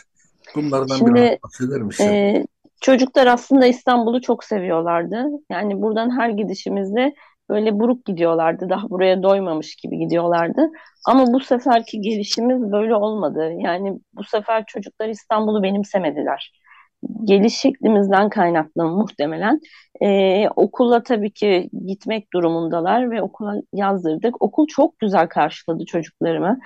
Bunlardan 0.54 0.96
Şimdi 0.96 1.14
biraz 1.14 1.38
bahseder 1.42 1.82
misin? 1.82 2.04
e, 2.04 2.46
çocuklar 2.80 3.26
aslında 3.26 3.66
İstanbul'u 3.66 4.20
çok 4.20 4.44
seviyorlardı. 4.44 5.26
Yani 5.50 5.82
buradan 5.82 6.18
her 6.18 6.30
gidişimizde 6.30 7.14
böyle 7.50 7.80
buruk 7.80 8.04
gidiyorlardı. 8.04 8.68
Daha 8.68 8.90
buraya 8.90 9.22
doymamış 9.22 9.76
gibi 9.76 9.98
gidiyorlardı. 9.98 10.70
Ama 11.06 11.26
bu 11.32 11.40
seferki 11.40 12.00
gelişimiz 12.00 12.72
böyle 12.72 12.94
olmadı. 12.94 13.52
Yani 13.58 14.00
bu 14.14 14.24
sefer 14.24 14.64
çocuklar 14.66 15.08
İstanbul'u 15.08 15.62
benimsemediler. 15.62 16.57
Geliş 17.24 17.56
şeklimizden 17.60 18.28
kaynaklı 18.28 18.84
muhtemelen. 18.84 19.60
E, 20.02 20.48
okula 20.56 21.02
tabii 21.02 21.32
ki 21.32 21.70
gitmek 21.86 22.32
durumundalar 22.32 23.10
ve 23.10 23.22
okula 23.22 23.54
yazdırdık. 23.72 24.42
Okul 24.42 24.66
çok 24.66 24.98
güzel 24.98 25.28
karşıladı 25.28 25.84
çocuklarımı. 25.84 26.58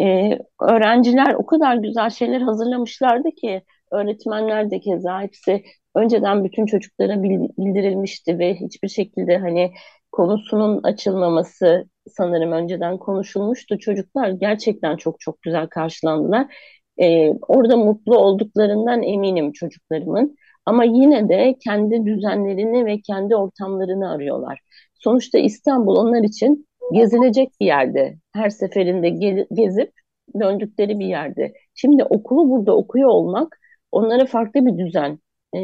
E, 0.00 0.30
öğrenciler 0.62 1.34
o 1.34 1.46
kadar 1.46 1.76
güzel 1.76 2.10
şeyler 2.10 2.40
hazırlamışlardı 2.40 3.30
ki 3.30 3.62
öğretmenler 3.92 4.70
de 4.70 4.80
keza 4.80 5.22
hepsi 5.22 5.62
önceden 5.94 6.44
bütün 6.44 6.66
çocuklara 6.66 7.22
bildirilmişti 7.22 8.38
ve 8.38 8.54
hiçbir 8.54 8.88
şekilde 8.88 9.38
hani 9.38 9.72
konusunun 10.12 10.82
açılmaması 10.82 11.88
sanırım 12.08 12.52
önceden 12.52 12.98
konuşulmuştu. 12.98 13.78
Çocuklar 13.78 14.28
gerçekten 14.30 14.96
çok 14.96 15.20
çok 15.20 15.42
güzel 15.42 15.66
karşılandılar. 15.68 16.46
Ee, 17.00 17.32
orada 17.48 17.76
mutlu 17.76 18.18
olduklarından 18.18 19.02
eminim 19.02 19.52
çocuklarımın. 19.52 20.36
Ama 20.66 20.84
yine 20.84 21.28
de 21.28 21.56
kendi 21.64 22.06
düzenlerini 22.06 22.86
ve 22.86 23.00
kendi 23.00 23.36
ortamlarını 23.36 24.10
arıyorlar. 24.10 24.60
Sonuçta 24.94 25.38
İstanbul 25.38 25.96
onlar 25.96 26.22
için 26.22 26.66
gezilecek 26.92 27.48
bir 27.60 27.66
yerde. 27.66 28.16
Her 28.34 28.50
seferinde 28.50 29.08
ge 29.08 29.46
gezip 29.52 29.92
döndükleri 30.40 30.98
bir 30.98 31.06
yerde. 31.06 31.52
Şimdi 31.74 32.04
okulu 32.04 32.50
burada 32.50 32.76
okuyor 32.76 33.08
olmak 33.08 33.60
onlara 33.92 34.26
farklı 34.26 34.66
bir 34.66 34.78
düzen 34.78 35.18
e, 35.56 35.60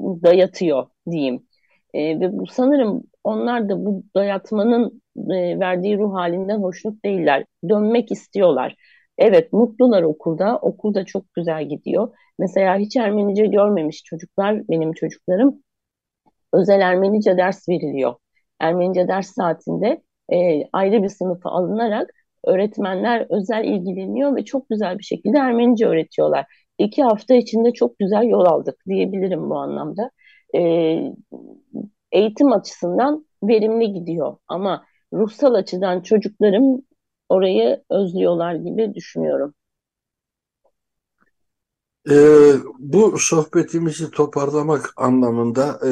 dayatıyor 0.00 0.86
diyeyim. 1.10 1.46
E, 1.94 2.20
ve 2.20 2.38
bu 2.38 2.46
sanırım 2.46 3.02
onlar 3.24 3.68
da 3.68 3.84
bu 3.84 4.02
dayatmanın 4.16 5.02
e, 5.16 5.60
verdiği 5.60 5.98
ruh 5.98 6.14
halinden 6.14 6.58
hoşnut 6.58 7.04
değiller. 7.04 7.44
Dönmek 7.68 8.12
istiyorlar. 8.12 8.74
Evet 9.18 9.52
mutlular 9.52 10.02
okulda. 10.02 10.58
Okulda 10.58 11.04
çok 11.04 11.34
güzel 11.34 11.68
gidiyor. 11.68 12.08
Mesela 12.38 12.76
hiç 12.76 12.96
Ermenice 12.96 13.46
görmemiş 13.46 14.02
çocuklar, 14.04 14.68
benim 14.68 14.92
çocuklarım 14.92 15.62
özel 16.52 16.80
Ermenice 16.80 17.36
ders 17.36 17.68
veriliyor. 17.68 18.14
Ermenice 18.60 19.08
ders 19.08 19.26
saatinde 19.34 20.02
e, 20.32 20.62
ayrı 20.72 21.02
bir 21.02 21.08
sınıfa 21.08 21.50
alınarak 21.50 22.10
öğretmenler 22.44 23.26
özel 23.30 23.64
ilgileniyor 23.64 24.36
ve 24.36 24.44
çok 24.44 24.68
güzel 24.68 24.98
bir 24.98 25.04
şekilde 25.04 25.38
Ermenice 25.38 25.86
öğretiyorlar. 25.86 26.46
İki 26.78 27.02
hafta 27.02 27.34
içinde 27.34 27.72
çok 27.72 27.98
güzel 27.98 28.24
yol 28.24 28.44
aldık 28.44 28.76
diyebilirim 28.88 29.50
bu 29.50 29.56
anlamda. 29.58 30.10
E, 30.56 30.60
eğitim 32.12 32.52
açısından 32.52 33.26
verimli 33.42 33.92
gidiyor 33.92 34.36
ama 34.48 34.84
ruhsal 35.12 35.54
açıdan 35.54 36.00
çocuklarım 36.00 36.82
orayı 37.28 37.82
özlüyorlar 37.90 38.54
gibi 38.54 38.94
düşünüyorum. 38.94 39.54
Ee, 42.10 42.52
bu 42.78 43.18
sohbetimizi 43.18 44.10
toparlamak 44.10 44.92
anlamında 44.96 45.80
e, 45.86 45.90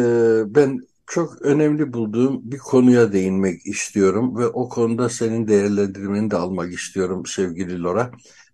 ben 0.55 0.81
çok 1.07 1.43
önemli 1.43 1.93
bulduğum 1.93 2.41
bir 2.51 2.59
konuya 2.59 3.13
değinmek 3.13 3.67
istiyorum 3.67 4.39
ve 4.39 4.47
o 4.47 4.69
konuda 4.69 5.09
senin 5.09 5.49
değerlendirmeni 5.49 6.31
de 6.31 6.37
almak 6.37 6.73
istiyorum 6.73 7.27
sevgili 7.27 7.83
Lora. 7.83 8.11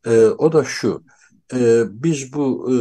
Ee, 0.07 0.27
o 0.27 0.53
da 0.53 0.65
şu, 0.65 1.05
e, 1.55 1.83
biz 1.91 2.33
bu 2.33 2.71
e, 2.73 2.77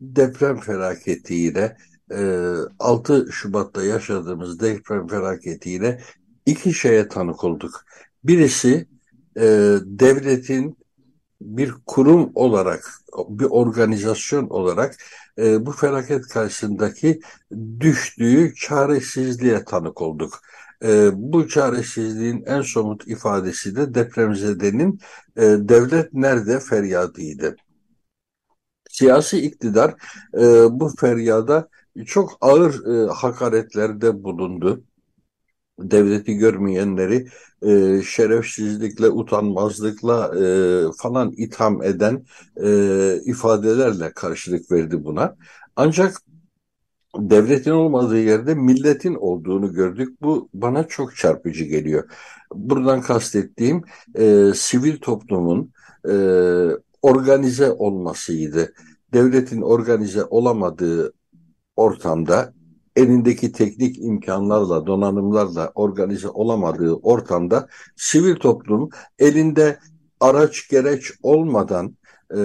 deprem 0.00 0.60
felaketiyle 0.60 1.76
e, 2.12 2.52
6 2.78 3.28
Şubat'ta 3.32 3.82
yaşadığımız 3.82 4.60
deprem 4.60 5.08
felaketiyle 5.08 6.02
iki 6.46 6.74
şeye 6.74 7.08
tanık 7.08 7.44
olduk. 7.44 7.84
Birisi 8.24 8.86
e, 9.36 9.42
devletin 9.84 10.78
bir 11.40 11.74
kurum 11.86 12.32
olarak, 12.34 13.00
bir 13.28 13.44
organizasyon 13.44 14.48
olarak 14.48 14.96
e, 15.38 15.66
bu 15.66 15.72
felaket 15.72 16.28
karşısındaki 16.28 17.20
düştüğü 17.80 18.54
çaresizliğe 18.54 19.64
tanık 19.64 20.02
olduk. 20.02 20.40
E, 20.84 21.10
bu 21.14 21.48
çaresizliğin 21.48 22.44
en 22.46 22.62
somut 22.62 23.08
ifadesi 23.08 23.76
de 23.76 23.94
depremzedenin 23.94 25.00
e, 25.36 25.42
devlet 25.42 26.14
nerede 26.14 26.60
feryadıydı. 26.60 27.56
Siyasi 28.90 29.38
iktidar 29.38 29.94
e, 30.34 30.40
bu 30.70 30.88
feryada 31.00 31.68
çok 32.06 32.38
ağır 32.40 32.86
e, 32.86 33.12
hakaretlerde 33.12 34.24
bulundu 34.24 34.84
devleti 35.78 36.34
görmeyenleri 36.34 37.28
e, 37.62 38.02
şerefsizlikle, 38.02 39.08
utanmazlıkla 39.08 40.32
e, 40.38 40.46
falan 40.98 41.32
itham 41.36 41.82
eden 41.82 42.24
e, 42.62 42.68
ifadelerle 43.24 44.12
karşılık 44.12 44.72
verdi 44.72 45.04
buna. 45.04 45.36
Ancak 45.76 46.22
devletin 47.18 47.70
olmadığı 47.70 48.18
yerde 48.18 48.54
milletin 48.54 49.14
olduğunu 49.14 49.72
gördük. 49.72 50.22
Bu 50.22 50.48
bana 50.54 50.88
çok 50.88 51.16
çarpıcı 51.16 51.64
geliyor. 51.64 52.10
Buradan 52.54 53.00
kastettiğim 53.00 53.82
e, 54.14 54.52
sivil 54.54 54.98
toplumun 54.98 55.72
e, 56.08 56.14
organize 57.02 57.70
olmasıydı. 57.72 58.72
Devletin 59.12 59.62
organize 59.62 60.24
olamadığı 60.24 61.12
ortamda 61.76 62.52
elindeki 62.96 63.52
teknik 63.52 63.98
imkanlarla, 63.98 64.86
donanımlarla 64.86 65.72
organize 65.74 66.28
olamadığı 66.28 66.94
ortamda 66.94 67.68
sivil 67.96 68.36
toplum 68.36 68.90
elinde 69.18 69.78
araç 70.20 70.68
gereç 70.68 71.12
olmadan 71.22 71.96
e, 72.36 72.40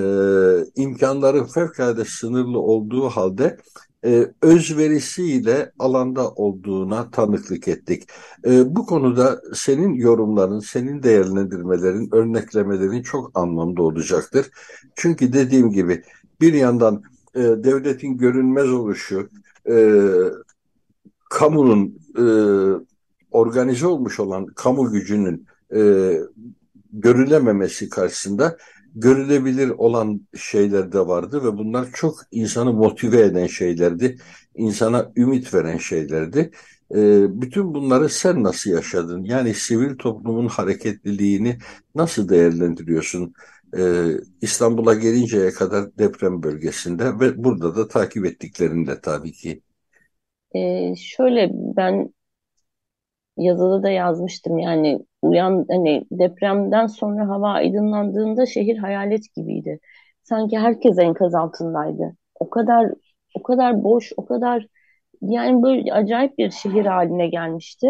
imkanların 0.75 1.45
fevkalade 1.45 2.05
sınırlı 2.05 2.59
olduğu 2.59 3.09
halde 3.09 3.57
e, 4.05 4.31
özverisiyle 4.41 5.71
alanda 5.79 6.31
olduğuna 6.31 7.11
tanıklık 7.11 7.67
ettik. 7.67 8.03
E, 8.45 8.75
bu 8.75 8.85
konuda 8.85 9.41
senin 9.53 9.93
yorumların, 9.93 10.59
senin 10.59 11.03
değerlendirmelerin, 11.03 12.09
örneklemelerin 12.11 13.01
çok 13.01 13.31
anlamlı 13.39 13.83
olacaktır. 13.83 14.49
Çünkü 14.95 15.33
dediğim 15.33 15.71
gibi 15.71 16.03
bir 16.41 16.53
yandan 16.53 17.03
e, 17.35 17.39
devletin 17.39 18.17
görünmez 18.17 18.69
oluşu, 18.69 19.29
e, 19.69 19.75
kamunun 21.29 21.99
e, 22.17 22.25
organize 23.31 23.87
olmuş 23.87 24.19
olan 24.19 24.45
kamu 24.45 24.91
gücünün 24.91 25.47
e, 25.75 25.81
görülememesi 26.93 27.89
karşısında 27.89 28.57
görülebilir 28.95 29.69
olan 29.69 30.21
şeyler 30.37 30.91
de 30.91 30.99
vardı 30.99 31.43
ve 31.43 31.57
bunlar 31.57 31.87
çok 31.93 32.19
insanı 32.31 32.73
motive 32.73 33.21
eden 33.21 33.47
şeylerdi, 33.47 34.17
insana 34.55 35.11
ümit 35.15 35.53
veren 35.53 35.77
şeylerdi. 35.77 36.51
E, 36.95 37.25
bütün 37.41 37.73
bunları 37.73 38.09
sen 38.09 38.43
nasıl 38.43 38.71
yaşadın? 38.71 39.23
Yani 39.23 39.53
sivil 39.53 39.95
toplumun 39.97 40.47
hareketliliğini 40.47 41.57
nasıl 41.95 42.29
değerlendiriyorsun? 42.29 43.33
E, 43.77 44.11
İstanbul'a 44.41 44.93
gelinceye 44.93 45.51
kadar 45.51 45.97
deprem 45.97 46.43
bölgesinde 46.43 47.19
ve 47.19 47.43
burada 47.43 47.75
da 47.75 47.87
takip 47.87 48.25
ettiklerinde 48.25 49.01
tabii 49.01 49.31
ki. 49.31 49.63
Ee, 50.55 50.93
şöyle 50.95 51.49
ben 51.53 52.13
yazıda 53.37 53.83
da 53.83 53.89
yazmıştım 53.89 54.57
yani 54.59 54.99
uyan 55.21 55.65
hani 55.69 56.05
depremden 56.11 56.87
sonra 56.87 57.27
hava 57.29 57.49
aydınlandığında 57.51 58.45
şehir 58.45 58.77
hayalet 58.77 59.33
gibiydi. 59.35 59.79
Sanki 60.23 60.57
herkes 60.59 60.99
enkaz 60.99 61.35
altındaydı. 61.35 62.15
O 62.39 62.49
kadar 62.49 62.91
o 63.35 63.43
kadar 63.43 63.83
boş, 63.83 64.11
o 64.17 64.25
kadar 64.25 64.65
yani 65.21 65.63
böyle 65.63 65.93
acayip 65.93 66.37
bir 66.37 66.51
şehir 66.51 66.85
haline 66.85 67.27
gelmişti. 67.29 67.87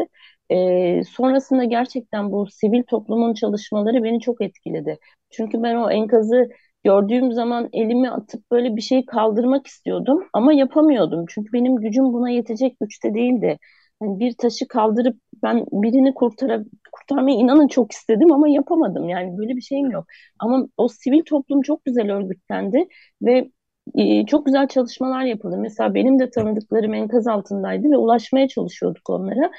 Ee, 0.52 1.02
sonrasında 1.10 1.64
gerçekten 1.64 2.32
bu 2.32 2.48
sivil 2.48 2.84
toplumun 2.84 3.34
çalışmaları 3.34 4.04
beni 4.04 4.20
çok 4.20 4.42
etkiledi. 4.42 4.98
Çünkü 5.32 5.64
ben 5.64 5.76
o 5.76 5.92
enkazı 5.92 6.50
gördüğüm 6.84 7.32
zaman 7.34 7.70
elimi 7.74 8.10
atıp 8.12 8.52
böyle 8.52 8.76
bir 8.76 8.82
şeyi 8.82 9.06
kaldırmak 9.06 9.68
istiyordum 9.68 10.24
ama 10.34 10.54
yapamıyordum. 10.54 11.26
Çünkü 11.30 11.54
benim 11.54 11.76
gücüm 11.76 12.14
buna 12.14 12.30
yetecek 12.30 12.80
güçte 12.80 13.14
değildi. 13.14 13.58
Yani 14.02 14.20
bir 14.20 14.34
taşı 14.38 14.68
kaldırıp 14.68 15.18
Ben 15.44 15.66
birini 15.72 16.14
kurtara, 16.14 16.64
kurtarmayı 16.92 17.38
inanın 17.38 17.68
çok 17.68 17.92
istedim 17.92 18.32
ama 18.34 18.50
yapamadım. 18.50 19.10
Yani 19.10 19.38
böyle 19.38 19.56
bir 19.56 19.62
şeyim 19.62 19.92
yok. 19.92 20.06
Ama 20.40 20.68
o 20.78 20.88
sivil 20.88 21.24
toplum 21.26 21.62
çok 21.62 21.86
güzel 21.86 22.12
örgütlendi 22.12 22.88
ve 23.22 23.52
e, 23.96 24.26
çok 24.26 24.46
güzel 24.46 24.68
çalışmalar 24.68 25.24
yapıldı. 25.24 25.58
Mesela 25.58 25.94
benim 25.94 26.20
de 26.20 26.30
tanıdıklarım 26.30 26.94
enkaz 26.94 27.28
altındaydı 27.28 27.92
ve 27.92 27.98
ulaşmaya 27.98 28.48
çalışıyorduk 28.48 29.10
onlara. 29.10 29.52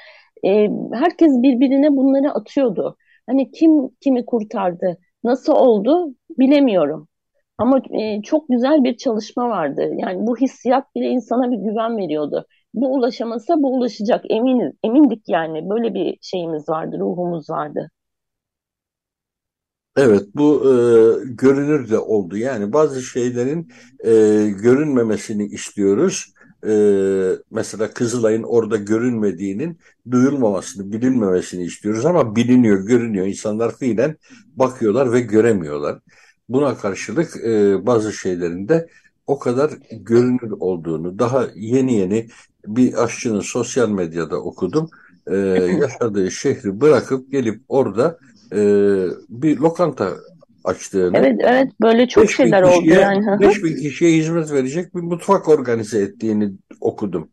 E, 0.45 0.69
herkes 0.93 1.31
birbirine 1.41 1.97
bunları 1.97 2.31
atıyordu. 2.31 2.97
Hani 3.27 3.51
kim 3.51 3.89
kimi 4.01 4.25
kurtardı, 4.25 4.97
nasıl 5.23 5.53
oldu 5.53 6.15
bilemiyorum. 6.39 7.07
Ama 7.57 7.81
e, 8.01 8.21
çok 8.21 8.49
güzel 8.49 8.83
bir 8.83 8.97
çalışma 8.97 9.49
vardı. 9.49 9.91
Yani 9.97 10.27
bu 10.27 10.37
hissiyat 10.37 10.95
bile 10.95 11.07
insana 11.09 11.51
bir 11.51 11.57
güven 11.57 11.97
veriyordu. 11.97 12.45
Bu 12.73 12.93
ulaşamasa 12.93 13.63
bu 13.63 13.75
ulaşacak 13.77 14.25
eminiz, 14.31 14.73
emindik 14.83 15.29
yani. 15.29 15.69
Böyle 15.69 15.93
bir 15.93 16.17
şeyimiz 16.21 16.69
vardı, 16.69 16.97
ruhumuz 16.99 17.49
vardı. 17.49 17.89
Evet, 19.97 20.23
bu 20.35 20.63
e, 20.65 20.73
görünür 21.25 21.89
de 21.89 21.99
oldu. 21.99 22.37
Yani 22.37 22.73
bazı 22.73 23.01
şeylerin 23.01 23.67
e, 24.05 24.11
görünmemesini 24.49 25.45
istiyoruz. 25.45 26.33
E, 26.67 26.73
mesela 27.51 27.93
Kızılay'ın 27.93 28.43
orada 28.43 28.77
görünmediğinin 28.77 29.79
duyulmamasını, 30.11 30.91
bilinmemesini 30.91 31.63
istiyoruz 31.63 32.05
ama 32.05 32.35
biliniyor, 32.35 32.85
görünüyor. 32.87 33.27
İnsanlar 33.27 33.77
fiilen 33.77 34.15
bakıyorlar 34.55 35.11
ve 35.13 35.19
göremiyorlar. 35.19 35.99
Buna 36.49 36.77
karşılık 36.77 37.37
e, 37.45 37.85
bazı 37.85 38.13
şeylerin 38.13 38.67
de 38.67 38.89
o 39.27 39.39
kadar 39.39 39.71
görünür 39.91 40.51
olduğunu, 40.59 41.19
daha 41.19 41.47
yeni 41.55 41.93
yeni 41.93 42.27
bir 42.67 43.03
aşçının 43.03 43.39
sosyal 43.39 43.89
medyada 43.89 44.37
okudum. 44.41 44.89
E, 45.27 45.35
yaşadığı 45.81 46.31
şehri 46.31 46.81
bırakıp 46.81 47.31
gelip 47.31 47.61
orada 47.67 48.19
e, 48.53 48.59
bir 49.29 49.57
lokanta 49.57 50.13
açtığını. 50.63 51.17
Evet 51.17 51.41
evet 51.43 51.71
böyle 51.81 52.07
çok 52.07 52.31
şeyler 52.31 52.65
kişiye, 52.65 52.81
oldu 52.81 53.01
yani. 53.01 53.39
5000 53.39 53.75
kişiye 53.75 54.11
hizmet 54.11 54.51
verecek 54.51 54.95
bir 54.95 55.01
mutfak 55.01 55.49
organize 55.49 56.01
ettiğini 56.01 56.51
okudum. 56.81 57.29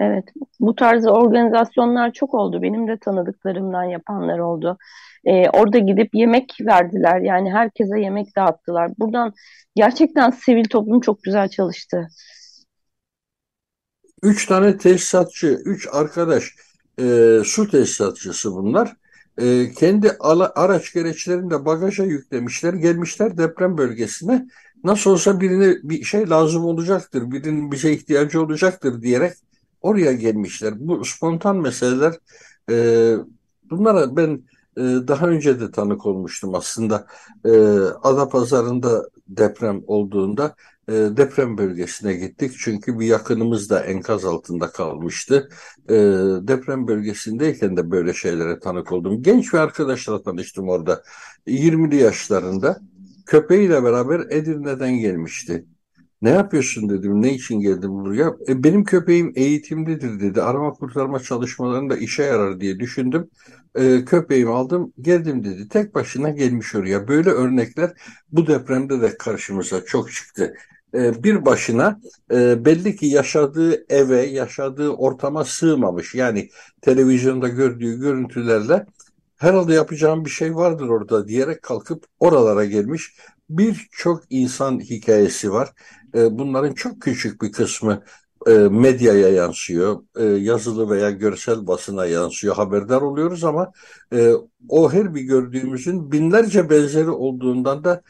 Evet 0.00 0.24
bu 0.60 0.74
tarz 0.74 1.06
organizasyonlar 1.06 2.12
çok 2.12 2.34
oldu. 2.34 2.62
Benim 2.62 2.88
de 2.88 2.96
tanıdıklarımdan 2.96 3.84
yapanlar 3.84 4.38
oldu. 4.38 4.78
Ee, 5.24 5.48
orada 5.48 5.78
gidip 5.78 6.14
yemek 6.14 6.56
verdiler. 6.60 7.20
Yani 7.20 7.52
herkese 7.52 8.00
yemek 8.00 8.36
dağıttılar. 8.36 8.90
Buradan 8.98 9.32
gerçekten 9.76 10.30
sivil 10.30 10.64
toplum 10.64 11.00
çok 11.00 11.22
güzel 11.22 11.48
çalıştı. 11.48 12.08
Üç 14.22 14.46
tane 14.46 14.76
tesisatçı, 14.76 15.58
üç 15.64 15.88
arkadaş 15.92 16.44
e, 17.00 17.38
su 17.44 17.70
tesisatçısı 17.70 18.54
bunlar 18.54 18.96
e, 19.38 19.72
kendi 19.72 20.10
ala, 20.20 20.52
araç 20.54 20.92
gereçlerini 20.92 21.50
de 21.50 21.64
bagaja 21.64 22.04
yüklemişler, 22.04 22.74
gelmişler 22.74 23.38
deprem 23.38 23.78
bölgesine. 23.78 24.48
Nasıl 24.84 25.10
olsa 25.10 25.40
birine 25.40 25.76
bir 25.82 26.04
şey 26.04 26.30
lazım 26.30 26.64
olacaktır, 26.64 27.30
birinin 27.30 27.72
bir 27.72 27.76
şey 27.76 27.94
ihtiyacı 27.94 28.42
olacaktır 28.42 29.02
diyerek 29.02 29.32
oraya 29.80 30.12
gelmişler. 30.12 30.74
Bu 30.76 31.04
spontan 31.04 31.56
meseleler, 31.56 32.14
e, 32.70 33.16
bunlara 33.70 34.16
ben 34.16 34.42
e, 34.76 34.80
daha 34.82 35.26
önce 35.26 35.60
de 35.60 35.70
tanık 35.70 36.06
olmuştum 36.06 36.54
aslında. 36.54 37.06
E, 37.44 37.50
Adapazarı'nda 38.02 39.08
deprem 39.28 39.82
olduğunda 39.86 40.54
e, 40.88 40.92
deprem 40.92 41.58
bölgesine 41.58 42.14
gittik. 42.14 42.52
Çünkü 42.58 42.98
bir 42.98 43.06
yakınımız 43.06 43.70
da 43.70 43.84
enkaz 43.84 44.24
altında 44.24 44.70
kalmıştı. 44.70 45.48
E, 45.88 45.94
deprem 46.48 46.88
bölgesindeyken 46.88 47.76
de 47.76 47.90
böyle 47.90 48.14
şeylere 48.14 48.58
tanık 48.60 48.92
oldum. 48.92 49.22
Genç 49.22 49.52
bir 49.52 49.58
arkadaşla 49.58 50.22
tanıştım 50.22 50.68
orada. 50.68 51.02
20'li 51.46 51.96
yaşlarında. 51.96 52.80
Köpeğiyle 53.26 53.84
beraber 53.84 54.20
Edirne'den 54.30 54.98
gelmişti. 54.98 55.64
Ne 56.22 56.30
yapıyorsun 56.30 56.88
dedim. 56.88 57.22
Ne 57.22 57.34
için 57.34 57.60
geldim 57.60 57.90
buraya? 57.90 58.36
E, 58.48 58.64
benim 58.64 58.84
köpeğim 58.84 59.32
eğitimlidir 59.36 60.20
dedi. 60.20 60.42
Arama 60.42 60.72
kurtarma 60.72 61.20
çalışmalarında 61.20 61.96
işe 61.96 62.22
yarar 62.22 62.60
diye 62.60 62.80
düşündüm. 62.80 63.30
E, 63.74 64.04
köpeğimi 64.04 64.50
aldım 64.50 64.92
geldim 65.00 65.44
dedi. 65.44 65.68
Tek 65.68 65.94
başına 65.94 66.30
gelmiş 66.30 66.74
oraya. 66.74 67.08
Böyle 67.08 67.30
örnekler 67.30 67.92
bu 68.32 68.46
depremde 68.46 69.00
de 69.00 69.16
karşımıza 69.18 69.84
çok 69.84 70.12
çıktı. 70.12 70.54
E, 70.94 71.24
bir 71.24 71.44
başına 71.44 72.00
e, 72.32 72.64
belli 72.64 72.96
ki 72.96 73.06
yaşadığı 73.06 73.84
eve, 73.94 74.20
yaşadığı 74.22 74.88
ortama 74.90 75.44
sığmamış. 75.44 76.14
Yani 76.14 76.48
televizyonda 76.82 77.48
gördüğü 77.48 78.00
görüntülerle 78.00 78.86
herhalde 79.36 79.74
yapacağım 79.74 80.24
bir 80.24 80.30
şey 80.30 80.54
vardır 80.54 80.88
orada 80.88 81.28
diyerek 81.28 81.62
kalkıp 81.62 82.04
oralara 82.20 82.64
gelmiş. 82.64 83.16
Birçok 83.50 84.22
insan 84.30 84.80
hikayesi 84.80 85.52
var. 85.52 85.72
E, 86.14 86.38
bunların 86.38 86.72
çok 86.74 87.02
küçük 87.02 87.42
bir 87.42 87.52
kısmı 87.52 88.02
medyaya 88.70 89.28
yansıyor, 89.28 90.02
yazılı 90.38 90.90
veya 90.90 91.10
görsel 91.10 91.66
basına 91.66 92.06
yansıyor, 92.06 92.56
haberdar 92.56 93.02
oluyoruz 93.02 93.44
ama 93.44 93.72
o 94.68 94.92
her 94.92 95.14
bir 95.14 95.20
gördüğümüzün 95.20 96.12
binlerce 96.12 96.70
benzeri 96.70 97.10
olduğundan 97.10 97.84
da 97.84 98.02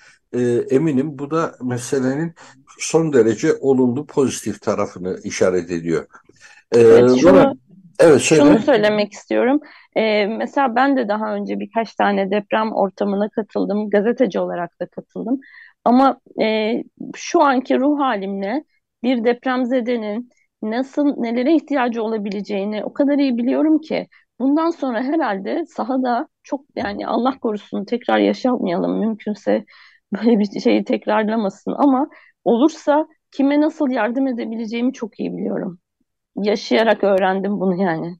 eminim 0.71 1.19
bu 1.19 1.31
da 1.31 1.55
meselenin 1.63 2.35
son 2.79 3.13
derece 3.13 3.55
olumlu 3.61 4.07
pozitif 4.07 4.63
tarafını 4.63 5.19
işaret 5.25 5.71
ediyor. 5.71 6.07
Evet, 6.73 7.11
şunu, 7.21 7.57
evet, 7.99 8.21
söyle. 8.21 8.43
şunu 8.43 8.59
söylemek 8.59 9.13
istiyorum. 9.13 9.61
Ee, 9.97 10.27
mesela 10.27 10.77
ben 10.77 10.97
de 10.97 11.09
daha 11.09 11.35
önce 11.35 11.61
birkaç 11.61 11.95
tane 11.95 12.31
deprem 12.31 12.73
ortamına 12.73 13.29
katıldım. 13.29 13.91
Gazeteci 13.91 14.39
olarak 14.39 14.81
da 14.81 14.87
katıldım. 14.87 15.41
Ama 15.85 16.21
e, 16.43 16.75
şu 17.17 17.43
anki 17.43 17.79
ruh 17.81 17.99
halimle 18.01 18.65
bir 19.03 19.25
depremzedenin 19.25 20.31
nasıl 20.63 21.17
nelere 21.17 21.55
ihtiyacı 21.55 22.03
olabileceğini 22.03 22.85
o 22.85 22.93
kadar 22.93 23.19
iyi 23.19 23.39
biliyorum 23.39 23.79
ki 23.81 24.09
bundan 24.41 24.71
sonra 24.71 25.03
herhalde 25.03 25.67
sahada 25.67 26.29
çok 26.43 26.65
yani 26.77 27.07
Allah 27.07 27.39
korusun 27.41 27.85
tekrar 27.85 28.19
yaşamayalım 28.19 28.99
mümkünse 29.01 29.65
böyle 30.13 30.39
bir 30.39 30.61
şeyi 30.61 30.85
tekrarlamasın 30.85 31.73
ama 31.79 32.09
olursa 32.45 33.07
kime 33.33 33.61
nasıl 33.61 33.91
yardım 33.91 34.27
edebileceğimi 34.27 34.93
çok 34.93 35.21
iyi 35.21 35.33
biliyorum. 35.37 35.79
Yaşayarak 36.37 37.05
öğrendim 37.05 37.61
bunu 37.61 37.83
yani. 37.83 38.17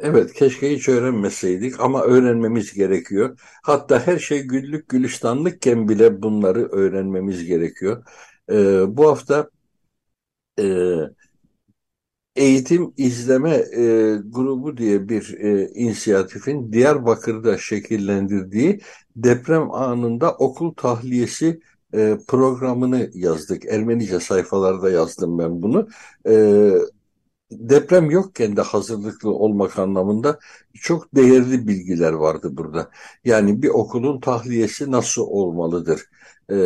Evet, 0.00 0.32
keşke 0.32 0.72
hiç 0.76 0.88
öğrenmeseydik 0.88 1.80
ama 1.80 2.02
öğrenmemiz 2.02 2.74
gerekiyor. 2.74 3.40
Hatta 3.62 4.06
her 4.06 4.18
şey 4.18 4.42
güllük 4.42 4.88
gülistanlıkken 4.88 5.88
bile 5.88 6.22
bunları 6.22 6.68
öğrenmemiz 6.68 7.44
gerekiyor. 7.44 8.04
Ee, 8.50 8.96
bu 8.96 9.08
hafta 9.08 9.50
e, 10.58 10.64
Eğitim 12.36 12.94
İzleme 12.96 13.50
e, 13.50 14.16
Grubu 14.24 14.76
diye 14.76 15.08
bir 15.08 15.34
e, 15.38 15.68
inisiyatifin 15.68 16.72
Diyarbakır'da 16.72 17.58
şekillendirdiği 17.58 18.80
deprem 19.16 19.70
anında 19.70 20.32
okul 20.34 20.74
tahliyesi 20.74 21.60
e, 21.94 22.18
programını 22.28 23.10
yazdık. 23.14 23.64
Ermenice 23.64 24.20
sayfalarda 24.20 24.90
yazdım 24.90 25.38
ben 25.38 25.62
bunu. 25.62 25.88
E, 26.28 26.34
deprem 27.50 28.10
yokken 28.10 28.56
de 28.56 28.60
hazırlıklı 28.60 29.30
olmak 29.30 29.78
anlamında 29.78 30.38
çok 30.74 31.14
değerli 31.14 31.68
bilgiler 31.68 32.12
vardı 32.12 32.48
burada. 32.52 32.90
Yani 33.24 33.62
bir 33.62 33.68
okulun 33.68 34.20
tahliyesi 34.20 34.90
nasıl 34.90 35.22
olmalıdır? 35.22 36.00
E, 36.50 36.56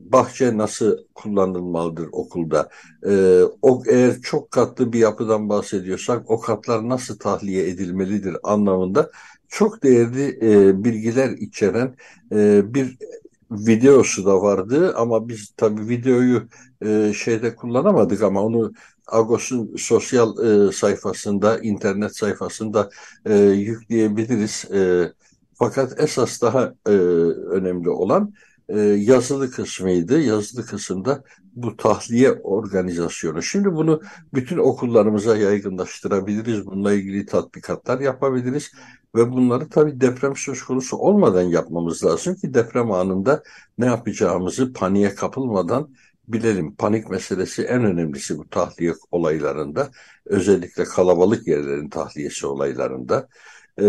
bahçe 0.00 0.56
nasıl 0.56 0.98
kullanılmalıdır 1.14 2.08
okulda? 2.12 2.68
E, 3.06 3.42
o 3.62 3.82
eğer 3.88 4.20
çok 4.20 4.50
katlı 4.50 4.92
bir 4.92 4.98
yapıdan 4.98 5.48
bahsediyorsak 5.48 6.30
o 6.30 6.40
katlar 6.40 6.88
nasıl 6.88 7.18
tahliye 7.18 7.68
edilmelidir 7.68 8.36
anlamında 8.42 9.10
çok 9.48 9.82
değerli 9.82 10.38
e, 10.42 10.84
bilgiler 10.84 11.30
içeren 11.30 11.96
e, 12.32 12.74
bir 12.74 12.96
videosu 13.50 14.26
da 14.26 14.42
vardı 14.42 14.94
ama 14.96 15.28
biz 15.28 15.52
tabii 15.56 15.88
videoyu 15.88 16.48
e, 16.84 17.12
şeyde 17.14 17.56
kullanamadık 17.56 18.22
ama 18.22 18.42
onu 18.44 18.72
Agos'un 19.08 19.76
sosyal 19.76 20.38
e, 20.68 20.72
sayfasında, 20.72 21.58
internet 21.58 22.16
sayfasında 22.16 22.90
e, 23.26 23.36
yükleyebiliriz. 23.38 24.64
E, 24.74 25.12
fakat 25.54 26.00
esas 26.00 26.42
daha 26.42 26.74
e, 26.86 26.90
önemli 27.50 27.90
olan 27.90 28.34
e, 28.68 28.80
yazılı 28.80 29.50
kısmıydı. 29.50 30.20
Yazılı 30.20 30.66
kısımda 30.66 31.24
bu 31.54 31.76
tahliye 31.76 32.32
organizasyonu. 32.32 33.42
Şimdi 33.42 33.72
bunu 33.72 34.02
bütün 34.34 34.58
okullarımıza 34.58 35.36
yaygınlaştırabiliriz. 35.36 36.66
Bununla 36.66 36.92
ilgili 36.92 37.26
tatbikatlar 37.26 38.00
yapabiliriz. 38.00 38.72
Ve 39.14 39.32
bunları 39.32 39.68
tabii 39.68 40.00
deprem 40.00 40.36
söz 40.36 40.62
konusu 40.62 40.96
olmadan 40.96 41.42
yapmamız 41.42 42.04
lazım 42.04 42.34
ki 42.34 42.54
deprem 42.54 42.92
anında 42.92 43.42
ne 43.78 43.86
yapacağımızı 43.86 44.72
paniğe 44.72 45.14
kapılmadan 45.14 45.88
bilelim 46.32 46.74
panik 46.74 47.10
meselesi 47.10 47.62
en 47.62 47.84
önemlisi 47.84 48.38
bu 48.38 48.48
tahliye 48.48 48.92
olaylarında. 49.10 49.90
Özellikle 50.26 50.84
kalabalık 50.84 51.46
yerlerin 51.48 51.88
tahliyesi 51.90 52.46
olaylarında. 52.46 53.28
E, 53.80 53.84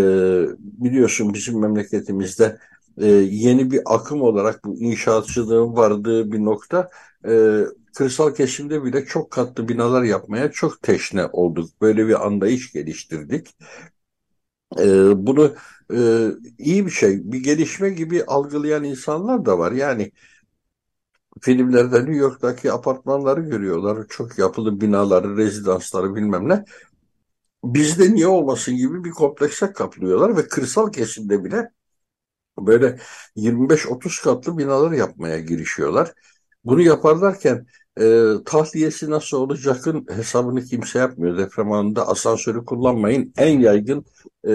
biliyorsun 0.59 1.33
bizim 1.33 1.59
memleketimizde 1.61 2.57
e, 2.97 3.05
yeni 3.07 3.71
bir 3.71 3.81
akım 3.85 4.21
olarak 4.21 4.65
bu 4.65 4.75
inşaatçılığın 4.77 5.75
vardığı 5.75 6.31
bir 6.31 6.39
nokta 6.39 6.89
e, 7.27 7.61
kırsal 7.95 8.35
kesimde 8.35 8.83
bile 8.83 9.05
çok 9.05 9.31
katlı 9.31 9.67
binalar 9.67 10.03
yapmaya 10.03 10.51
çok 10.51 10.81
teşne 10.81 11.25
olduk. 11.25 11.69
Böyle 11.81 12.07
bir 12.07 12.25
anlayış 12.27 12.71
geliştirdik. 12.73 13.47
E, 14.79 14.85
bunu 15.27 15.55
e, 15.93 16.27
iyi 16.57 16.85
bir 16.85 16.91
şey, 16.91 17.31
bir 17.31 17.43
gelişme 17.43 17.89
gibi 17.89 18.23
algılayan 18.25 18.83
insanlar 18.83 19.45
da 19.45 19.59
var. 19.59 19.71
Yani 19.71 20.11
filmlerde 21.41 21.97
New 21.97 22.15
York'taki 22.15 22.71
apartmanları 22.71 23.41
görüyorlar. 23.41 24.07
Çok 24.09 24.37
yapılı 24.39 24.81
binaları, 24.81 25.37
rezidansları 25.37 26.15
bilmem 26.15 26.49
ne. 26.49 26.65
Bizde 27.63 28.13
niye 28.13 28.27
olmasın 28.27 28.75
gibi 28.75 29.03
bir 29.03 29.11
komplekse 29.11 29.73
kaplıyorlar 29.73 30.37
ve 30.37 30.47
kırsal 30.47 30.91
kesimde 30.91 31.43
bile 31.43 31.71
böyle 32.59 32.99
25-30 33.35 34.23
katlı 34.23 34.57
binalar 34.57 34.91
yapmaya 34.91 35.39
girişiyorlar. 35.39 36.13
Bunu 36.65 36.81
yaparlarken 36.81 37.65
e, 38.01 38.23
tahliyesi 38.45 39.09
nasıl 39.09 39.37
olacakın 39.37 40.05
hesabını 40.11 40.63
kimse 40.63 40.99
yapmıyor. 40.99 41.37
Deprem 41.37 41.71
anında 41.71 42.07
asansörü 42.07 42.65
kullanmayın 42.65 43.33
en 43.37 43.59
yaygın 43.59 44.05
e, 44.47 44.53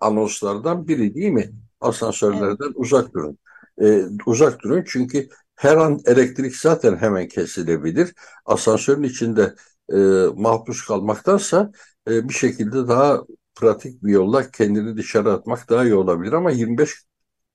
anonslardan 0.00 0.88
biri 0.88 1.14
değil 1.14 1.32
mi? 1.32 1.50
Asansörlerden 1.80 2.66
evet. 2.66 2.76
uzak 2.76 3.14
durun. 3.14 3.38
E, 3.82 4.02
uzak 4.26 4.62
durun 4.62 4.84
çünkü 4.86 5.28
her 5.56 5.76
an 5.76 6.00
elektrik 6.06 6.56
zaten 6.56 6.96
hemen 6.96 7.28
kesilebilir. 7.28 8.14
Asansörün 8.44 9.02
içinde 9.02 9.54
e, 9.92 9.96
mahpus 10.34 10.86
kalmaktansa 10.86 11.70
e, 12.08 12.28
bir 12.28 12.34
şekilde 12.34 12.88
daha 12.88 13.22
pratik 13.54 14.04
bir 14.04 14.12
yolla 14.12 14.50
kendini 14.50 14.96
dışarı 14.96 15.32
atmak 15.32 15.70
daha 15.70 15.84
iyi 15.84 15.94
olabilir. 15.94 16.32
Ama 16.32 16.50
25 16.50 17.04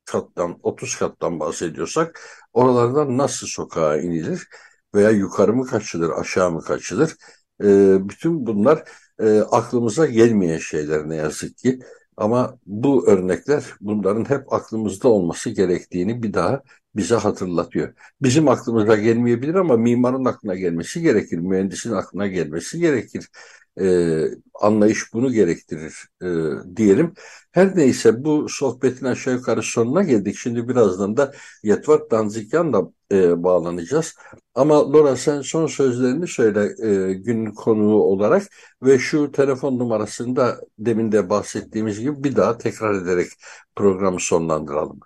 kattan 0.06 0.60
30 0.64 0.96
kattan 0.96 1.40
bahsediyorsak 1.40 2.22
oralardan 2.54 3.18
nasıl 3.18 3.48
sokağa 3.48 3.98
inilir 3.98 4.48
veya 4.96 5.10
yukarı 5.10 5.54
mı 5.54 5.66
kaçılır 5.66 6.10
aşağı 6.10 6.52
mı 6.52 6.62
kaçılır? 6.62 7.16
E, 7.64 7.98
bütün 8.10 8.46
bunlar 8.48 8.84
e, 9.20 9.40
aklımıza 9.40 10.06
gelmeyen 10.06 10.58
şeyler 10.58 11.10
ne 11.10 11.16
yazık 11.16 11.58
ki. 11.58 11.80
Ama 12.18 12.58
bu 12.66 13.08
örnekler 13.08 13.64
bunların 13.82 14.30
hep 14.30 14.54
aklımızda 14.54 15.10
olması 15.10 15.50
gerektiğini 15.50 16.24
bir 16.24 16.34
daha 16.34 16.62
bize 16.96 17.16
hatırlatıyor. 17.16 17.94
Bizim 18.22 18.48
aklımıza 18.48 18.96
gelmeyebilir 18.96 19.56
ama 19.56 19.78
mimarın 19.78 20.26
aklına 20.26 20.56
gelmesi 20.56 21.02
gerekir, 21.02 21.38
mühendisin 21.38 21.92
aklına 21.92 22.28
gelmesi 22.28 22.80
gerekir. 22.80 23.28
Ee, 23.82 24.26
anlayış 24.62 25.14
bunu 25.14 25.32
gerektirir 25.32 25.94
e, 26.24 26.28
diyelim. 26.76 27.14
Her 27.52 27.78
neyse 27.78 28.24
bu 28.24 28.50
sohbetin 28.50 29.06
aşağı 29.06 29.34
yukarı 29.34 29.64
sonuna 29.64 30.04
geldik. 30.04 30.36
Şimdi 30.38 30.68
birazdan 30.70 31.18
da 31.18 31.34
Yetvar 31.64 32.10
Danzikyan'la 32.12 32.92
e, 33.12 33.44
bağlanacağız. 33.44 34.16
Ama 34.56 34.94
Laura 34.94 35.16
sen 35.16 35.42
son 35.42 35.68
sözlerini 35.68 36.28
söyle 36.28 36.76
e, 36.88 37.14
günün 37.14 37.52
konuğu 37.52 38.04
olarak 38.04 38.44
ve 38.84 39.00
şu 39.00 39.32
telefon 39.32 39.80
numarasını 39.80 40.36
da 40.36 40.62
demin 40.80 41.12
de 41.12 41.30
bahsettiğimiz 41.30 42.00
gibi 42.00 42.24
bir 42.24 42.36
daha 42.36 42.58
tekrar 42.58 42.94
ederek 43.02 43.28
programı 43.76 44.20
sonlandıralım. 44.20 45.00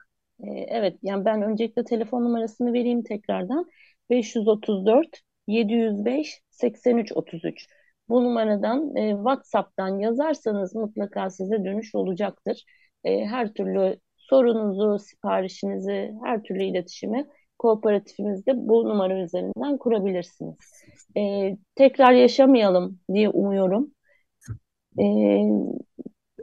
Ee, 0.43 0.49
evet, 0.67 0.97
yani 1.03 1.25
ben 1.25 1.41
öncelikle 1.41 1.83
telefon 1.83 2.25
numarasını 2.25 2.73
vereyim 2.73 3.03
tekrardan. 3.03 3.65
534 4.09 5.21
705 5.47 6.41
83 6.51 7.11
33. 7.15 7.67
Bu 8.09 8.23
numaradan 8.23 8.95
e, 8.95 9.11
WhatsApp'tan 9.15 9.99
yazarsanız 9.99 10.75
mutlaka 10.75 11.29
size 11.29 11.65
dönüş 11.65 11.95
olacaktır. 11.95 12.63
E, 13.03 13.25
her 13.25 13.53
türlü 13.53 13.99
sorunuzu, 14.17 14.99
siparişinizi, 14.99 16.13
her 16.23 16.43
türlü 16.43 16.63
iletişimi 16.63 17.25
kooperatifimizde 17.59 18.51
bu 18.55 18.89
numara 18.89 19.19
üzerinden 19.23 19.77
kurabilirsiniz. 19.77 20.57
E, 21.17 21.51
tekrar 21.75 22.11
yaşamayalım 22.11 22.99
diye 23.13 23.29
umuyorum. 23.29 23.91
E, 24.99 25.05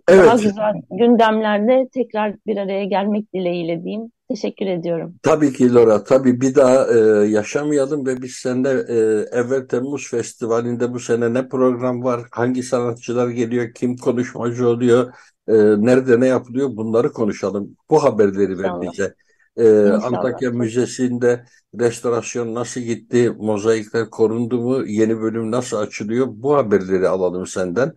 Evet. 0.08 0.26
Daha 0.26 0.36
güzel 0.36 0.74
gündemlerde 0.90 1.88
tekrar 1.94 2.34
bir 2.46 2.56
araya 2.56 2.84
gelmek 2.84 3.34
dileğiyle 3.34 3.84
diyeyim. 3.84 4.12
Teşekkür 4.28 4.66
ediyorum. 4.66 5.14
Tabii 5.22 5.52
ki 5.52 5.74
Laura. 5.74 6.04
Tabii 6.04 6.40
bir 6.40 6.54
daha 6.54 6.86
e, 6.94 6.98
yaşamayalım 7.28 8.06
ve 8.06 8.22
biz 8.22 8.32
seninle 8.32 8.70
e, 8.70 8.94
evvel 9.38 9.68
Temmuz 9.68 10.10
Festivali'nde 10.10 10.92
bu 10.92 11.00
sene 11.00 11.34
ne 11.34 11.48
program 11.48 12.04
var, 12.04 12.20
hangi 12.30 12.62
sanatçılar 12.62 13.28
geliyor, 13.28 13.74
kim 13.74 13.96
konuşmacı 13.96 14.68
oluyor, 14.68 15.12
e, 15.48 15.52
nerede 15.56 16.20
ne 16.20 16.26
yapılıyor 16.26 16.76
bunları 16.76 17.12
konuşalım. 17.12 17.76
Bu 17.90 18.04
haberleri 18.04 18.58
ver 18.58 18.80
bize. 18.80 19.14
E, 19.56 19.88
Antakya 19.88 20.50
Müzesi'nde 20.50 21.44
restorasyon 21.80 22.54
nasıl 22.54 22.80
gitti, 22.80 23.32
mozaikler 23.38 24.10
korundu 24.10 24.60
mu, 24.60 24.86
yeni 24.86 25.20
bölüm 25.20 25.50
nasıl 25.50 25.76
açılıyor 25.76 26.26
bu 26.30 26.56
haberleri 26.56 27.08
alalım 27.08 27.46
senden 27.46 27.92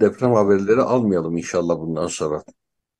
deprem 0.00 0.32
haberleri 0.32 0.80
almayalım 0.80 1.36
inşallah 1.36 1.78
bundan 1.78 2.06
sonra. 2.06 2.42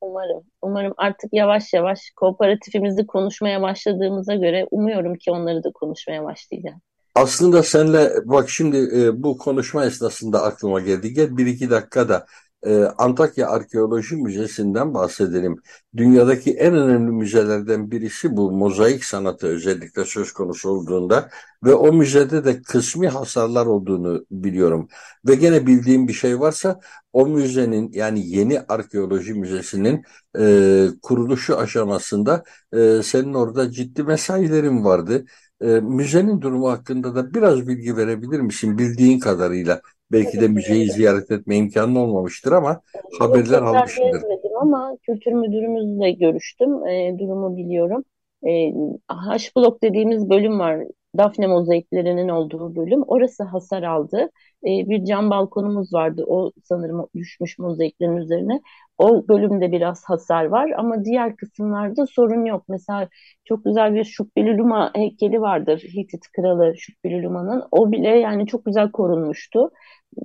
Umarım. 0.00 0.42
Umarım 0.62 0.94
artık 0.96 1.32
yavaş 1.32 1.72
yavaş 1.72 2.10
kooperatifimizi 2.16 3.06
konuşmaya 3.06 3.62
başladığımıza 3.62 4.34
göre 4.34 4.66
umuyorum 4.70 5.14
ki 5.14 5.30
onları 5.30 5.64
da 5.64 5.72
konuşmaya 5.72 6.24
başlayacağız. 6.24 6.78
Aslında 7.14 7.62
senle 7.62 8.10
bak 8.24 8.50
şimdi 8.50 8.76
e, 8.76 9.22
bu 9.22 9.38
konuşma 9.38 9.84
esnasında 9.84 10.42
aklıma 10.42 10.80
geldi. 10.80 11.12
Gel 11.12 11.36
bir 11.36 11.46
iki 11.46 11.70
dakikada 11.70 12.26
e, 12.66 12.84
Antakya 12.84 13.48
Arkeoloji 13.48 14.16
Müzesi'nden 14.16 14.94
bahsedelim. 14.94 15.56
Dünyadaki 15.96 16.52
en 16.54 16.74
önemli 16.74 17.12
müzelerden 17.12 17.90
birisi 17.90 18.36
bu 18.36 18.52
mozaik 18.52 19.04
sanatı 19.04 19.46
özellikle 19.46 20.04
söz 20.04 20.32
konusu 20.32 20.70
olduğunda 20.70 21.30
ve 21.64 21.74
o 21.74 21.92
müzede 21.92 22.44
de 22.44 22.62
kısmi 22.62 23.08
hasarlar 23.08 23.66
olduğunu 23.66 24.26
biliyorum. 24.30 24.88
Ve 25.28 25.34
gene 25.34 25.66
bildiğim 25.66 26.08
bir 26.08 26.12
şey 26.12 26.40
varsa 26.40 26.80
o 27.12 27.26
müzenin 27.26 27.90
yani 27.92 28.28
yeni 28.28 28.60
arkeoloji 28.60 29.34
müzesinin 29.34 30.02
e, 30.38 30.88
kuruluşu 31.02 31.58
aşamasında 31.58 32.44
e, 32.72 33.02
senin 33.02 33.34
orada 33.34 33.70
ciddi 33.70 34.02
mesailerin 34.02 34.84
vardı. 34.84 35.24
E, 35.60 35.66
müzenin 35.66 36.40
durumu 36.40 36.70
hakkında 36.70 37.14
da 37.14 37.34
biraz 37.34 37.68
bilgi 37.68 37.96
verebilir 37.96 38.40
misin 38.40 38.78
bildiğin 38.78 39.20
kadarıyla? 39.20 39.80
Belki 40.12 40.40
de 40.40 40.48
müzeyi 40.48 40.90
ziyaret 40.90 41.30
etme 41.30 41.56
imkanı 41.56 42.00
olmamıştır 42.00 42.52
ama 42.52 42.80
haberler 43.18 43.62
almışımdır. 43.62 44.22
ama 44.60 44.96
kültür 45.02 45.32
müdürümüzle 45.32 46.10
görüştüm. 46.12 46.86
E, 46.86 47.18
durumu 47.18 47.56
biliyorum. 47.56 48.04
E, 48.46 48.72
H 49.08 49.50
blok 49.56 49.82
dediğimiz 49.82 50.30
bölüm 50.30 50.58
var. 50.58 50.84
Dafne 51.16 51.46
mozaiklerinin 51.46 52.28
olduğu 52.28 52.76
bölüm. 52.76 53.02
Orası 53.06 53.44
hasar 53.44 53.82
aldı. 53.82 54.30
E, 54.64 54.68
bir 54.88 55.04
cam 55.04 55.30
balkonumuz 55.30 55.92
vardı. 55.94 56.24
O 56.26 56.52
sanırım 56.64 57.06
düşmüş 57.14 57.58
mozaiklerin 57.58 58.16
üzerine. 58.16 58.60
O 58.98 59.28
bölümde 59.28 59.72
biraz 59.72 60.04
hasar 60.04 60.44
var 60.44 60.70
ama 60.70 61.04
diğer 61.04 61.36
kısımlarda 61.36 62.06
sorun 62.06 62.44
yok. 62.44 62.64
Mesela 62.68 63.08
çok 63.44 63.64
güzel 63.64 63.94
bir 63.94 64.04
Şükrü 64.04 64.58
Luma 64.58 64.90
heykeli 64.94 65.40
vardır. 65.40 65.78
Hitit 65.96 66.28
kralı 66.36 66.74
Şükrü 66.78 67.22
Luma'nın. 67.22 67.64
O 67.70 67.92
bile 67.92 68.08
yani 68.08 68.46
çok 68.46 68.64
güzel 68.64 68.90
korunmuştu 68.90 69.70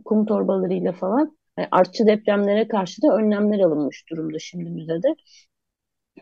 kum 0.05 0.25
torbalarıyla 0.25 0.91
falan 0.91 1.37
yani 1.57 1.67
artçı 1.71 2.05
depremlere 2.07 2.67
karşı 2.67 3.01
da 3.01 3.15
önlemler 3.17 3.59
alınmış 3.59 4.05
durumda 4.11 4.39
şimdi 4.39 4.69
müzede. 4.69 5.07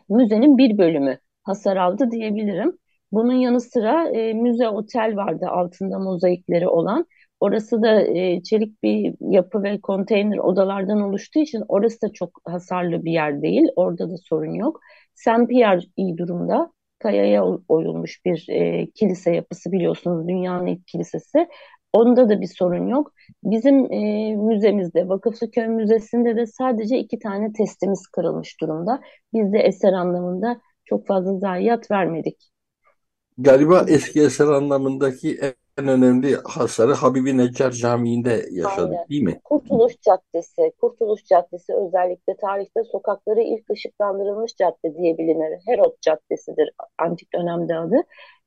Müzenin 0.10 0.58
bir 0.58 0.78
bölümü 0.78 1.20
hasar 1.44 1.78
aldı 1.78 2.12
diyebilirim. 2.12 2.78
Bunun 3.12 3.34
yanı 3.34 3.62
sıra 3.62 4.10
e, 4.10 4.34
müze 4.34 4.70
otel 4.70 5.16
vardı 5.16 5.46
altında 5.50 6.00
mozaikleri 6.00 6.68
olan. 6.68 7.06
Orası 7.40 7.82
da 7.82 8.02
e, 8.02 8.44
çelik 8.44 8.84
bir 8.84 9.16
yapı 9.20 9.64
ve 9.64 9.82
konteyner 9.82 10.38
odalardan 10.38 11.02
oluştuğu 11.02 11.40
için 11.40 11.64
orası 11.68 12.02
da 12.02 12.14
çok 12.14 12.42
hasarlı 12.46 13.06
bir 13.06 13.12
yer 13.12 13.42
değil. 13.42 13.68
Orada 13.76 14.10
da 14.12 14.18
sorun 14.18 14.54
yok. 14.54 14.80
Saint 15.16 15.50
Pierre 15.50 15.82
iyi 15.98 16.18
durumda. 16.18 16.72
Kayaya 17.00 17.46
oyulmuş 17.68 18.26
bir 18.26 18.46
e, 18.50 18.88
kilise 18.92 19.32
yapısı 19.36 19.72
biliyorsunuz 19.72 20.28
dünyanın 20.28 20.66
ilk 20.68 20.88
kilisesi. 20.88 21.48
Onda 21.94 22.30
da 22.30 22.42
bir 22.42 22.48
sorun 22.48 22.88
yok. 22.88 23.12
Bizim 23.44 23.92
e, 23.94 24.36
müzemizde, 24.36 25.10
Vakıflıköy 25.10 25.68
Müzesi'nde 25.68 26.36
de 26.36 26.46
sadece 26.46 26.98
iki 26.98 27.20
tane 27.20 27.54
testimiz 27.54 28.08
kırılmış 28.08 28.62
durumda. 28.62 29.02
Biz 29.34 29.54
de 29.54 29.60
eser 29.60 29.94
anlamında 29.94 30.62
çok 30.86 31.08
fazla 31.08 31.38
zayiat 31.40 31.92
vermedik. 31.92 32.51
Galiba 33.44 33.86
eski 33.88 34.22
eser 34.22 34.48
anlamındaki 34.48 35.40
en 35.78 35.88
önemli 35.88 36.36
hasarı 36.44 36.94
Habibi 36.94 37.38
Neccar 37.38 37.72
Camii'nde 37.72 38.46
yaşadık 38.52 38.96
Aynen. 38.96 39.10
değil 39.10 39.24
mi? 39.24 39.40
Kurtuluş 39.44 39.94
Caddesi, 40.02 40.72
Kurtuluş 40.82 41.26
Caddesi 41.26 41.74
özellikle 41.74 42.38
tarihte 42.38 42.84
sokakları 42.92 43.42
ilk 43.42 43.70
ışıklandırılmış 43.70 44.56
cadde 44.56 44.96
diye 44.98 45.18
bilinir. 45.18 45.60
Herod 45.68 45.94
Caddesi'dir 46.02 46.72
antik 46.98 47.34
dönemde 47.34 47.76
adı. 47.76 47.96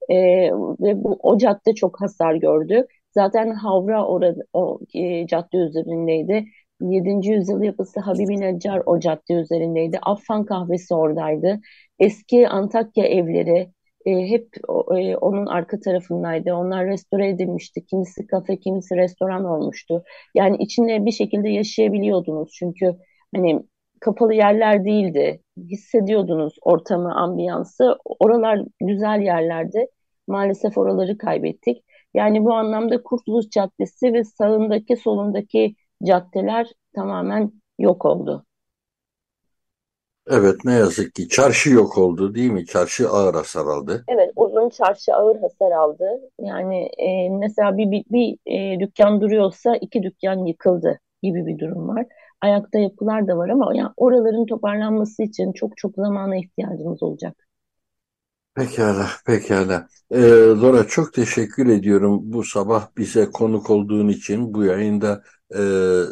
Ee, 0.08 0.50
ve 0.80 1.04
bu 1.04 1.18
o 1.22 1.38
cadde 1.38 1.74
çok 1.74 2.00
hasar 2.00 2.34
gördü. 2.34 2.86
Zaten 3.10 3.50
Havra 3.50 4.06
orada, 4.06 4.42
o 4.52 4.78
e, 4.94 5.26
cadde 5.26 5.56
üzerindeydi. 5.56 6.44
7. 6.80 7.28
yüzyıl 7.28 7.62
yapısı 7.62 8.00
Habibi 8.00 8.40
Neccar 8.40 8.82
o 8.86 9.00
cadde 9.00 9.34
üzerindeydi. 9.34 9.98
Affan 10.02 10.44
kahvesi 10.44 10.94
oradaydı. 10.94 11.60
Eski 11.98 12.48
Antakya 12.48 13.04
evleri 13.06 13.68
e, 14.06 14.10
hep 14.30 14.48
e, 14.96 15.16
onun 15.16 15.46
arka 15.46 15.80
tarafındaydı. 15.80 16.54
Onlar 16.54 16.86
restore 16.86 17.28
edilmişti. 17.28 17.86
Kimisi 17.86 18.26
kafe, 18.26 18.58
kimisi 18.58 18.96
restoran 18.96 19.44
olmuştu. 19.44 20.04
Yani 20.34 20.56
içinde 20.60 21.06
bir 21.06 21.12
şekilde 21.12 21.48
yaşayabiliyordunuz. 21.48 22.50
Çünkü 22.58 22.96
hani 23.34 23.62
kapalı 24.00 24.34
yerler 24.34 24.84
değildi. 24.84 25.40
Hissediyordunuz 25.70 26.54
ortamı, 26.62 27.14
ambiyansı. 27.14 27.96
Oralar 28.04 28.60
güzel 28.80 29.20
yerlerdi. 29.20 29.86
Maalesef 30.28 30.78
oraları 30.78 31.18
kaybettik. 31.18 31.84
Yani 32.14 32.44
bu 32.44 32.54
anlamda 32.54 33.02
Kurtuluş 33.02 33.50
Caddesi 33.50 34.12
ve 34.12 34.24
sağındaki 34.24 34.96
solundaki 34.96 35.74
caddeler 36.04 36.68
tamamen 36.94 37.52
yok 37.78 38.04
oldu. 38.04 38.44
Evet 40.30 40.56
ne 40.64 40.72
yazık 40.72 41.14
ki 41.14 41.28
çarşı 41.28 41.70
yok 41.70 41.98
oldu 41.98 42.34
değil 42.34 42.50
mi? 42.50 42.66
Çarşı 42.66 43.08
ağır 43.08 43.34
hasar 43.34 43.66
aldı. 43.66 44.04
Evet, 44.08 44.30
uzun 44.36 44.68
çarşı 44.68 45.14
ağır 45.14 45.36
hasar 45.36 45.70
aldı. 45.70 46.04
Yani 46.40 46.88
e, 46.98 47.30
mesela 47.30 47.76
bir, 47.76 47.90
bir, 47.90 48.04
bir 48.10 48.38
e, 48.46 48.80
dükkan 48.80 49.20
duruyorsa 49.20 49.76
iki 49.76 50.02
dükkan 50.02 50.44
yıkıldı 50.44 51.00
gibi 51.22 51.46
bir 51.46 51.58
durum 51.58 51.88
var. 51.88 52.06
Ayakta 52.40 52.78
yapılar 52.78 53.28
da 53.28 53.36
var 53.36 53.48
ama 53.48 53.72
yani 53.74 53.90
oraların 53.96 54.46
toparlanması 54.46 55.22
için 55.22 55.52
çok 55.52 55.76
çok 55.76 55.94
zamana 55.96 56.36
ihtiyacımız 56.36 57.02
olacak. 57.02 57.43
Pekala, 58.54 59.08
pekala. 59.26 59.88
Ee, 60.12 60.18
Dora 60.60 60.86
çok 60.86 61.12
teşekkür 61.14 61.66
ediyorum 61.66 62.20
bu 62.32 62.44
sabah 62.44 62.88
bize 62.96 63.30
konuk 63.30 63.70
olduğun 63.70 64.08
için 64.08 64.54
bu 64.54 64.64
yayında 64.64 65.22
e, 65.54 65.58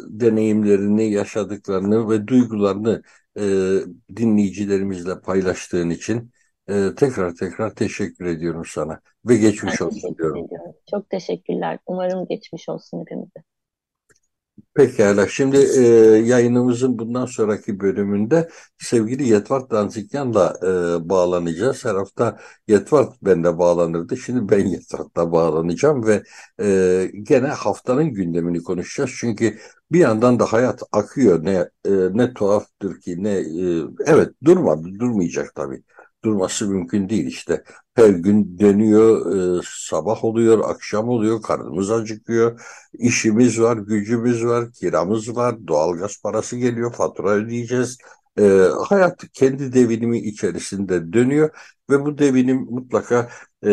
deneyimlerini, 0.09 1.11
yaşadıklarını 1.11 2.09
ve 2.09 2.27
duygularını 2.27 3.03
e, 3.39 3.43
dinleyicilerimizle 4.15 5.21
paylaştığın 5.21 5.89
için 5.89 6.31
e, 6.69 6.95
tekrar 6.97 7.35
tekrar 7.35 7.75
teşekkür 7.75 8.25
ediyorum 8.25 8.63
sana 8.65 8.99
ve 9.25 9.37
geçmiş 9.37 9.81
olsun 9.81 10.15
diyorum. 10.17 10.43
Çok 10.89 11.09
teşekkürler. 11.09 11.79
Umarım 11.85 12.25
geçmiş 12.27 12.69
olsun 12.69 13.01
hepimize. 13.01 13.43
Pekala. 14.75 15.27
Şimdi 15.27 15.57
e, 15.57 15.81
yayınımızın 16.25 16.99
bundan 16.99 17.25
sonraki 17.25 17.79
bölümünde 17.79 18.49
sevgili 18.77 19.29
Yetvart 19.29 19.71
Danzikyan'la 19.71 20.53
e, 20.63 21.09
bağlanacağız. 21.09 21.85
Her 21.85 21.95
hafta 21.95 22.39
Yetvart 22.67 23.21
benimle 23.21 23.57
bağlanırdı. 23.57 24.17
Şimdi 24.17 24.49
ben 24.49 24.67
Yetvart'la 24.67 25.31
bağlanacağım 25.31 26.07
ve 26.07 26.23
e, 26.61 27.11
gene 27.23 27.47
haftanın 27.47 28.13
gündemini 28.13 28.63
konuşacağız. 28.63 29.11
Çünkü 29.19 29.57
bir 29.91 29.99
yandan 29.99 30.39
da 30.39 30.45
hayat 30.45 30.83
akıyor. 30.91 31.45
Ne 31.45 31.69
e, 31.85 31.91
ne 32.13 32.33
tuhaftır 32.33 33.01
ki 33.01 33.23
ne 33.23 33.31
e, 33.31 33.83
evet 34.05 34.29
durmadı, 34.45 34.87
durmayacak 34.99 35.55
tabii. 35.55 35.83
Durması 36.23 36.69
mümkün 36.69 37.09
değil 37.09 37.27
işte. 37.27 37.63
Her 37.95 38.09
gün 38.09 38.59
dönüyor, 38.59 39.35
e, 39.59 39.61
sabah 39.65 40.23
oluyor, 40.23 40.69
akşam 40.69 41.09
oluyor, 41.09 41.41
karnımız 41.41 41.91
acıkıyor. 41.91 42.61
İşimiz 42.93 43.61
var, 43.61 43.77
gücümüz 43.77 44.45
var, 44.45 44.71
kiramız 44.71 45.35
var, 45.35 45.67
doğalgaz 45.67 46.21
parası 46.23 46.57
geliyor, 46.57 46.93
fatura 46.93 47.29
ödeyeceğiz. 47.31 47.97
Ee, 48.39 48.67
hayat 48.87 49.23
kendi 49.33 49.73
devinimi 49.73 50.19
içerisinde 50.19 51.13
dönüyor 51.13 51.49
ve 51.89 52.05
bu 52.05 52.17
devinim 52.17 52.57
mutlaka 52.69 53.29
e, 53.65 53.71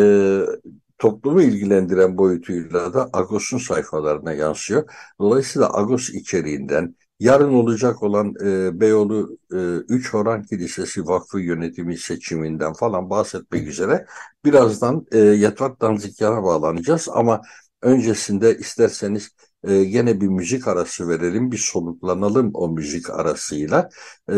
toplumu 0.99 1.43
ilgilendiren 1.43 2.18
boyutuyla 2.18 2.95
da 2.95 3.11
Agos'un 3.12 3.59
sayfalarına 3.59 4.33
yansıyor. 4.33 4.91
Dolayısıyla 5.21 5.77
Agos 5.79 6.11
içeriğinden 6.11 6.95
yarın 7.21 7.55
olacak 7.55 8.03
olan 8.03 8.35
e, 8.45 8.81
Beyoğlu 8.81 9.39
e, 9.53 9.57
3 9.89 10.14
Horan 10.14 10.43
Kilisesi 10.43 11.07
Vakfı 11.07 11.41
yönetimi 11.41 11.97
seçiminden 11.99 12.73
falan 12.73 13.11
bahsetmek 13.11 13.68
üzere 13.68 14.07
birazdan 14.45 15.07
e, 15.12 15.18
Yetvat 15.18 15.81
Danzikyan'a 15.81 16.43
bağlanacağız 16.43 17.09
ama 17.12 17.43
Öncesinde 17.83 18.59
isterseniz 18.59 19.31
e, 19.64 19.85
gene 19.85 20.21
bir 20.21 20.29
müzik 20.29 20.68
arası 20.68 21.09
verelim, 21.09 21.53
bir 21.53 21.59
soluklanalım 21.59 22.51
o 22.55 22.68
müzik 22.68 23.11
arasıyla. 23.11 23.89
E, 24.33 24.35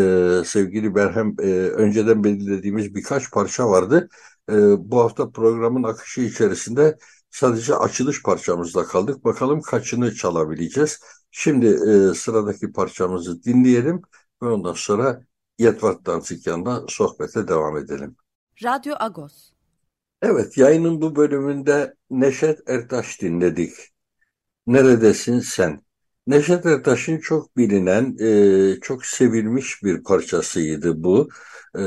sevgili 0.46 0.94
Berhem, 0.94 1.34
e, 1.38 1.44
önceden 1.52 2.24
belirlediğimiz 2.24 2.94
birkaç 2.94 3.30
parça 3.30 3.68
vardı. 3.70 4.08
E, 4.50 4.54
bu 4.90 5.00
hafta 5.00 5.30
programın 5.30 5.82
akışı 5.82 6.20
içerisinde 6.20 6.98
sadece 7.30 7.74
açılış 7.74 8.22
parçamızda 8.22 8.84
kaldık. 8.84 9.24
Bakalım 9.24 9.60
kaçını 9.60 10.14
çalabileceğiz. 10.14 11.00
Şimdi 11.34 11.66
e, 11.66 12.14
sıradaki 12.14 12.72
parçamızı 12.72 13.42
dinleyelim 13.42 14.02
ve 14.42 14.46
ondan 14.46 14.72
sonra 14.72 15.22
Yetvat 15.58 16.06
Dansikyan'la 16.06 16.84
sohbete 16.88 17.48
devam 17.48 17.76
edelim. 17.76 18.16
Radyo 18.64 18.94
Agos. 19.00 19.52
Evet, 20.22 20.58
yayının 20.58 21.00
bu 21.00 21.16
bölümünde 21.16 21.94
Neşet 22.10 22.60
Ertaş 22.66 23.22
dinledik. 23.22 23.72
Neredesin 24.66 25.40
sen? 25.40 25.80
Neşet 26.26 26.66
Ertaş'ın 26.66 27.18
çok 27.18 27.56
bilinen, 27.56 28.16
e, 28.20 28.80
çok 28.80 29.06
sevilmiş 29.06 29.82
bir 29.82 30.02
parçasıydı 30.02 31.02
bu. 31.04 31.28
E, 31.78 31.82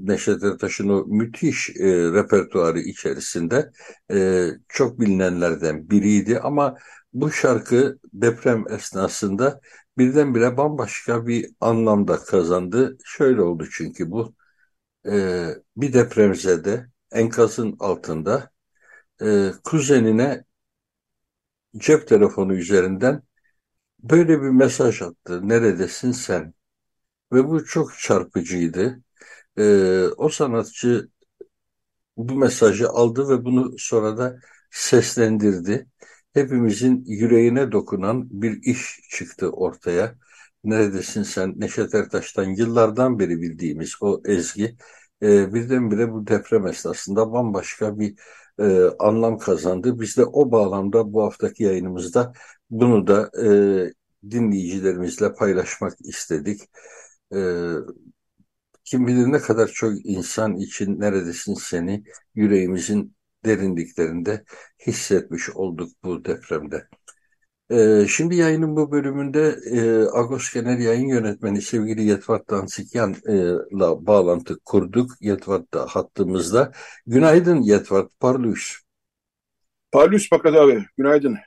Neşet 0.00 0.42
Ertaş'ın 0.44 0.88
o 0.88 1.04
müthiş 1.06 1.70
e, 1.70 2.12
repertuarı 2.12 2.80
içerisinde 2.80 3.70
e, 4.12 4.48
çok 4.68 5.00
bilinenlerden 5.00 5.90
biriydi. 5.90 6.38
Ama 6.38 6.76
bu 7.12 7.30
şarkı 7.32 7.98
deprem 8.12 8.64
esnasında 8.72 9.60
birdenbire 9.98 10.56
bambaşka 10.56 11.26
bir 11.26 11.50
anlamda 11.60 12.16
kazandı. 12.24 12.96
Şöyle 13.04 13.42
oldu 13.42 13.66
çünkü 13.72 14.10
bu. 14.10 14.34
E, 15.06 15.46
bir 15.76 15.92
depremzede 15.92 16.88
enkazın 17.12 17.76
altında 17.80 18.50
e, 19.22 19.50
kuzenine 19.64 20.44
cep 21.78 22.08
telefonu 22.08 22.54
üzerinden 22.54 23.22
böyle 24.00 24.42
bir 24.42 24.48
mesaj 24.50 25.02
attı. 25.02 25.48
Neredesin 25.48 26.12
sen? 26.12 26.54
Ve 27.32 27.48
bu 27.48 27.66
çok 27.66 27.98
çarpıcıydı. 27.98 29.02
E, 29.58 29.64
o 30.18 30.30
sanatçı 30.30 31.08
bu 32.16 32.34
mesajı 32.34 32.88
aldı 32.88 33.28
ve 33.28 33.44
bunu 33.44 33.78
sonra 33.78 34.18
da 34.18 34.38
seslendirdi. 34.70 35.86
Hepimizin 36.34 37.04
yüreğine 37.06 37.72
dokunan 37.72 38.28
bir 38.42 38.62
iş 38.62 39.00
çıktı 39.10 39.50
ortaya. 39.50 40.14
Neredesin 40.64 41.22
sen? 41.22 41.54
Neşet 41.56 41.94
Ertaş'tan 41.94 42.44
yıllardan 42.44 43.18
beri 43.18 43.40
bildiğimiz 43.42 43.94
o 44.00 44.22
ezgi 44.24 44.76
e, 45.22 45.54
birdenbire 45.54 46.12
bu 46.12 46.26
deprem 46.26 46.66
esnasında 46.66 47.32
bambaşka 47.32 47.98
bir 47.98 48.14
e, 48.60 48.84
anlam 48.98 49.38
kazandı. 49.38 50.00
Biz 50.00 50.16
de 50.16 50.24
o 50.24 50.52
bağlamda 50.52 51.12
bu 51.12 51.22
haftaki 51.22 51.62
yayınımızda 51.62 52.32
bunu 52.70 53.06
da 53.06 53.30
e, 53.44 53.50
dinleyicilerimizle 54.30 55.34
paylaşmak 55.34 55.94
istedik. 56.00 56.60
E, 57.34 57.38
kim 58.84 59.06
bilir 59.06 59.32
ne 59.32 59.38
kadar 59.38 59.68
çok 59.68 60.06
insan 60.06 60.56
için 60.56 61.00
neredesin 61.00 61.54
seni 61.54 62.04
yüreğimizin 62.34 63.16
derinliklerinde 63.44 64.44
hissetmiş 64.86 65.50
olduk 65.50 65.90
bu 66.04 66.24
depremde. 66.24 66.88
Ee, 67.70 68.06
şimdi 68.08 68.36
yayının 68.36 68.76
bu 68.76 68.92
bölümünde 68.92 69.56
e, 69.70 69.80
Agos 70.18 70.52
Genel 70.52 70.80
Yayın 70.80 71.08
Yönetmeni 71.08 71.62
sevgili 71.62 72.02
Yetvat 72.04 72.50
Dansikyan'la 72.50 74.06
bağlantı 74.06 74.58
kurduk. 74.64 75.10
Yetvat 75.20 75.74
da 75.74 75.86
hattımızda. 75.86 76.72
Günaydın 77.06 77.60
Yetvat, 77.62 78.20
parlıyız. 78.20 78.82
Parlus 79.92 80.28
Fakat 80.30 80.54
abi, 80.54 80.84
günaydın. 80.96 81.38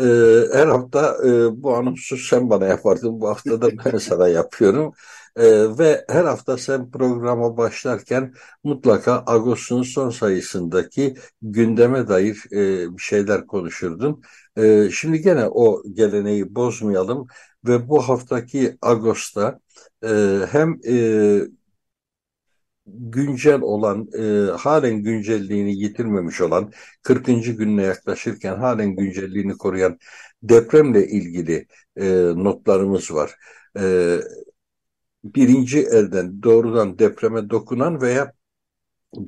Ee, 0.00 0.44
her 0.52 0.66
hafta 0.66 1.16
e, 1.26 1.62
bu 1.62 1.74
anonsu 1.76 2.16
sen 2.16 2.50
bana 2.50 2.66
yapardın. 2.66 3.20
Bu 3.20 3.28
hafta 3.28 3.60
da 3.62 3.68
ben 3.84 3.98
sana 3.98 4.28
yapıyorum. 4.28 4.92
Ee, 5.36 5.78
ve 5.78 6.04
her 6.08 6.24
hafta 6.24 6.58
sen 6.58 6.90
programa 6.90 7.56
başlarken 7.56 8.34
mutlaka 8.64 9.12
Ağustos'un 9.26 9.82
son 9.82 10.10
sayısındaki 10.10 11.14
gündeme 11.42 12.08
dair 12.08 12.44
e, 12.52 12.96
bir 12.96 13.02
şeyler 13.02 13.46
konuşurdun. 13.46 14.22
E, 14.56 14.88
şimdi 14.90 15.20
gene 15.20 15.46
o 15.48 15.82
geleneği 15.94 16.54
bozmayalım 16.54 17.26
ve 17.66 17.88
bu 17.88 18.02
haftaki 18.08 18.78
Ağustos'ta 18.82 19.60
e, 20.04 20.40
hem 20.50 20.78
e, 20.88 21.55
güncel 22.86 23.60
olan, 23.60 24.08
e, 24.18 24.50
halen 24.50 25.02
güncelliğini 25.02 25.74
yitirmemiş 25.76 26.40
olan, 26.40 26.72
40. 27.02 27.52
gününe 27.52 27.82
yaklaşırken 27.82 28.56
halen 28.56 28.96
güncelliğini 28.96 29.58
koruyan 29.58 29.98
depremle 30.42 31.06
ilgili 31.08 31.66
e, 31.96 32.04
notlarımız 32.36 33.14
var. 33.14 33.34
E, 33.78 34.16
birinci 35.24 35.78
elden 35.78 36.42
doğrudan 36.42 36.98
depreme 36.98 37.50
dokunan 37.50 38.00
veya 38.00 38.32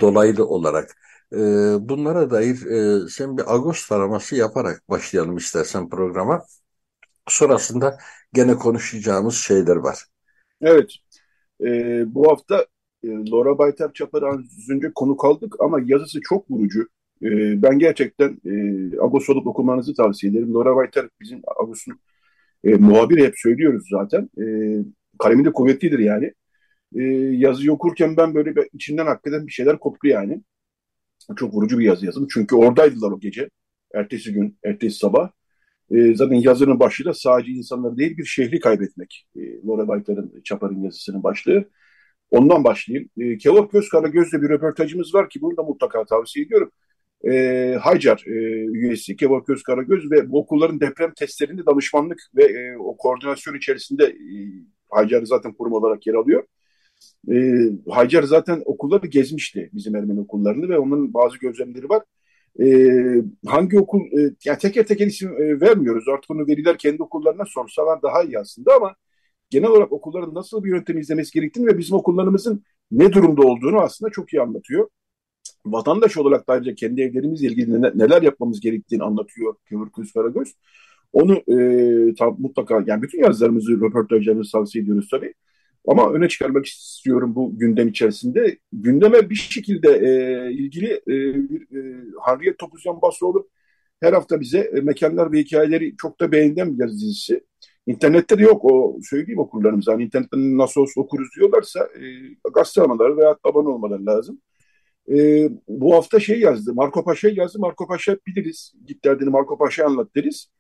dolaylı 0.00 0.46
olarak 0.46 0.96
e, 1.32 1.36
bunlara 1.88 2.30
dair 2.30 2.66
e, 2.66 3.08
sen 3.08 3.38
bir 3.38 3.54
Agos 3.54 3.88
taraması 3.88 4.36
yaparak 4.36 4.88
başlayalım 4.88 5.36
istersen 5.36 5.88
programa. 5.88 6.44
Sonrasında 7.28 7.98
gene 8.32 8.54
konuşacağımız 8.54 9.34
şeyler 9.34 9.76
var. 9.76 10.04
Evet. 10.60 10.90
E, 11.60 11.66
bu 12.14 12.30
hafta 12.30 12.66
e, 13.04 13.08
Laura 13.08 13.58
Baytar 13.58 13.92
Çapar 13.92 14.22
az 14.22 14.70
önce 14.70 14.92
konu 14.94 15.16
kaldık 15.16 15.54
ama 15.60 15.80
yazısı 15.84 16.20
çok 16.22 16.50
vurucu. 16.50 16.88
E, 17.22 17.62
ben 17.62 17.78
gerçekten 17.78 18.40
e, 18.46 18.52
Agos 19.00 19.30
olup 19.30 19.46
okumanızı 19.46 19.94
tavsiye 19.94 20.32
ederim. 20.32 20.54
Laura 20.54 20.76
Baytar 20.76 21.08
bizim 21.20 21.42
Agos'un 21.62 21.98
e, 22.64 22.74
muhabiri 22.74 23.24
hep 23.24 23.34
söylüyoruz 23.36 23.88
zaten. 23.90 24.30
E, 24.40 24.44
kalemi 25.18 25.44
de 25.44 25.52
kuvvetlidir 25.52 25.98
yani. 25.98 26.32
E, 26.96 27.02
yazıyı 27.36 27.72
okurken 27.72 28.16
ben 28.16 28.34
böyle 28.34 28.56
bir, 28.56 28.68
içinden 28.72 29.06
hakikaten 29.06 29.46
bir 29.46 29.52
şeyler 29.52 29.78
koptu 29.78 30.08
yani. 30.08 30.42
Çok 31.36 31.54
vurucu 31.54 31.78
bir 31.78 31.84
yazı 31.84 32.06
yazım. 32.06 32.26
Çünkü 32.30 32.56
oradaydılar 32.56 33.10
o 33.10 33.20
gece. 33.20 33.50
Ertesi 33.94 34.32
gün, 34.32 34.58
ertesi 34.64 34.98
sabah. 34.98 35.30
E, 35.90 36.14
zaten 36.14 36.34
yazının 36.36 36.80
başlığı 36.80 37.04
da 37.04 37.14
sadece 37.14 37.52
insanları 37.52 37.96
değil 37.96 38.18
bir 38.18 38.24
şehri 38.24 38.60
kaybetmek. 38.60 39.26
E, 39.36 39.40
Laura 39.66 39.88
Baytar'ın, 39.88 40.40
Çapar'ın 40.44 40.82
yazısının 40.82 41.22
başlığı. 41.22 41.64
Ondan 42.30 42.64
başlayayım. 42.64 43.08
E, 43.18 43.38
Kevork 43.38 43.72
Gözkara 43.72 44.08
Göz'le 44.08 44.32
bir 44.32 44.48
röportajımız 44.48 45.14
var 45.14 45.28
ki 45.28 45.40
bunu 45.40 45.56
da 45.56 45.62
mutlaka 45.62 46.04
tavsiye 46.04 46.44
ediyorum. 46.46 46.70
E, 47.28 47.74
Haycar 47.80 48.24
e, 48.26 48.30
üyesi 48.66 49.16
Kevork 49.16 49.46
Gözkara 49.46 49.82
Göz 49.82 50.10
ve 50.10 50.30
bu 50.30 50.38
okulların 50.38 50.80
deprem 50.80 51.12
testlerinde 51.14 51.66
danışmanlık 51.66 52.18
ve 52.36 52.44
e, 52.44 52.76
o 52.78 52.96
koordinasyon 52.96 53.54
içerisinde 53.54 54.04
e, 54.04 54.36
Haycar 54.90 55.22
zaten 55.22 55.52
kurum 55.52 55.72
olarak 55.72 56.06
yer 56.06 56.14
alıyor. 56.14 56.44
E, 57.32 57.34
Haycar 57.90 58.22
zaten 58.22 58.62
okulları 58.64 59.06
gezmişti 59.06 59.70
bizim 59.72 59.96
Ermeni 59.96 60.20
okullarını 60.20 60.68
ve 60.68 60.78
onun 60.78 61.14
bazı 61.14 61.38
gözlemleri 61.38 61.88
var. 61.88 62.02
E, 62.60 62.66
hangi 63.46 63.78
okul, 63.78 64.00
e, 64.00 64.20
yani 64.44 64.58
teker 64.58 64.86
teker 64.86 65.06
isim 65.06 65.42
e, 65.42 65.60
vermiyoruz. 65.60 66.08
Artık 66.08 66.30
onu 66.30 66.46
veriler 66.46 66.78
kendi 66.78 67.02
okullarına 67.02 67.44
sorsalar 67.46 68.02
daha 68.02 68.22
iyi 68.22 68.38
aslında 68.38 68.74
ama 68.76 68.94
genel 69.50 69.70
olarak 69.70 69.92
okulların 69.92 70.34
nasıl 70.34 70.64
bir 70.64 70.70
yöntem 70.70 70.98
izlemesi 70.98 71.32
gerektiğini 71.32 71.66
ve 71.66 71.78
bizim 71.78 71.96
okullarımızın 71.96 72.64
ne 72.90 73.12
durumda 73.12 73.42
olduğunu 73.42 73.80
aslında 73.80 74.10
çok 74.10 74.32
iyi 74.32 74.42
anlatıyor. 74.42 74.88
Vatandaş 75.66 76.16
olarak 76.16 76.48
da 76.48 76.52
ayrıca 76.52 76.74
kendi 76.74 77.02
evlerimizle 77.02 77.46
ilgili 77.46 77.82
neler 77.82 78.22
yapmamız 78.22 78.60
gerektiğini 78.60 79.02
anlatıyor 79.02 79.54
Kıvır 79.68 79.90
Kız 79.90 80.12
Karagöz. 80.12 80.54
Onu 81.12 81.34
e, 81.34 82.14
tam, 82.14 82.36
mutlaka 82.38 82.84
yani 82.86 83.02
bütün 83.02 83.22
yazılarımızı, 83.22 83.80
röportajlarımızı 83.80 84.52
tavsiye 84.52 84.84
ediyoruz 84.84 85.08
tabii. 85.10 85.34
Ama 85.88 86.12
öne 86.12 86.28
çıkarmak 86.28 86.66
istiyorum 86.66 87.34
bu 87.34 87.58
gündem 87.58 87.88
içerisinde. 87.88 88.58
Gündeme 88.72 89.30
bir 89.30 89.34
şekilde 89.34 89.88
e, 89.88 90.52
ilgili 90.52 91.00
e, 91.06 91.14
e, 91.78 91.80
Harriyet 92.20 92.58
Topuzyan 92.58 93.02
Basroğlu 93.02 93.48
her 94.00 94.12
hafta 94.12 94.40
bize 94.40 94.58
e, 94.58 94.80
mekanlar 94.80 95.32
ve 95.32 95.38
hikayeleri 95.38 95.96
çok 95.96 96.20
da 96.20 96.32
beğenilen 96.32 96.74
bir 96.74 96.80
yazı 96.80 96.94
dizisi. 96.94 97.44
İnternette 97.88 98.38
de 98.38 98.42
yok 98.42 98.64
o 98.64 98.98
söyleyeyim 99.02 99.38
okurlarımıza. 99.40 99.92
Hani 99.92 100.04
internetten 100.04 100.58
nasıl 100.58 100.80
olsa 100.80 101.00
okuruz 101.00 101.28
diyorlarsa 101.36 101.80
e, 101.80 102.02
gazete 102.54 102.82
almaları 102.82 103.16
veya 103.16 103.36
abone 103.44 103.68
olmaları 103.68 104.06
lazım. 104.06 104.40
E, 105.10 105.48
bu 105.68 105.94
hafta 105.94 106.20
şey 106.20 106.40
yazdı. 106.40 106.74
Marco 106.74 107.04
Paşa 107.04 107.28
yazdı. 107.28 107.58
Marco 107.58 107.86
Paşa 107.86 108.16
biliriz. 108.26 108.72
Git 108.86 109.04
derdini 109.04 109.30
Marco 109.30 109.58
Paşa 109.58 109.86
anlat 109.86 110.14
deriz. 110.16 110.50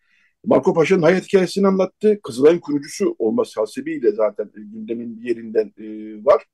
Marco 0.44 0.74
Paşa'nın 0.74 1.02
hayat 1.02 1.24
hikayesini 1.24 1.66
anlattı. 1.66 2.20
Kızılay'ın 2.22 2.60
kurucusu 2.60 3.16
olması 3.18 3.60
hasebiyle 3.60 4.12
zaten 4.12 4.50
gündemin 4.54 5.20
bir 5.20 5.28
yerinden 5.28 5.72
e, 5.78 5.84
var 6.24 6.44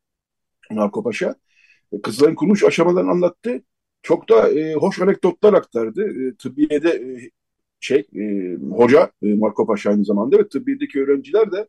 Marco 0.71 1.03
Paşa. 1.03 1.35
E, 1.93 2.01
Kızılay'ın 2.03 2.35
kuruluş 2.35 2.65
aşamalarını 2.65 3.11
anlattı. 3.11 3.63
Çok 4.03 4.29
da 4.29 4.51
e, 4.51 4.75
hoş 4.75 5.01
anekdotlar 5.01 5.55
aktardı. 5.55 6.29
E, 6.29 6.37
tıbbiyede 6.37 6.91
e, 6.91 7.31
şey 7.85 8.07
e, 8.17 8.55
hoca 8.71 9.11
e, 9.23 9.35
Marco 9.35 9.67
Paşa 9.67 9.91
aynı 9.91 10.05
zamanda 10.05 10.39
ve 10.39 10.49
tıbbiyedeki 10.49 11.03
öğrenciler 11.03 11.53
de 11.53 11.69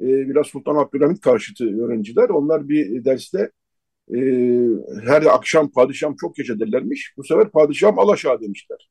e, 0.00 0.06
biraz 0.28 0.46
Sultan 0.46 0.76
Abdülhamit 0.76 1.20
karşıtı 1.20 1.84
öğrenciler. 1.84 2.28
Onlar 2.28 2.68
bir 2.68 3.04
derste 3.04 3.50
e, 4.14 4.20
her 5.04 5.22
akşam 5.22 5.70
padişahım 5.70 6.16
çok 6.16 6.36
geç 6.36 6.48
derlermiş. 6.48 7.14
Bu 7.16 7.24
sefer 7.24 7.50
padişahım 7.50 7.98
alaşağı 7.98 8.40
demişler 8.40 8.88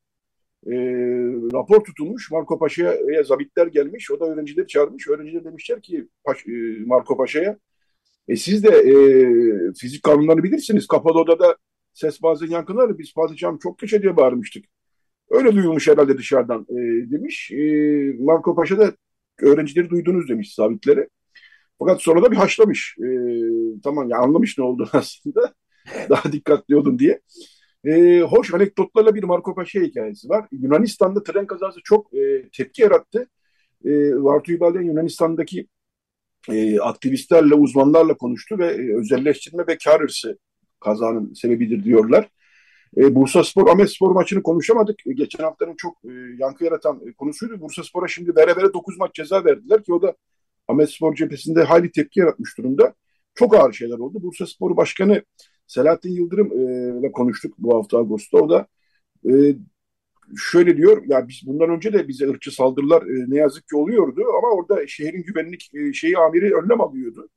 e, 0.67 0.73
rapor 1.53 1.83
tutulmuş. 1.83 2.31
Marco 2.31 2.59
Paşa'ya 2.59 3.23
zabitler 3.23 3.67
gelmiş. 3.67 4.11
O 4.11 4.19
da 4.19 4.25
öğrencileri 4.25 4.67
çağırmış. 4.67 5.07
Öğrenciler 5.07 5.43
demişler 5.43 5.81
ki 5.81 6.07
Paş, 6.23 6.47
e, 6.47 6.51
Marco 6.85 7.17
Paşa'ya 7.17 7.57
e, 8.27 8.35
siz 8.35 8.63
de 8.63 8.69
e, 8.69 8.93
fizik 9.73 10.03
kanunlarını 10.03 10.43
bilirsiniz. 10.43 10.87
Kapalı 10.87 11.19
odada 11.19 11.57
ses 11.93 12.21
bazen 12.23 12.47
yankılar. 12.47 12.97
Biz 12.99 13.13
padişahım 13.13 13.57
çok 13.57 13.79
geç 13.79 13.91
diye 13.91 14.17
bağırmıştık. 14.17 14.65
Öyle 15.29 15.55
duyulmuş 15.55 15.87
herhalde 15.87 16.17
dışarıdan 16.17 16.67
e, 16.69 16.75
demiş. 17.11 17.51
E, 17.51 17.57
Marco 18.19 18.55
Paşa 18.55 18.77
da 18.77 18.93
öğrencileri 19.41 19.89
duydunuz 19.89 20.29
demiş 20.29 20.55
zabitlere. 20.55 21.09
Fakat 21.79 22.01
sonra 22.01 22.23
da 22.23 22.31
bir 22.31 22.35
haşlamış. 22.37 22.95
E, 22.99 23.07
tamam 23.83 24.09
ya 24.09 24.17
anlamış 24.17 24.57
ne 24.57 24.63
olduğunu 24.63 24.89
aslında. 24.93 25.53
Daha 26.09 26.31
dikkatli 26.31 26.75
olun 26.75 26.99
diye. 26.99 27.21
E, 27.85 28.21
hoş 28.21 28.53
anekdotlarla 28.53 29.15
bir 29.15 29.23
Marco 29.23 29.55
Paşa 29.55 29.79
hikayesi 29.79 30.29
var. 30.29 30.47
Yunanistan'da 30.51 31.23
tren 31.23 31.47
kazası 31.47 31.79
çok 31.83 32.13
e, 32.13 32.49
tepki 32.49 32.81
yarattı. 32.81 33.27
E, 33.85 33.91
Vartu 34.15 34.51
İbalyan 34.51 34.81
Yunanistan'daki 34.81 35.67
e, 36.49 36.79
aktivistlerle, 36.79 37.55
uzmanlarla 37.55 38.17
konuştu 38.17 38.59
ve 38.59 38.65
e, 38.65 38.97
özelleştirme 38.97 39.67
ve 39.67 39.77
kar 39.83 40.01
hırsı 40.01 40.37
kazanın 40.79 41.33
sebebidir 41.33 41.83
diyorlar. 41.83 42.29
E, 42.97 43.15
Bursa 43.15 43.43
Spor, 43.43 43.67
Ahmet 43.67 43.91
Spor 43.91 44.11
maçını 44.11 44.43
konuşamadık. 44.43 45.07
E, 45.07 45.13
geçen 45.13 45.43
haftanın 45.43 45.75
çok 45.75 45.97
e, 46.05 46.11
yankı 46.37 46.63
yaratan 46.63 47.01
e, 47.07 47.13
konusuydu. 47.13 47.61
Bursa 47.61 47.83
Spor'a 47.83 48.07
şimdi 48.07 48.35
vere 48.35 48.55
vere 48.55 48.73
9 48.73 48.97
maç 48.97 49.13
ceza 49.13 49.45
verdiler 49.45 49.83
ki 49.83 49.93
o 49.93 50.01
da 50.01 50.15
Ahmet 50.67 50.89
Spor 50.91 51.15
cephesinde 51.15 51.63
hayli 51.63 51.91
tepki 51.91 52.19
yaratmış 52.19 52.57
durumda. 52.57 52.93
Çok 53.35 53.55
ağır 53.55 53.73
şeyler 53.73 53.97
oldu. 53.97 54.23
Bursa 54.23 54.45
Spor 54.45 54.77
Başkanı 54.77 55.23
Selahattin 55.67 56.11
Yıldırım 56.11 56.51
ile 56.99 57.11
konuştuk 57.11 57.53
bu 57.57 57.77
hafta 57.77 57.97
Ağustos'ta. 57.97 58.37
O 58.37 58.49
da 58.49 58.67
e, 59.29 59.55
şöyle 60.37 60.77
diyor, 60.77 61.03
ya 61.07 61.27
biz 61.27 61.41
bundan 61.45 61.69
önce 61.69 61.93
de 61.93 62.07
bize 62.07 62.29
ırkçı 62.29 62.51
saldırılar 62.51 63.01
e, 63.01 63.25
ne 63.27 63.37
yazık 63.37 63.67
ki 63.67 63.75
oluyordu 63.75 64.21
ama 64.37 64.47
orada 64.47 64.87
şehrin 64.87 65.23
güvenlik 65.23 65.71
e, 65.75 65.93
şeyi 65.93 66.17
amiri 66.17 66.55
önlem 66.55 66.81
alıyordu. 66.81 67.29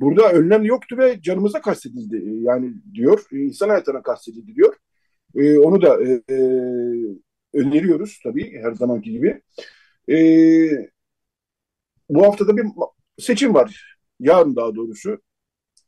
Burada 0.00 0.32
önlem 0.32 0.64
yoktu 0.64 0.96
ve 0.98 1.22
canımıza 1.22 1.60
kastedildi. 1.60 2.16
E, 2.16 2.42
yani 2.42 2.74
diyor, 2.94 3.24
e, 3.32 3.38
insan 3.38 3.68
hayatına 3.68 4.02
kastedildi 4.02 4.54
diyor. 4.54 4.74
E, 5.36 5.58
onu 5.58 5.82
da 5.82 6.04
e, 6.04 6.22
e, 6.30 6.36
öneriyoruz 7.54 8.20
tabii 8.24 8.58
her 8.62 8.72
zamanki 8.72 9.10
gibi. 9.12 9.42
E, 10.08 10.16
bu 12.08 12.22
haftada 12.22 12.56
bir 12.56 12.64
seçim 13.18 13.54
var. 13.54 13.98
Yarın 14.20 14.56
daha 14.56 14.74
doğrusu 14.74 15.18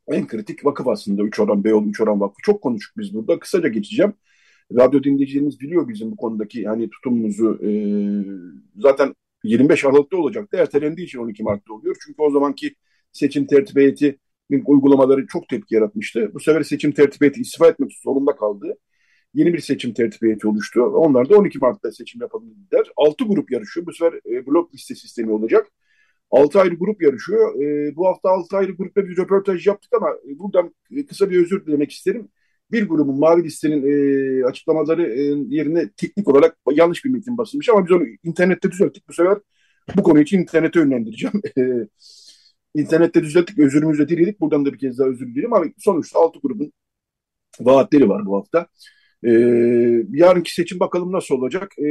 en 0.09 0.27
kritik 0.27 0.65
vakıf 0.65 0.89
aslında 0.89 1.23
üç 1.23 1.41
oran 1.41 1.65
Beyoğlu 1.65 1.89
üç 1.89 2.01
oran 2.01 2.21
vakfı. 2.21 2.37
Çok 2.43 2.63
konuştuk 2.63 2.99
biz 2.99 3.15
burada. 3.15 3.39
Kısaca 3.39 3.69
geçeceğim. 3.69 4.15
Radyo 4.73 5.03
dinleyicilerimiz 5.05 5.61
biliyor 5.61 5.89
bizim 5.89 6.13
bu 6.13 6.17
konudaki 6.17 6.65
hani 6.69 6.91
tutumumuzu. 6.91 7.61
E, 7.65 7.71
zaten 8.77 9.15
25 9.45 9.85
Aralık'ta 9.85 10.17
olacaktı. 10.17 10.57
Ertelendiği 10.57 11.07
için 11.07 11.19
12 11.19 11.43
Mart'ta 11.43 11.75
oluyor. 11.75 11.97
Çünkü 12.07 12.23
o 12.23 12.31
zamanki 12.31 12.75
seçim 13.13 13.47
tertip 13.47 13.77
heyeti 13.77 14.19
uygulamaları 14.67 15.27
çok 15.27 15.49
tepki 15.49 15.75
yaratmıştı. 15.75 16.31
Bu 16.35 16.41
sefer 16.41 16.63
seçim 16.63 16.93
tertip 16.93 17.21
heyeti 17.21 17.41
istifa 17.41 17.69
etmek 17.69 17.93
zorunda 18.05 18.37
kaldı. 18.37 18.79
Yeni 19.35 19.53
bir 19.53 19.59
seçim 19.61 19.95
tertip 19.95 20.23
heyeti 20.23 20.49
oluştu. 20.49 20.83
Onlar 20.83 21.29
da 21.31 21.39
12 21.39 21.59
Mart'ta 21.59 21.93
seçim 21.93 22.21
yapabildiler. 22.21 22.93
6 22.97 23.25
grup 23.25 23.53
yarışıyor. 23.53 23.87
Bu 23.87 23.93
sefer 23.93 24.21
e, 24.31 24.47
blok 24.47 24.75
liste 24.75 24.95
sistemi 24.95 25.33
olacak. 25.33 25.67
6 26.31 26.61
ayrı 26.61 26.75
grup 26.75 27.03
yarışıyor. 27.03 27.63
E, 27.63 27.97
bu 27.97 28.07
hafta 28.07 28.29
6 28.31 28.57
ayrı 28.57 28.73
grupla 28.73 29.05
bir 29.09 29.17
röportaj 29.17 29.67
yaptık 29.67 29.93
ama 29.97 30.11
e, 30.29 30.39
buradan 30.39 30.75
e, 30.97 31.07
kısa 31.07 31.31
bir 31.31 31.43
özür 31.43 31.67
dilemek 31.67 31.93
isterim. 31.93 32.29
Bir 32.73 32.89
grubun 32.89 33.19
Mavi 33.19 33.45
Liste'nin 33.45 33.83
e, 33.83 34.45
açıklamaları 34.45 35.07
e, 35.07 35.23
yerine 35.57 35.91
teknik 35.97 36.29
olarak 36.29 36.57
yanlış 36.73 37.05
bir 37.05 37.11
metin 37.11 37.39
basılmış 37.39 37.69
ama 37.69 37.85
biz 37.85 37.93
onu 37.93 38.05
internette 38.25 38.71
düzelttik. 38.71 39.09
Bu 39.09 39.13
sefer 39.13 39.39
bu 39.97 40.03
konu 40.03 40.21
için 40.21 40.39
internete 40.39 40.81
yönlendireceğim. 40.81 41.43
E, 41.59 42.81
internette 42.81 43.23
düzelttik, 43.23 43.59
özürümüzü 43.59 44.09
diledik. 44.09 44.41
Buradan 44.41 44.65
da 44.65 44.73
bir 44.73 44.79
kez 44.79 44.99
daha 44.99 45.09
özür 45.09 45.35
dilerim 45.35 45.53
ama 45.53 45.67
sonuçta 45.79 46.19
6 46.19 46.39
grubun 46.41 46.73
vaatleri 47.61 48.09
var 48.09 48.27
bu 48.27 48.37
hafta. 48.37 48.67
E, 49.25 49.31
yarınki 50.11 50.55
seçim 50.55 50.81
bakalım 50.81 51.13
nasıl 51.13 51.35
olacak. 51.35 51.73
E, 51.79 51.89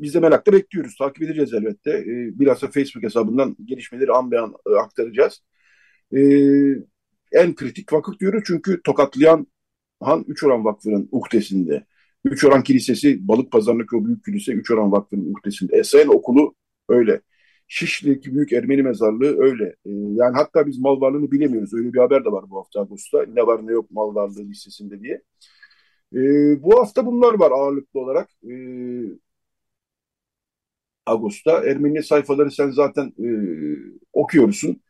biz 0.00 0.14
de 0.14 0.20
merakla 0.20 0.52
bekliyoruz. 0.52 0.96
Takip 0.96 1.22
edeceğiz 1.22 1.54
elbette. 1.54 1.90
E, 1.90 2.38
bilhassa 2.38 2.68
Facebook 2.70 3.04
hesabından 3.04 3.56
gelişmeleri 3.64 4.12
an 4.12 4.30
be 4.30 4.38
an 4.40 4.54
e, 4.66 4.70
aktaracağız. 4.70 5.42
E, 6.16 6.20
en 7.32 7.54
kritik 7.54 7.92
vakıf 7.92 8.20
diyoruz 8.20 8.42
çünkü 8.46 8.82
tokatlayan 8.82 9.46
Han 10.00 10.24
Üçoran 10.28 10.64
Vakfı'nın 10.64 11.08
uhdesinde. 11.12 11.86
Üçoran 12.24 12.62
Kilisesi, 12.62 13.28
Balık 13.28 13.52
Pazarı'ndaki 13.52 13.96
o 13.96 14.04
büyük 14.04 14.24
kilise 14.24 14.52
Üçoran 14.52 14.92
Vakfı'nın 14.92 15.34
uhdesinde. 15.34 15.76
Esayen 15.76 16.08
okulu 16.08 16.54
öyle. 16.88 17.20
Şişli'deki 17.70 18.34
büyük 18.34 18.54
Ermeni 18.54 18.82
mezarlığı 18.84 19.38
öyle. 19.42 19.64
Ee, 19.86 19.90
yani 19.92 20.36
hatta 20.36 20.68
biz 20.68 20.78
mal 20.80 21.02
varlığını 21.02 21.32
bilemiyoruz. 21.32 21.74
Öyle 21.74 21.92
bir 21.92 21.98
haber 21.98 22.26
de 22.26 22.32
var 22.32 22.50
bu 22.50 22.58
hafta 22.58 22.80
Ağustos'ta. 22.80 23.26
Ne 23.34 23.46
var 23.46 23.66
ne 23.68 23.72
yok 23.72 23.92
mal 23.92 24.16
varlığı 24.16 24.44
listesinde 24.50 25.00
diye. 25.02 25.22
Ee, 26.14 26.62
bu 26.62 26.80
hafta 26.80 27.06
bunlar 27.06 27.34
var 27.40 27.50
ağırlıklı 27.52 28.00
olarak. 28.00 28.30
Ee, 28.50 28.50
Ağustos'ta. 31.06 31.64
Ermeni 31.64 32.02
sayfaları 32.02 32.50
sen 32.50 32.70
zaten 32.70 33.12
e, 33.18 33.28
okuyorsun. 34.12 34.80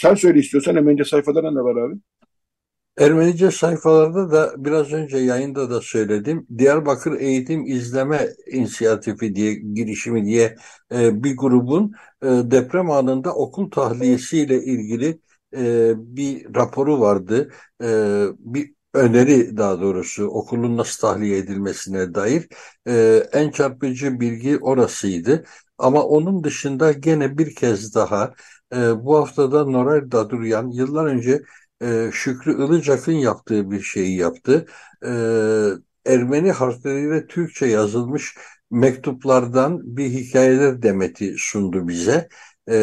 Sen 0.00 0.14
söyle 0.14 0.38
istiyorsan 0.38 0.76
Ermenice 0.76 1.04
sayfalarına 1.04 1.50
ne 1.50 1.60
var 1.64 1.76
abi? 1.76 1.94
Ermenice 2.98 3.50
sayfalarda 3.50 4.30
da 4.32 4.64
biraz 4.64 4.92
önce 4.92 5.18
yayında 5.18 5.70
da 5.70 5.80
söyledim. 5.80 6.46
Diyarbakır 6.58 7.20
Eğitim 7.20 7.66
İzleme 7.66 8.28
İnisiyatifi 8.52 9.34
diye 9.34 9.54
girişimi 9.54 10.24
diye 10.26 10.56
e, 10.94 11.24
bir 11.24 11.36
grubun 11.36 11.92
e, 12.22 12.26
deprem 12.26 12.90
anında 12.90 13.34
okul 13.34 13.70
tahliyesiyle 13.70 14.64
ilgili 14.64 15.20
e, 15.56 15.92
bir 16.16 16.54
raporu 16.54 17.00
vardı. 17.00 17.50
E, 17.82 17.86
bir 18.38 18.74
öneri 18.94 19.56
daha 19.56 19.80
doğrusu 19.80 20.26
okulun 20.26 20.76
nasıl 20.76 21.00
tahliye 21.00 21.38
edilmesine 21.38 22.14
dair 22.14 22.48
e, 22.88 23.22
en 23.32 23.50
çarpıcı 23.50 24.20
bilgi 24.20 24.58
orasıydı. 24.58 25.44
Ama 25.78 26.02
onun 26.02 26.44
dışında 26.44 26.92
gene 26.92 27.38
bir 27.38 27.54
kez 27.54 27.94
daha 27.94 28.34
e, 28.76 29.04
bu 29.04 29.16
haftada 29.16 29.64
Noray 29.64 30.12
Daduryan 30.12 30.70
yıllar 30.70 31.04
önce 31.06 31.42
e, 31.82 32.10
Şükrü 32.12 32.52
Ilıcak'ın 32.64 33.12
yaptığı 33.12 33.70
bir 33.70 33.80
şeyi 33.82 34.16
yaptı. 34.16 34.66
E, 35.06 35.10
Ermeni 36.06 36.52
harfleriyle 36.52 37.26
Türkçe 37.26 37.66
yazılmış 37.66 38.36
mektuplardan 38.70 39.96
bir 39.96 40.10
hikayeler 40.10 40.82
demeti 40.82 41.34
sundu 41.38 41.88
bize. 41.88 42.28
E, 42.70 42.74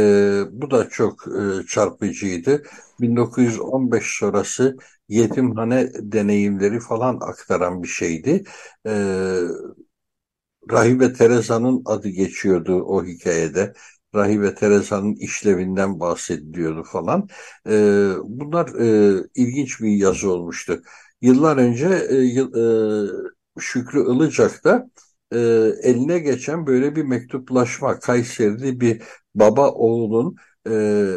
bu 0.51 0.71
da 0.71 0.89
çok 0.89 1.27
e, 1.27 1.65
çarpıcıydı. 1.67 2.63
1915 2.99 4.17
sonrası 4.19 4.77
yetimhane 5.09 5.91
deneyimleri 5.99 6.79
falan 6.79 7.17
aktaran 7.21 7.83
bir 7.83 7.87
şeydi. 7.87 8.43
Rahibe 10.71 11.13
Tereza'nın 11.13 11.81
adı 11.85 12.09
geçiyordu 12.09 12.83
o 12.83 13.05
hikayede. 13.05 13.73
Rahibe 14.16 14.55
Tereza'nın 14.55 15.16
işlevinden 15.16 15.99
bahsediliyordu 15.99 16.84
falan. 16.84 17.30
E, 17.70 17.72
bunlar 18.24 18.68
e, 18.80 19.24
ilginç 19.36 19.82
bir 19.82 19.89
yazı 19.89 20.32
olmuştu. 20.32 20.82
Yıllar 21.22 21.57
önce 21.57 21.88
e, 21.88 22.16
e, 22.41 23.60
Şükrü 23.60 24.16
Ilıcak 24.16 24.64
da 24.64 24.89
e, 25.32 25.38
eline 25.84 26.20
geçen 26.20 26.68
böyle 26.68 26.95
bir 26.95 27.03
mektuplaşma 27.03 27.99
Kayseri'de 27.99 28.80
bir 28.80 29.01
baba 29.36 29.72
oğlun 29.72 30.36
e, 30.70 31.16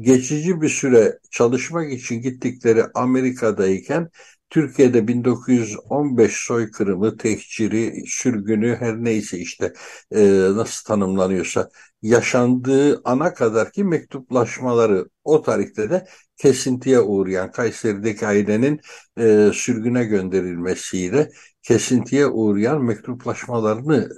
geçici 0.00 0.60
bir 0.60 0.68
süre 0.68 1.18
çalışmak 1.30 1.92
için 1.92 2.22
gittikleri 2.22 2.84
Amerika'dayken 2.94 4.10
Türkiye'de 4.54 5.08
1915 5.08 6.32
soykırımı, 6.46 7.16
tehciri, 7.16 8.04
sürgünü 8.06 8.76
her 8.76 9.04
neyse 9.04 9.38
işte 9.38 9.72
e, 10.12 10.20
nasıl 10.56 10.84
tanımlanıyorsa 10.84 11.70
yaşandığı 12.02 13.00
ana 13.04 13.34
kadar 13.34 13.72
ki 13.72 13.84
mektuplaşmaları 13.84 15.06
o 15.24 15.42
tarihte 15.42 15.90
de 15.90 16.06
kesintiye 16.36 17.00
uğrayan 17.00 17.50
Kayseri'deki 17.52 18.26
ailenin 18.26 18.80
e, 19.18 19.50
sürgüne 19.54 20.04
gönderilmesiyle 20.04 21.30
kesintiye 21.62 22.26
uğrayan 22.26 22.84
mektuplaşmalarını 22.84 24.08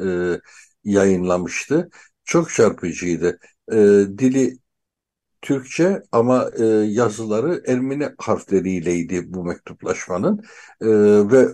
e, 0.87 0.91
yayınlamıştı. 0.91 1.91
Çok 2.25 2.51
çarpıcıydı. 2.51 3.39
E, 3.73 3.77
dili 4.19 4.59
Türkçe 5.47 6.03
ama 6.13 6.51
e, 6.59 6.65
yazıları 6.67 7.63
Ermeni 7.67 8.09
harfleriyleydi 8.19 9.35
bu 9.35 9.45
mektuplaşmanın 9.45 10.43
e, 10.81 10.89
ve 11.33 11.49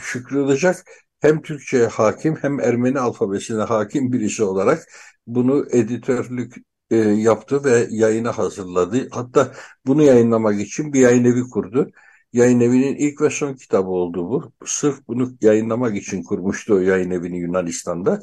Şükrü 0.00 0.44
Ilıcak 0.44 0.84
hem 1.20 1.42
Türkçe'ye 1.42 1.86
hakim 1.86 2.36
hem 2.36 2.60
Ermeni 2.60 3.00
alfabesine 3.00 3.62
hakim 3.62 4.12
birisi 4.12 4.44
olarak 4.44 4.86
bunu 5.26 5.66
editörlük 5.70 6.56
e, 6.90 6.96
yaptı 6.96 7.64
ve 7.64 7.86
yayına 7.90 8.38
hazırladı. 8.38 9.08
Hatta 9.10 9.52
bunu 9.86 10.02
yayınlamak 10.02 10.60
için 10.60 10.92
bir 10.92 11.00
yayın 11.00 11.24
evi 11.24 11.42
kurdu. 11.42 11.90
Yayın 12.32 12.60
evinin 12.60 12.96
ilk 12.96 13.20
ve 13.20 13.30
son 13.30 13.54
kitabı 13.54 13.88
oldu 13.90 14.30
bu. 14.30 14.52
Sırf 14.66 15.08
bunu 15.08 15.36
yayınlamak 15.40 15.96
için 15.96 16.22
kurmuştu 16.22 16.74
o 16.74 16.78
yayın 16.78 17.10
evini 17.10 17.38
Yunanistan'da. 17.38 18.20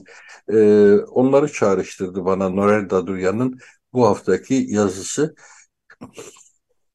E, 0.53 0.57
onları 0.95 1.51
çağrıştırdı 1.51 2.25
bana 2.25 2.49
Norel 2.49 2.89
Daduryan'ın 2.89 3.59
bu 3.93 4.05
haftaki 4.05 4.65
yazısı. 4.67 5.35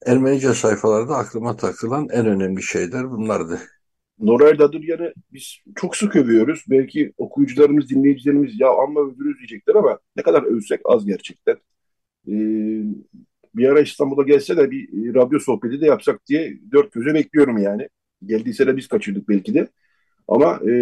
Ermenice 0.06 0.54
sayfalarda 0.54 1.16
aklıma 1.16 1.56
takılan 1.56 2.08
en 2.12 2.26
önemli 2.26 2.62
şeyler 2.62 3.10
bunlardı. 3.10 3.60
Noray 4.18 4.58
Dadıryan'ı 4.58 5.12
biz 5.32 5.58
çok 5.76 5.96
sık 5.96 6.16
övüyoruz. 6.16 6.64
Belki 6.70 7.12
okuyucularımız, 7.16 7.90
dinleyicilerimiz 7.90 8.60
ya 8.60 8.68
amma 8.68 9.00
övdürüz 9.00 9.38
diyecekler 9.38 9.74
ama 9.74 9.98
ne 10.16 10.22
kadar 10.22 10.42
övsek 10.42 10.80
az 10.84 11.06
gerçekten. 11.06 11.56
Ee, 12.28 12.82
bir 13.54 13.68
ara 13.68 13.80
İstanbul'a 13.80 14.22
gelse 14.22 14.56
de 14.56 14.70
bir 14.70 15.14
radyo 15.14 15.38
sohbeti 15.38 15.80
de 15.80 15.86
yapsak 15.86 16.26
diye 16.26 16.58
dört 16.72 16.92
göze 16.92 17.14
bekliyorum 17.14 17.58
yani. 17.58 17.88
Geldiyse 18.26 18.66
de 18.66 18.76
biz 18.76 18.88
kaçırdık 18.88 19.28
belki 19.28 19.54
de. 19.54 19.68
Ama 20.28 20.60
e, 20.70 20.72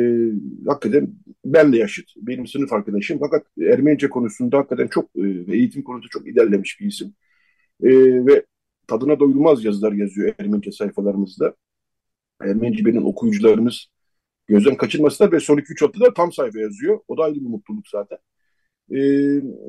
hakikaten 0.66 1.14
ben 1.44 1.72
de 1.72 1.76
yaşıt. 1.76 2.10
Benim 2.16 2.46
sınıf 2.46 2.72
arkadaşım. 2.72 3.18
Fakat 3.20 3.46
Ermenice 3.60 4.10
konusunda 4.10 4.58
hakikaten 4.58 4.88
çok 4.88 5.10
e, 5.16 5.52
eğitim 5.56 5.82
konusunda 5.82 6.08
çok 6.10 6.28
ilerlemiş 6.28 6.80
bir 6.80 6.86
isim. 6.86 7.14
E, 7.82 7.90
ve 8.26 8.46
tadına 8.86 9.20
doyulmaz 9.20 9.64
yazılar 9.64 9.92
yazıyor 9.92 10.34
Ermenice 10.38 10.72
sayfalarımızda. 10.72 11.54
Ermenice 12.40 12.84
benim 12.84 13.06
okuyucularımız 13.06 13.86
gözden 14.46 14.76
kaçırmasınlar 14.76 15.32
ve 15.32 15.40
son 15.40 15.58
2-3 15.58 15.80
haftada 15.80 16.04
da 16.04 16.14
tam 16.14 16.32
sayfa 16.32 16.58
yazıyor. 16.58 17.00
O 17.08 17.16
da 17.18 17.22
ayrı 17.22 17.34
bir 17.34 17.46
mutluluk 17.46 17.88
zaten. 17.88 18.18
E, 18.94 18.98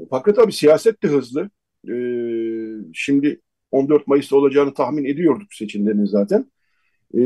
fakat 0.10 0.40
abi 0.40 0.52
siyaset 0.52 1.04
de 1.04 1.08
hızlı. 1.08 1.50
E, 1.90 1.96
şimdi 2.94 3.42
14 3.72 4.08
Mayıs'ta 4.08 4.36
olacağını 4.38 4.74
tahmin 4.74 5.06
ediyorduk 5.06 5.54
seçimlerin 5.54 6.06
zaten. 6.06 6.52
E, 7.14 7.20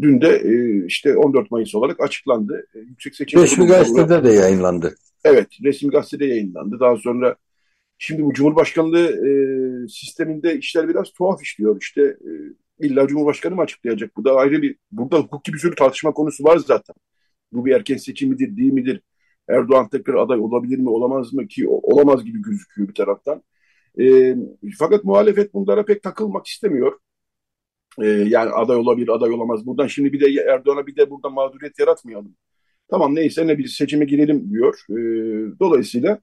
dün 0.00 0.20
de 0.20 0.28
e, 0.28 0.86
işte 0.86 1.16
14 1.16 1.50
Mayıs 1.50 1.74
olarak 1.74 2.00
açıklandı. 2.00 2.66
E, 2.74 2.78
Yüksek 2.78 3.16
Seçim 3.16 3.40
Resmi 3.40 3.66
Gazete'de 3.66 4.24
de 4.24 4.32
yayınlandı. 4.32 4.94
Evet, 5.24 5.48
resmi 5.64 5.90
gazetede 5.90 6.26
yayınlandı. 6.26 6.80
Daha 6.80 6.96
sonra 6.96 7.36
şimdi 7.98 8.22
bu 8.22 8.32
Cumhurbaşkanlığı 8.32 9.28
e, 9.28 9.30
sisteminde 9.88 10.58
işler 10.58 10.88
biraz 10.88 11.12
tuhaf 11.12 11.42
işliyor. 11.42 11.80
İşte 11.80 12.02
e, 12.02 12.30
illa 12.86 13.06
Cumhurbaşkanı 13.06 13.54
mı 13.54 13.62
açıklayacak? 13.62 14.16
Bu 14.16 14.24
da 14.24 14.34
ayrı 14.34 14.62
bir, 14.62 14.76
burada 14.92 15.18
hukuki 15.18 15.52
bir 15.52 15.58
sürü 15.58 15.74
tartışma 15.74 16.12
konusu 16.12 16.44
var 16.44 16.56
zaten. 16.56 16.96
Bu 17.52 17.66
bir 17.66 17.72
erken 17.72 17.96
seçim 17.96 18.28
midir, 18.28 18.56
değil 18.56 18.72
midir? 18.72 19.02
Erdoğan 19.48 19.88
tekrar 19.88 20.14
aday 20.14 20.38
olabilir 20.38 20.78
mi, 20.78 20.90
olamaz 20.90 21.32
mı 21.32 21.46
ki 21.46 21.68
olamaz 21.68 22.24
gibi 22.24 22.42
gözüküyor 22.42 22.88
bir 22.88 22.94
taraftan. 22.94 23.42
E, 24.00 24.36
fakat 24.78 25.04
muhalefet 25.04 25.54
bunlara 25.54 25.84
pek 25.84 26.02
takılmak 26.02 26.46
istemiyor. 26.46 26.92
E, 28.02 28.06
yani 28.06 28.50
aday 28.50 28.76
olabilir, 28.76 29.08
aday 29.08 29.30
olamaz. 29.32 29.66
Buradan 29.66 29.86
şimdi 29.86 30.12
bir 30.12 30.20
de 30.20 30.42
Erdoğan'a 30.42 30.86
bir 30.86 30.96
de 30.96 31.10
burada 31.10 31.28
mağduriyet 31.28 31.78
yaratmayalım. 31.78 32.34
Tamam 32.90 33.14
neyse 33.14 33.46
ne 33.46 33.58
biz 33.58 33.72
seçime 33.72 34.04
girelim 34.04 34.50
diyor. 34.50 34.80
E, 34.90 34.94
dolayısıyla 35.60 36.20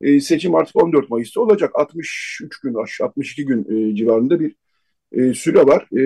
e, 0.00 0.20
seçim 0.20 0.54
artık 0.54 0.76
14 0.76 1.10
Mayıs'ta 1.10 1.40
olacak. 1.40 1.70
63 1.74 2.60
gün, 2.62 2.74
62 3.02 3.46
gün 3.46 3.90
e, 3.90 3.96
civarında 3.96 4.40
bir 4.40 4.54
e, 5.12 5.34
süre 5.34 5.66
var. 5.66 5.88
E, 5.98 6.02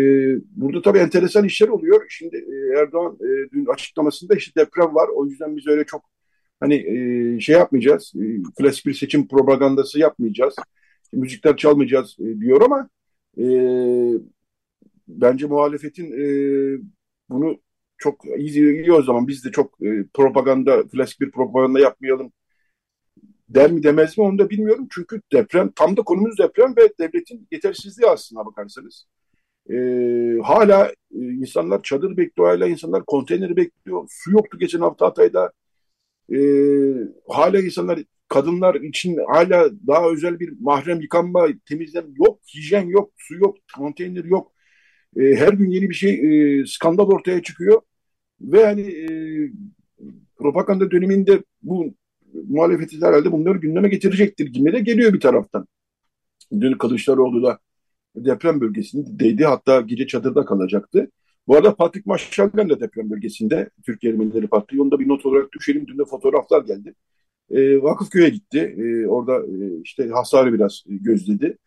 burada 0.51 0.83
tabii 0.83 0.99
enteresan 0.99 1.45
işler 1.45 1.69
oluyor. 1.69 2.07
Şimdi 2.09 2.37
e, 2.37 2.79
Erdoğan 2.81 3.19
e, 3.21 3.51
dün 3.53 3.67
açıklamasında 3.67 4.35
işte 4.35 4.61
deprem 4.61 4.95
var. 4.95 5.09
O 5.15 5.27
yüzden 5.27 5.57
biz 5.57 5.67
öyle 5.67 5.85
çok 5.85 6.03
hani 6.61 6.75
e, 6.75 7.41
şey 7.41 7.55
yapmayacağız. 7.55 8.13
E, 8.17 8.25
klasik 8.59 8.87
bir 8.87 8.95
seçim 8.95 9.29
propagandası 9.29 9.99
yapmayacağız. 9.99 10.55
Müzikler 11.13 11.57
çalmayacağız 11.57 12.17
e, 12.21 12.41
diyor 12.41 12.63
ama 12.63 12.89
e, 13.39 13.45
bence 15.09 15.47
muhalefetin 15.47 16.13
e, 16.13 16.25
bunu 17.31 17.61
çok 17.99 18.25
iyi, 18.39 18.83
iyi 18.83 18.93
o 18.93 19.03
zaman 19.03 19.29
biz 19.29 19.45
de 19.45 19.51
çok 19.51 19.83
e, 19.83 20.05
propaganda, 20.15 20.89
klasik 20.89 21.21
bir 21.21 21.31
propaganda 21.31 21.81
yapmayalım 21.81 22.33
der 23.49 23.73
mi 23.73 23.83
demez 23.83 24.19
mi 24.19 24.25
onu 24.25 24.39
da 24.39 24.51
bilmiyorum. 24.51 24.89
Çünkü 24.91 25.23
deprem, 25.33 25.73
tam 25.77 25.97
da 25.97 26.03
konumuz 26.03 26.39
deprem 26.39 26.75
ve 26.77 26.89
devletin 27.01 27.49
yetersizliği 27.53 28.11
aslında 28.11 28.47
bakarsanız. 28.47 29.07
E, 29.71 29.75
hala 30.45 30.89
e, 30.89 31.19
insanlar 31.19 31.83
çadır 31.83 32.17
bekliyor, 32.17 32.49
hala 32.49 32.67
insanlar 32.67 33.05
konteyner 33.07 33.57
bekliyor. 33.57 34.09
Su 34.11 34.33
yoktu 34.33 34.59
geçen 34.59 34.81
hafta 34.81 35.07
Hatay'da. 35.07 35.53
E, 36.33 36.39
hala 37.29 37.61
insanlar 37.61 38.01
kadınlar 38.29 38.75
için 38.75 39.19
hala 39.29 39.71
daha 39.87 40.11
özel 40.11 40.41
bir 40.41 40.53
mahrem 40.61 41.01
yıkanma, 41.01 41.49
temizleme 41.69 42.09
yok, 42.17 42.41
hijyen 42.55 42.87
yok, 42.87 43.13
su 43.17 43.35
yok, 43.35 43.57
konteyner 43.77 44.25
yok. 44.25 44.53
E, 45.17 45.35
her 45.37 45.53
gün 45.53 45.71
yeni 45.71 45.89
bir 45.91 45.95
şey, 45.95 46.15
e, 46.61 46.67
skandal 46.67 47.07
ortaya 47.07 47.43
çıkıyor. 47.43 47.81
Ve 48.41 48.65
hani 48.67 48.81
e, 48.81 49.09
propaganda 50.39 50.91
döneminde 50.91 51.43
bu 51.63 51.95
muhalefeti 52.49 52.97
herhalde 53.03 53.33
bunları 53.33 53.59
gündeme 53.59 53.89
getirecektir 53.89 54.47
gibi 54.47 54.73
de 54.73 54.81
geliyor 54.81 55.13
bir 55.13 55.21
taraftan. 55.21 55.67
Dün 56.61 56.73
Kılıçdaroğlu 56.73 57.43
da 57.43 57.59
deprem 58.17 58.61
bölgesindeydi. 58.61 59.45
Hatta 59.45 59.81
gece 59.81 60.07
çadırda 60.07 60.45
kalacaktı. 60.45 61.11
Bu 61.47 61.57
arada 61.57 61.75
Patrick 61.75 62.03
Maşallen 62.07 62.69
de 62.69 62.81
deprem 62.81 63.11
bölgesinde 63.11 63.71
Türkiye 63.87 64.13
Ermenileri 64.13 64.47
Parti. 64.47 64.83
Onu 64.83 64.91
da 64.91 65.01
bir 65.01 65.09
not 65.09 65.27
olarak 65.27 65.53
düşelim. 65.53 65.87
Dün 65.87 65.99
de 65.99 66.05
fotoğraflar 66.05 66.65
geldi. 66.65 66.95
E, 67.51 67.83
Vakıfköy'e 67.83 68.29
gitti. 68.29 68.59
E, 68.79 69.07
orada 69.07 69.47
e, 69.47 69.81
işte 69.85 70.09
hasarı 70.09 70.53
biraz 70.53 70.85
gözledi. 70.87 71.59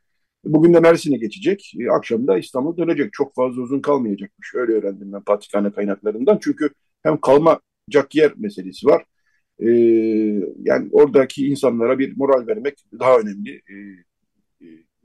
Bugün 0.43 0.73
de 0.73 0.79
Mersin'e 0.79 1.17
geçecek. 1.17 1.73
E, 1.79 1.89
akşam 1.91 2.27
da 2.27 2.37
İstanbul'a 2.37 2.77
dönecek. 2.77 3.13
Çok 3.13 3.35
fazla 3.35 3.61
uzun 3.61 3.79
kalmayacakmış. 3.81 4.55
Öyle 4.55 4.73
öğrendim 4.73 5.13
ben 5.13 5.21
Patrikhane 5.23 5.71
kaynaklarından. 5.71 6.39
Çünkü 6.41 6.69
hem 7.03 7.21
kalmayacak 7.21 8.15
yer 8.15 8.33
meselesi 8.37 8.87
var. 8.87 9.05
E, 9.59 9.69
yani 10.59 10.89
oradaki 10.91 11.47
insanlara 11.47 11.99
bir 11.99 12.17
moral 12.17 12.47
vermek 12.47 12.85
daha 12.99 13.19
önemli. 13.19 13.61
E, 13.69 13.75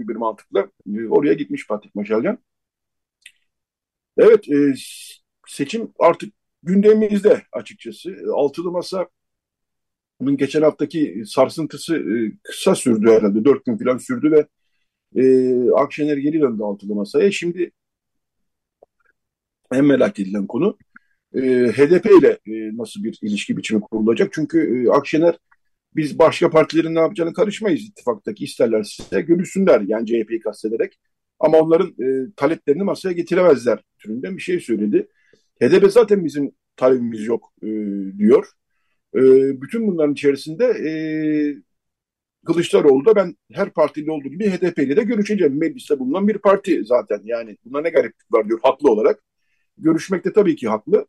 e 0.00 0.08
bir 0.08 0.16
mantıkla. 0.16 0.68
E, 0.96 1.08
oraya 1.08 1.34
gitmiş 1.34 1.66
Patrik 1.66 1.94
Maşalyan. 1.94 2.38
Evet, 4.18 4.48
e, 4.48 4.74
seçim 5.46 5.92
artık 5.98 6.34
gündemimizde 6.62 7.42
açıkçası. 7.52 8.16
Altılı 8.32 8.70
Masa 8.72 9.08
geçen 10.34 10.62
haftaki 10.62 11.22
sarsıntısı 11.26 11.96
e, 11.96 12.32
kısa 12.42 12.74
sürdü 12.74 13.10
herhalde. 13.10 13.44
Dört 13.44 13.64
gün 13.64 13.78
falan 13.78 13.98
sürdü 13.98 14.30
ve 14.32 14.46
e, 15.16 15.22
Akşener 15.70 16.16
geri 16.16 16.40
döndü 16.40 16.62
altılı 16.62 16.94
masaya. 16.94 17.30
Şimdi 17.30 17.70
en 19.72 19.84
merak 19.84 20.20
edilen 20.20 20.46
konu 20.46 20.78
e, 21.34 21.40
HDP 21.72 22.06
ile 22.20 22.38
e, 22.46 22.76
nasıl 22.76 23.04
bir 23.04 23.18
ilişki 23.22 23.56
biçimi 23.56 23.80
kurulacak? 23.80 24.32
Çünkü 24.32 24.86
e, 24.86 24.90
Akşener 24.90 25.38
biz 25.96 26.18
başka 26.18 26.50
partilerin 26.50 26.94
ne 26.94 27.00
yapacağını 27.00 27.32
karışmayız 27.32 27.80
ittifaktaki 27.80 28.44
isterlerse 28.44 29.20
görüşsünler 29.20 29.80
yani 29.80 30.06
CHP'yi 30.06 30.40
kastederek. 30.40 30.98
Ama 31.40 31.58
onların 31.58 31.88
e, 31.88 32.32
taleplerini 32.36 32.82
masaya 32.82 33.12
getiremezler 33.12 33.84
türünde 33.98 34.36
bir 34.36 34.42
şey 34.42 34.60
söyledi. 34.60 35.08
HDP 35.62 35.92
zaten 35.92 36.24
bizim 36.24 36.52
talebimiz 36.76 37.26
yok 37.26 37.52
e, 37.62 37.68
diyor. 38.18 38.46
E, 39.14 39.20
bütün 39.62 39.86
bunların 39.86 40.12
içerisinde 40.12 40.64
e, 40.64 40.90
Kılıçdaroğlu 42.46 43.06
da 43.06 43.16
ben 43.16 43.36
her 43.52 43.70
partili 43.70 44.12
olduğu 44.12 44.28
gibi 44.28 44.50
HDP 44.50 44.78
ile 44.78 44.96
de 44.96 45.04
görüşeceğim. 45.04 45.58
Mecliste 45.60 45.98
bulunan 45.98 46.28
bir 46.28 46.38
parti 46.38 46.84
zaten. 46.84 47.22
Yani 47.24 47.58
buna 47.64 47.80
ne 47.80 47.90
gariplik 47.90 48.32
var 48.32 48.48
diyor 48.48 48.60
haklı 48.62 48.90
olarak. 48.92 49.22
Görüşmekte 49.78 50.32
tabii 50.32 50.56
ki 50.56 50.68
haklı. 50.68 51.06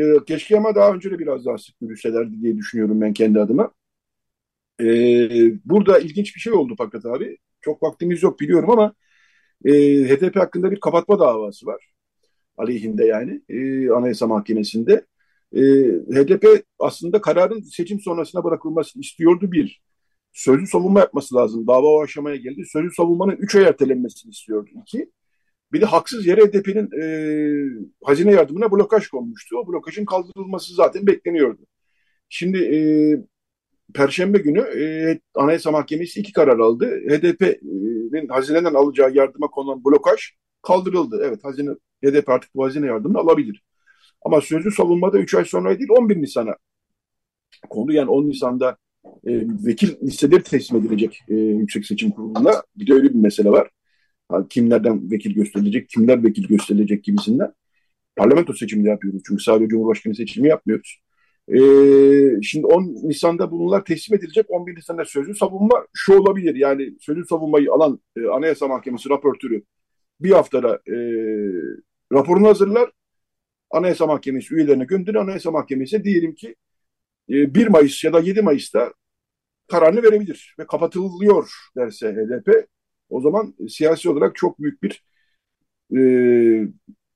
E, 0.00 0.04
keşke 0.28 0.58
ama 0.58 0.74
daha 0.74 0.92
önce 0.94 1.10
de 1.10 1.20
biraz 1.20 1.46
daha 1.46 1.58
sık 1.58 1.80
görüşselerdi 1.80 2.42
diye 2.42 2.56
düşünüyorum 2.56 3.00
ben 3.00 3.14
kendi 3.14 3.40
adıma. 3.40 3.72
E, 4.80 4.86
burada 5.64 5.98
ilginç 5.98 6.36
bir 6.36 6.40
şey 6.40 6.52
oldu 6.52 6.74
fakat 6.78 7.06
abi. 7.06 7.38
Çok 7.60 7.82
vaktimiz 7.82 8.22
yok 8.22 8.40
biliyorum 8.40 8.70
ama 8.70 8.94
e, 9.64 9.72
HDP 10.08 10.36
hakkında 10.36 10.70
bir 10.70 10.80
kapatma 10.80 11.18
davası 11.20 11.66
var. 11.66 11.90
Aleyhinde 12.58 13.06
yani 13.06 13.42
e, 13.48 13.90
Anayasa 13.90 14.26
Mahkemesi'nde. 14.26 15.06
E, 15.52 15.60
HDP 16.14 16.64
aslında 16.78 17.20
kararın 17.20 17.60
seçim 17.62 18.00
sonrasına 18.00 18.44
bırakılmasını 18.44 19.02
istiyordu 19.02 19.52
bir. 19.52 19.82
Sözlü 20.34 20.66
savunma 20.66 21.00
yapması 21.00 21.34
lazım. 21.34 21.66
Dava 21.66 21.86
o 21.86 22.02
aşamaya 22.02 22.36
geldi. 22.36 22.64
Sözlü 22.72 22.94
savunmanın 22.94 23.36
üç 23.36 23.54
ay 23.56 23.64
ertelenmesini 23.64 24.30
istiyordu. 24.30 24.70
iki. 24.82 25.10
Bir 25.72 25.80
de 25.80 25.86
haksız 25.86 26.26
yere 26.26 26.40
HDP'nin 26.40 26.90
e, 27.02 27.06
hazine 28.04 28.32
yardımına 28.32 28.70
blokaj 28.72 29.08
konmuştu. 29.08 29.56
O 29.58 29.68
blokajın 29.68 30.04
kaldırılması 30.04 30.74
zaten 30.74 31.06
bekleniyordu. 31.06 31.62
Şimdi 32.28 32.58
e, 32.58 32.78
Perşembe 33.94 34.38
günü 34.38 34.60
e, 34.60 34.84
Anayasa 35.34 35.70
Mahkemesi 35.70 36.20
iki 36.20 36.32
karar 36.32 36.58
aldı. 36.58 36.86
HDP'nin 36.86 38.28
hazineden 38.28 38.74
alacağı 38.74 39.14
yardıma 39.14 39.48
konulan 39.48 39.84
blokaj 39.84 40.20
kaldırıldı. 40.62 41.22
Evet 41.24 41.44
hazine 41.44 41.70
HDP 42.04 42.28
artık 42.28 42.54
bu 42.54 42.64
hazine 42.64 42.86
yardımını 42.86 43.18
alabilir. 43.18 43.62
Ama 44.24 44.40
sözlü 44.40 44.70
savunmada 44.70 45.18
3 45.18 45.34
ay 45.34 45.44
sonra 45.44 45.78
değil 45.78 45.90
11 45.90 46.22
Nisan'a 46.22 46.56
konu 47.70 47.92
yani 47.92 48.10
10 48.10 48.28
Nisan'da 48.28 48.76
e, 49.26 49.32
vekil 49.66 49.94
listeleri 50.02 50.42
teslim 50.42 50.80
edilecek 50.80 51.20
e, 51.28 51.34
Yüksek 51.34 51.86
Seçim 51.86 52.10
Kurulu'na. 52.10 52.62
Bir 52.76 52.86
de 52.86 52.94
öyle 52.94 53.08
bir 53.08 53.14
mesele 53.14 53.50
var. 53.50 53.70
Kimlerden 54.50 55.10
vekil 55.10 55.34
gösterilecek, 55.34 55.88
kimler 55.88 56.24
vekil 56.24 56.48
gösterilecek 56.48 57.04
gibisinden. 57.04 57.52
Parlamento 58.16 58.52
seçimini 58.52 58.88
yapıyoruz 58.88 59.22
çünkü 59.26 59.42
sadece 59.42 59.68
Cumhurbaşkanı 59.68 60.14
seçimi 60.14 60.48
yapmıyoruz. 60.48 61.00
E, 61.48 61.58
şimdi 62.42 62.66
10 62.66 62.82
Nisan'da 63.02 63.50
bunlar 63.50 63.84
teslim 63.84 64.18
edilecek. 64.18 64.46
11 64.50 64.76
Nisan'da 64.76 65.04
sözlü 65.04 65.34
savunma 65.34 65.86
şu 65.94 66.14
olabilir. 66.14 66.54
Yani 66.54 66.94
sözlü 67.00 67.26
savunmayı 67.26 67.72
alan 67.72 68.00
e, 68.16 68.26
Anayasa 68.26 68.68
Mahkemesi 68.68 69.10
raportörü 69.10 69.62
bir 70.20 70.30
haftada 70.30 70.74
e, 70.74 70.94
raporunu 72.12 72.48
hazırlar. 72.48 72.90
Anayasa 73.70 74.06
Mahkemesi 74.06 74.54
üyelerine 74.54 74.84
gönderir. 74.84 75.16
Anayasa 75.16 75.50
Mahkemesi 75.50 76.04
diyelim 76.04 76.34
ki 76.34 76.54
1 77.28 77.66
Mayıs 77.66 78.04
ya 78.04 78.12
da 78.12 78.20
7 78.20 78.42
Mayıs'ta 78.42 78.92
kararını 79.68 80.02
verebilir 80.02 80.54
ve 80.58 80.66
kapatılıyor 80.66 81.50
derse 81.76 82.12
HDP 82.12 82.68
o 83.08 83.20
zaman 83.20 83.54
siyasi 83.68 84.10
olarak 84.10 84.36
çok 84.36 84.58
büyük 84.58 84.82
bir 84.82 85.04
e, 85.96 86.00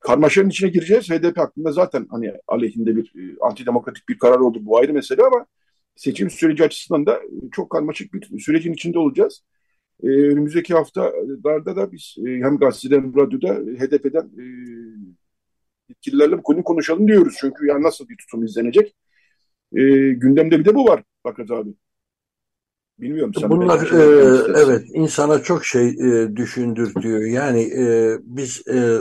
karmaşanın 0.01 0.49
içine 0.49 0.71
gireceğiz. 0.71 1.11
HDP 1.11 1.39
hakkında 1.39 1.73
zaten 1.73 2.07
hani 2.11 2.33
aleyhinde 2.49 2.97
bir 2.97 3.13
e, 3.17 3.37
antidemokratik 3.41 4.09
bir 4.09 4.19
karar 4.19 4.39
oldu 4.39 4.59
bu 4.63 4.79
ayrı 4.79 4.93
mesele 4.93 5.23
ama 5.23 5.47
seçim 5.97 6.31
süreci 6.31 6.65
açısından 6.65 7.07
da 7.07 7.21
çok 7.53 7.71
karmaşık 7.71 8.15
bir 8.15 8.39
sürecin 8.41 8.73
içinde 8.73 8.99
olacağız. 8.99 9.45
E, 10.03 10.07
önümüzdeki 10.09 10.75
haftalarda 10.75 11.77
da 11.77 11.93
biz 11.93 12.17
e, 12.27 12.31
hem 12.31 12.59
gazetede 12.59 12.97
hem 12.97 13.17
radyoda 13.17 13.55
HDP'den 13.55 14.31
e, 14.39 14.45
yetkililerle 15.89 16.39
bu 16.39 16.43
konuyu 16.43 16.65
konuşalım 16.65 17.09
diyoruz. 17.09 17.35
Çünkü 17.41 17.67
yani 17.67 17.83
nasıl 17.83 18.09
bir 18.09 18.17
tutum 18.17 18.45
izlenecek? 18.45 18.95
E, 19.73 19.81
gündemde 20.13 20.59
bir 20.59 20.65
de 20.65 20.75
bu 20.75 20.85
var 20.85 21.03
Fakat 21.23 21.51
abi. 21.51 21.71
Bilmiyorum. 22.99 23.33
Sen 23.41 23.51
Bunlar 23.51 23.93
e, 23.93 24.63
evet 24.63 24.87
insana 24.95 25.43
çok 25.43 25.65
şey 25.65 25.89
e, 25.89 26.37
düşündürtüyor. 26.37 27.21
Yani 27.21 27.63
e, 27.63 28.17
biz 28.23 28.69
e, 28.69 28.99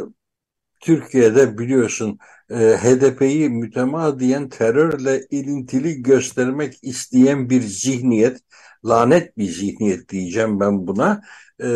Türkiye'de 0.81 1.57
biliyorsun 1.57 2.19
e, 2.49 2.55
HDP'yi 2.55 3.49
mütemadiyen 3.49 4.49
terörle 4.49 5.27
ilintili 5.29 6.03
göstermek 6.03 6.79
isteyen 6.81 7.49
bir 7.49 7.61
zihniyet, 7.61 8.39
lanet 8.85 9.37
bir 9.37 9.49
zihniyet 9.49 10.09
diyeceğim 10.09 10.59
ben 10.59 10.87
buna. 10.87 11.21
E, 11.63 11.67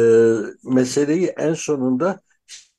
meseleyi 0.64 1.28
en 1.28 1.54
sonunda 1.54 2.22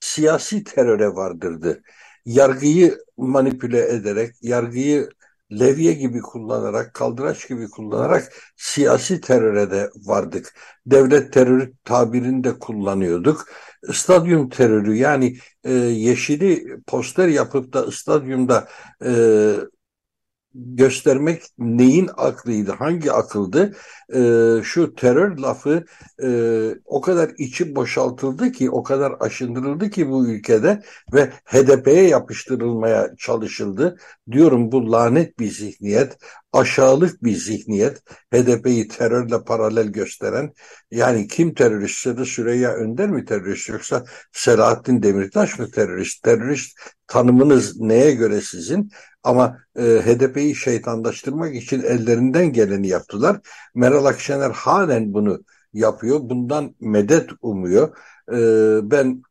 siyasi 0.00 0.64
teröre 0.64 1.08
vardırdı. 1.08 1.82
Yargıyı 2.26 2.98
manipüle 3.16 3.88
ederek, 3.88 4.34
yargıyı 4.42 5.08
levye 5.60 5.92
gibi 5.92 6.20
kullanarak, 6.20 6.94
kaldıraç 6.94 7.48
gibi 7.48 7.70
kullanarak 7.70 8.32
siyasi 8.56 9.20
teröre 9.20 9.70
de 9.70 9.90
vardık. 9.96 10.54
Devlet 10.86 11.32
terörü 11.32 11.72
tabirini 11.84 12.44
de 12.44 12.58
kullanıyorduk. 12.58 13.46
Stadyum 13.92 14.48
terörü 14.48 14.96
yani 14.96 15.36
e, 15.64 15.72
yeşili 15.72 16.76
poster 16.86 17.28
yapıp 17.28 17.72
da 17.72 17.90
stadyumda 17.90 18.68
e, 19.04 19.12
göstermek 20.54 21.42
neyin 21.58 22.10
aklıydı, 22.16 22.72
hangi 22.72 23.12
akıldı? 23.12 23.76
E, 24.14 24.20
şu 24.62 24.94
terör 24.94 25.38
lafı 25.38 25.84
e, 26.22 26.28
o 26.84 27.00
kadar 27.00 27.30
içi 27.38 27.76
boşaltıldı 27.76 28.52
ki, 28.52 28.70
o 28.70 28.82
kadar 28.82 29.12
aşındırıldı 29.20 29.90
ki 29.90 30.08
bu 30.08 30.26
ülkede 30.28 30.82
ve 31.12 31.30
HDP'ye 31.44 32.08
yapıştırılmaya 32.08 33.10
çalışıldı. 33.18 33.96
Diyorum 34.30 34.72
bu 34.72 34.92
lanet 34.92 35.38
bir 35.38 35.50
zihniyet, 35.50 36.18
aşağılık 36.52 37.24
bir 37.24 37.36
zihniyet, 37.36 38.02
HDP'yi 38.34 38.88
terörle 38.88 39.44
paralel 39.44 39.86
gösteren, 39.86 40.52
yani 40.90 41.28
kim 41.28 41.54
teröristse 41.54 42.18
de 42.18 42.24
Süreyya 42.24 42.72
Önder 42.72 43.08
mi 43.08 43.24
terörist 43.24 43.68
yoksa 43.68 44.04
Selahattin 44.32 45.02
Demirtaş 45.02 45.58
mı 45.58 45.70
terörist? 45.70 46.22
Terörist 46.22 46.78
tanımınız 47.06 47.80
neye 47.80 48.12
göre 48.14 48.40
sizin? 48.40 48.90
Ama 49.22 49.58
e, 49.76 49.82
HDP'yi 49.82 50.54
şeytanlaştırmak 50.54 51.54
için 51.54 51.82
ellerinden 51.82 52.52
geleni 52.52 52.88
yaptılar. 52.88 53.40
Meral 53.74 54.04
Akşener 54.04 54.50
halen 54.50 55.14
bunu 55.14 55.44
yapıyor. 55.72 56.20
Bundan 56.22 56.74
medet 56.80 57.30
umuyor. 57.42 57.96
E, 58.32 58.90
ben 58.90 59.22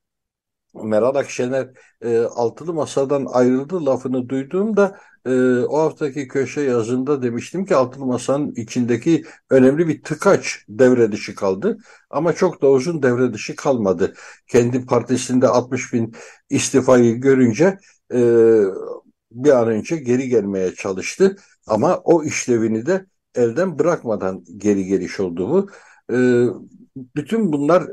Meral 0.73 1.15
Akşener 1.15 1.69
e, 2.01 2.19
altılı 2.19 2.73
masadan 2.73 3.25
ayrıldı 3.25 3.85
lafını 3.85 4.29
duyduğumda 4.29 4.97
e, 5.25 5.31
o 5.59 5.79
haftaki 5.79 6.27
köşe 6.27 6.61
yazında 6.61 7.21
demiştim 7.21 7.65
ki 7.65 7.75
altılı 7.75 8.05
masanın 8.05 8.53
içindeki 8.55 9.25
önemli 9.49 9.87
bir 9.87 10.03
tıkaç 10.03 10.65
devre 10.69 11.11
dışı 11.11 11.35
kaldı. 11.35 11.77
Ama 12.09 12.33
çok 12.33 12.61
da 12.61 12.67
uzun 12.69 13.03
devre 13.03 13.33
dışı 13.33 13.55
kalmadı. 13.55 14.13
Kendi 14.47 14.85
partisinde 14.85 15.47
60 15.47 15.93
bin 15.93 16.15
istifayı 16.49 17.15
görünce 17.15 17.77
e, 18.13 18.17
bir 19.31 19.51
an 19.51 19.67
önce 19.67 19.97
geri 19.97 20.29
gelmeye 20.29 20.75
çalıştı. 20.75 21.35
Ama 21.67 21.97
o 21.97 22.23
işlevini 22.23 22.85
de 22.85 23.05
elden 23.35 23.79
bırakmadan 23.79 24.45
geri 24.57 24.85
geliş 24.85 25.19
oldu 25.19 25.49
bu. 25.49 25.69
E, 26.15 26.17
bütün 27.15 27.53
bunlar 27.53 27.83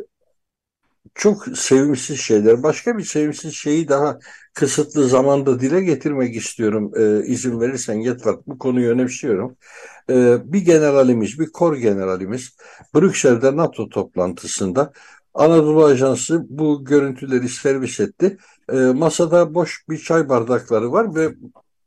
çok 1.14 1.59
sevimsiz 1.59 2.20
şeyler. 2.20 2.62
Başka 2.62 2.99
bir 2.99 3.05
sevimsiz 3.05 3.55
şeyi 3.55 3.89
daha 3.89 4.18
kısıtlı 4.55 5.09
zamanda 5.09 5.61
dile 5.61 5.80
getirmek 5.80 6.36
istiyorum. 6.36 6.93
Ee, 6.97 7.26
izin 7.26 7.61
verirsen 7.61 7.95
Yetvart 7.95 8.47
bu 8.47 8.59
konuyu 8.59 8.91
önemsiyorum. 8.91 9.57
Ee, 10.11 10.36
bir 10.45 10.61
generalimiz, 10.61 11.39
bir 11.41 11.47
kor 11.53 11.76
generalimiz 11.76 12.57
Brüksel'de 12.95 13.57
NATO 13.57 13.89
toplantısında 13.89 14.93
Anadolu 15.34 15.84
Ajansı 15.84 16.47
bu 16.49 16.84
görüntüleri 16.84 17.49
servis 17.49 18.01
etti. 18.01 18.36
Ee, 18.73 18.77
masada 18.77 19.55
boş 19.55 19.85
bir 19.89 19.99
çay 19.99 20.29
bardakları 20.29 20.93
var 20.93 21.14
ve 21.14 21.35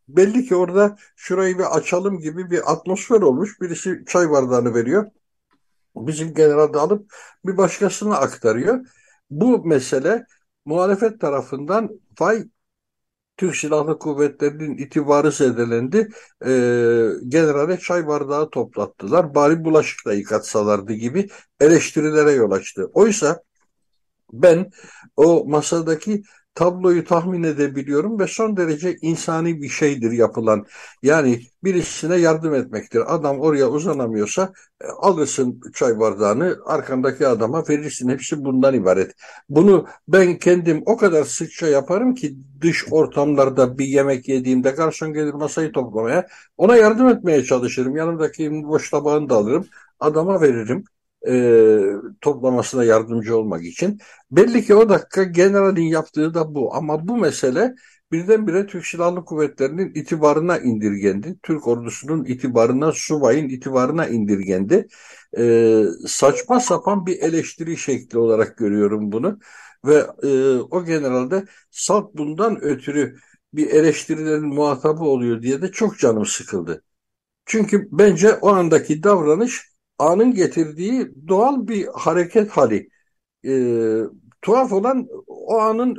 belli 0.08 0.46
ki 0.46 0.56
orada 0.56 0.98
şurayı 1.16 1.58
bir 1.58 1.78
açalım 1.78 2.20
gibi 2.20 2.52
bir 2.52 2.72
atmosfer 2.72 3.22
olmuş. 3.22 3.62
Birisi 3.62 4.04
çay 4.08 4.30
bardağını 4.30 4.74
veriyor. 4.76 5.12
Bizim 5.96 6.34
general 6.34 6.74
alıp 6.74 7.14
bir 7.46 7.58
başkasına 7.58 8.18
aktarıyor 8.18 8.86
bu 9.32 9.66
mesele 9.66 10.26
muhalefet 10.66 11.22
tarafından 11.22 11.90
vay 12.20 12.44
Türk 13.38 13.56
Silahlı 13.56 14.00
Kuvvetleri'nin 14.00 14.78
itibarı 14.78 15.32
zedelendi. 15.32 16.10
E, 16.46 16.50
generale 17.28 17.80
çay 17.80 18.08
bardağı 18.08 18.50
toplattılar. 18.50 19.36
Bari 19.36 19.64
bulaşık 19.66 20.06
da 20.06 20.14
yıkatsalardı 20.14 20.94
gibi 20.94 21.30
eleştirilere 21.60 22.32
yol 22.32 22.52
açtı. 22.52 22.90
Oysa 22.94 23.44
ben 24.34 24.72
o 25.16 25.46
masadaki 25.46 26.24
tabloyu 26.56 27.06
tahmin 27.06 27.44
edebiliyorum 27.44 28.20
ve 28.20 28.28
son 28.28 28.58
derece 28.58 28.96
insani 29.02 29.62
bir 29.62 29.70
şeydir 29.70 30.12
yapılan. 30.12 30.66
Yani 31.04 31.42
birisine 31.64 32.16
yardım 32.16 32.54
etmektir. 32.56 33.16
Adam 33.16 33.40
oraya 33.40 33.70
uzanamıyorsa 33.70 34.54
e, 34.82 34.86
alırsın 34.88 35.62
çay 35.74 36.00
bardağını 36.00 36.58
arkandaki 36.66 37.28
adama 37.28 37.64
verirsin. 37.70 38.10
Hepsi 38.10 38.46
bundan 38.46 38.74
ibaret. 38.74 39.12
Bunu 39.50 39.88
ben 40.08 40.38
kendim 40.38 40.84
o 40.86 40.98
kadar 40.98 41.24
sıkça 41.24 41.68
yaparım 41.68 42.16
ki 42.16 42.38
dış 42.62 42.86
ortamlarda 42.92 43.78
bir 43.78 43.86
yemek 43.86 44.28
yediğimde 44.30 44.70
garson 44.70 45.14
gelir 45.14 45.34
masayı 45.34 45.72
toplamaya 45.72 46.28
ona 46.58 46.76
yardım 46.78 47.08
etmeye 47.08 47.44
çalışırım. 47.44 47.96
Yanımdaki 47.96 48.52
boş 48.52 48.90
tabağını 48.90 49.30
da 49.30 49.36
alırım. 49.36 49.68
Adama 50.00 50.42
veririm 50.42 50.84
e, 51.28 51.80
toplamasına 52.22 52.84
yardımcı 52.84 53.38
olmak 53.38 53.66
için. 53.66 54.00
Belli 54.32 54.66
ki 54.66 54.76
o 54.76 54.90
dakika 54.90 55.24
generalin 55.24 55.84
yaptığı 55.86 56.34
da 56.34 56.56
bu. 56.56 56.76
Ama 56.76 57.08
bu 57.08 57.18
mesele 57.18 57.76
birdenbire 58.12 58.68
Türk 58.68 58.86
Silahlı 58.86 59.26
Kuvvetleri'nin 59.26 59.94
itibarına 59.96 60.58
indirgendi. 60.58 61.36
Türk 61.44 61.68
ordusunun 61.68 62.26
itibarına, 62.26 62.92
subayın 62.92 63.50
itibarına 63.50 64.08
indirgendi. 64.08 64.88
E, 65.38 65.84
saçma 66.08 66.60
sapan 66.60 67.06
bir 67.06 67.20
eleştiri 67.20 67.78
şekli 67.78 68.18
olarak 68.18 68.58
görüyorum 68.58 69.12
bunu. 69.12 69.40
Ve 69.86 70.06
e, 70.24 70.58
o 70.60 70.86
generalde 70.86 71.46
salt 71.72 72.16
bundan 72.18 72.64
ötürü 72.64 73.16
bir 73.54 73.70
eleştirilerin 73.70 74.46
muhatabı 74.48 75.04
oluyor 75.04 75.42
diye 75.42 75.62
de 75.62 75.72
çok 75.72 76.00
canım 76.00 76.26
sıkıldı. 76.26 76.84
Çünkü 77.46 77.88
bence 77.92 78.34
o 78.34 78.50
andaki 78.50 79.04
davranış 79.04 79.71
anın 80.02 80.34
getirdiği 80.34 81.12
doğal 81.28 81.68
bir 81.68 81.88
hareket 81.88 82.50
hali. 82.52 82.90
E, 83.46 83.54
tuhaf 84.42 84.72
olan 84.74 85.08
o 85.28 85.60
anın 85.60 85.96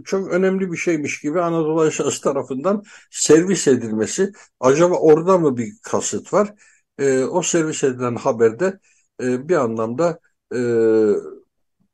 e, 0.00 0.02
çok 0.04 0.32
önemli 0.32 0.72
bir 0.72 0.76
şeymiş 0.76 1.20
gibi 1.20 1.40
Anadolu 1.40 1.80
Ajansı 1.80 2.22
tarafından 2.22 2.82
servis 3.10 3.68
edilmesi. 3.68 4.32
Acaba 4.60 4.94
orada 4.94 5.38
mı 5.38 5.56
bir 5.56 5.72
kasıt 5.82 6.32
var? 6.32 6.54
E, 6.98 7.24
o 7.24 7.42
servis 7.42 7.84
edilen 7.84 8.14
haberde 8.14 8.78
e, 9.22 9.48
bir 9.48 9.56
anlamda 9.56 10.20
e, 10.54 10.58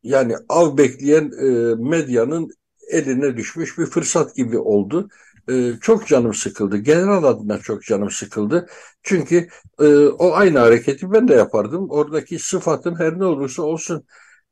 yani 0.03 0.37
av 0.49 0.79
bekleyen 0.79 1.31
e, 1.43 1.75
medyanın 1.75 2.51
eline 2.91 3.37
düşmüş 3.37 3.79
bir 3.79 3.87
fırsat 3.87 4.37
gibi 4.37 4.59
oldu 4.59 5.09
e, 5.49 5.73
çok 5.81 6.07
canım 6.07 6.35
sıkıldı. 6.35 6.77
General 6.77 7.25
adına 7.25 7.59
çok 7.59 7.83
canım 7.83 8.11
sıkıldı. 8.11 8.67
Çünkü 9.03 9.49
e, 9.81 9.87
o 10.07 10.33
aynı 10.35 10.59
hareketi 10.59 11.13
ben 11.13 11.29
de 11.29 11.35
yapardım. 11.35 11.91
Oradaki 11.91 12.39
sıfatın 12.39 12.99
her 12.99 13.19
ne 13.19 13.25
olursa 13.25 13.63
olsun 13.63 14.05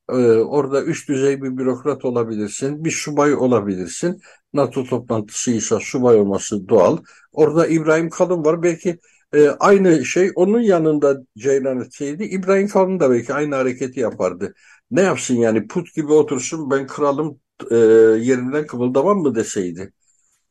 e, 0.08 0.14
orada 0.38 0.84
üst 0.84 1.08
düzey 1.08 1.42
bir 1.42 1.56
bürokrat 1.56 2.04
olabilirsin, 2.04 2.84
bir 2.84 2.90
subay 2.90 3.34
olabilirsin. 3.34 4.20
NATO 4.52 4.84
toplantısıysa 4.84 5.80
subay 5.80 6.16
olması 6.16 6.68
doğal. 6.68 6.98
Orada 7.32 7.66
İbrahim 7.66 8.10
Kalın 8.10 8.44
var. 8.44 8.62
Belki 8.62 8.98
e, 9.34 9.48
aynı 9.48 10.04
şey 10.04 10.32
onun 10.34 10.60
yanında 10.60 11.16
Ceylan 11.38 11.80
etseydi 11.80 12.24
İbrahim 12.24 12.68
Kalın 12.68 13.00
da 13.00 13.10
belki 13.10 13.34
aynı 13.34 13.54
hareketi 13.54 14.00
yapardı. 14.00 14.54
Ne 14.90 15.02
yapsın 15.02 15.34
yani 15.34 15.66
put 15.66 15.94
gibi 15.94 16.12
otursun 16.12 16.70
ben 16.70 16.86
kralım 16.86 17.40
e, 17.70 17.76
yerinden 18.20 18.66
kımıldamam 18.66 19.18
mı 19.18 19.34
deseydi 19.34 19.92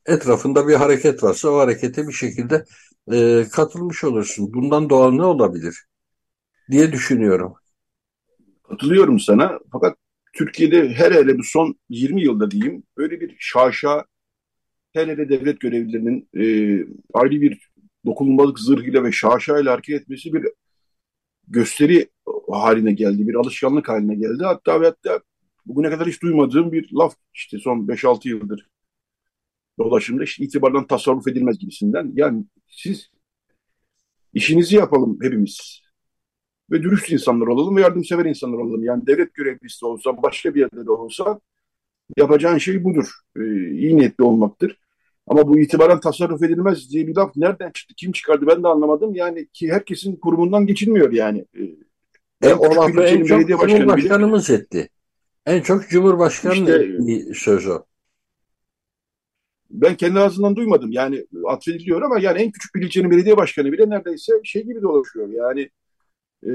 etrafında 0.06 0.68
bir 0.68 0.74
hareket 0.74 1.22
varsa 1.22 1.48
o 1.48 1.58
harekete 1.58 2.08
bir 2.08 2.12
şekilde 2.12 2.64
e, 3.12 3.44
katılmış 3.52 4.04
olursun. 4.04 4.54
Bundan 4.54 4.90
doğal 4.90 5.12
ne 5.12 5.24
olabilir 5.24 5.84
diye 6.70 6.92
düşünüyorum. 6.92 7.54
Katılıyorum 8.62 9.20
sana 9.20 9.58
fakat 9.72 9.96
Türkiye'de 10.32 10.88
her 10.88 11.12
hele 11.12 11.38
bu 11.38 11.42
son 11.44 11.74
20 11.88 12.22
yılda 12.22 12.50
diyeyim 12.50 12.82
böyle 12.96 13.20
bir 13.20 13.36
şaşa 13.38 14.04
her 14.92 15.08
hele 15.08 15.28
devlet 15.28 15.60
görevlilerinin 15.60 16.28
e, 16.34 16.44
ayrı 17.14 17.40
bir 17.40 17.70
dokunulmalık 18.06 18.58
zırhıyla 18.58 19.04
ve 19.04 19.12
şaşayla 19.12 19.72
hareket 19.72 20.02
etmesi 20.02 20.32
bir 20.32 20.48
gösteri 21.48 22.08
haline 22.50 22.92
geldi, 22.92 23.28
bir 23.28 23.34
alışkanlık 23.34 23.88
haline 23.88 24.14
geldi. 24.14 24.44
Hatta 24.44 24.80
ve 24.80 24.86
hatta 24.86 25.20
bugüne 25.66 25.90
kadar 25.90 26.08
hiç 26.08 26.22
duymadığım 26.22 26.72
bir 26.72 26.92
laf 26.92 27.14
işte 27.34 27.58
son 27.58 27.86
5-6 27.86 28.28
yıldır 28.28 28.68
dolaşımda 29.78 30.24
işte 30.24 30.44
itibardan 30.44 30.86
tasarruf 30.86 31.28
edilmez 31.28 31.58
gibisinden. 31.58 32.12
Yani 32.14 32.44
siz 32.68 33.10
işinizi 34.34 34.76
yapalım 34.76 35.18
hepimiz. 35.22 35.80
Ve 36.70 36.82
dürüst 36.82 37.12
insanlar 37.12 37.46
olalım 37.46 37.76
ve 37.76 37.80
yardımsever 37.80 38.24
insanlar 38.24 38.58
olalım. 38.58 38.84
Yani 38.84 39.06
devlet 39.06 39.34
görevlisi 39.34 39.86
olsa, 39.86 40.22
başka 40.22 40.54
bir 40.54 40.60
yerde 40.60 40.86
de 40.86 40.90
olsa 40.90 41.40
yapacağın 42.16 42.58
şey 42.58 42.84
budur. 42.84 43.10
Ee, 43.36 43.70
iyi 43.70 43.96
niyetli 43.96 44.24
olmaktır. 44.24 44.78
Ama 45.26 45.48
bu 45.48 45.58
itibaran 45.58 46.00
tasarruf 46.00 46.42
edilmez 46.42 46.90
diye 46.90 47.06
bir 47.06 47.16
laf 47.16 47.36
nereden 47.36 47.70
çıktı? 47.70 47.94
Kim 47.96 48.12
çıkardı 48.12 48.46
ben 48.46 48.62
de 48.62 48.68
anlamadım. 48.68 49.14
Yani 49.14 49.48
ki 49.52 49.72
herkesin 49.72 50.16
kurumundan 50.16 50.66
geçilmiyor 50.66 51.12
yani. 51.12 51.44
Ee, 52.42 52.48
e, 52.48 52.54
o 52.54 52.76
lafı 52.76 53.02
en 53.02 53.24
çok 53.24 53.48
Cumhurbaşkanımız 53.48 54.48
bile... 54.48 54.56
etti. 54.56 54.88
En 55.46 55.60
çok 55.60 55.88
Cumhurbaşkanı 55.88 56.54
işte, 56.54 57.34
söz 57.34 57.68
o 57.68 57.84
ben 59.70 59.96
kendi 59.96 60.20
ağzından 60.20 60.56
duymadım. 60.56 60.92
Yani 60.92 61.26
atfediliyor 61.48 62.02
ama 62.02 62.18
yani 62.20 62.42
en 62.42 62.50
küçük 62.50 62.74
bir 62.74 62.82
ilçenin 62.82 63.10
belediye 63.10 63.36
başkanı 63.36 63.72
bile 63.72 63.90
neredeyse 63.90 64.32
şey 64.44 64.62
gibi 64.64 64.82
dolaşıyor. 64.82 65.28
Yani 65.28 65.70
e, 66.46 66.52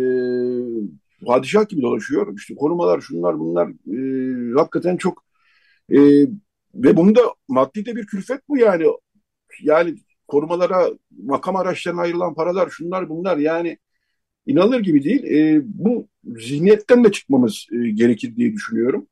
padişah 1.26 1.70
gibi 1.70 1.82
dolaşıyor. 1.82 2.38
İşte 2.38 2.56
korumalar 2.56 3.02
şunlar 3.02 3.40
bunlar 3.40 3.70
e, 3.70 4.54
hakikaten 4.60 4.98
çok 4.98 5.24
e, 5.90 6.00
ve 6.76 6.98
bunda 6.98 7.22
maddi 7.48 7.86
de 7.86 7.96
bir 7.96 8.06
külfet 8.06 8.42
bu 8.50 8.58
yani. 8.58 8.86
Yani 9.64 9.96
korumalara 10.28 10.90
makam 11.24 11.56
araçlarına 11.56 12.02
ayrılan 12.02 12.34
paralar 12.34 12.70
şunlar 12.70 13.10
bunlar 13.10 13.38
yani 13.38 13.78
inanılır 14.46 14.80
gibi 14.80 15.04
değil. 15.04 15.24
E, 15.24 15.62
bu 15.64 16.08
zihniyetten 16.24 17.04
de 17.04 17.12
çıkmamız 17.12 17.68
e, 17.72 17.90
gerekir 17.90 18.36
diye 18.36 18.54
düşünüyorum. 18.54 19.08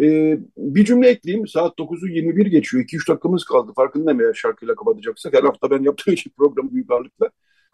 Ee, 0.00 0.38
bir 0.56 0.84
cümle 0.84 1.08
ekleyeyim. 1.08 1.46
Saat 1.46 1.78
9'u 1.78 2.08
21 2.08 2.46
geçiyor. 2.46 2.84
2-3 2.84 3.08
dakikamız 3.08 3.44
kaldı. 3.44 3.72
Farkında 3.76 4.12
eğer 4.22 4.34
şarkıyla 4.34 4.74
kapatacaksak? 4.74 5.34
Her 5.34 5.42
hafta 5.42 5.70
ben 5.70 5.82
yaptığım 5.82 6.14
için 6.14 6.32
programı 6.36 6.72
büyük 6.72 6.90
ağırlıkla. 6.90 7.26
E, 7.26 7.30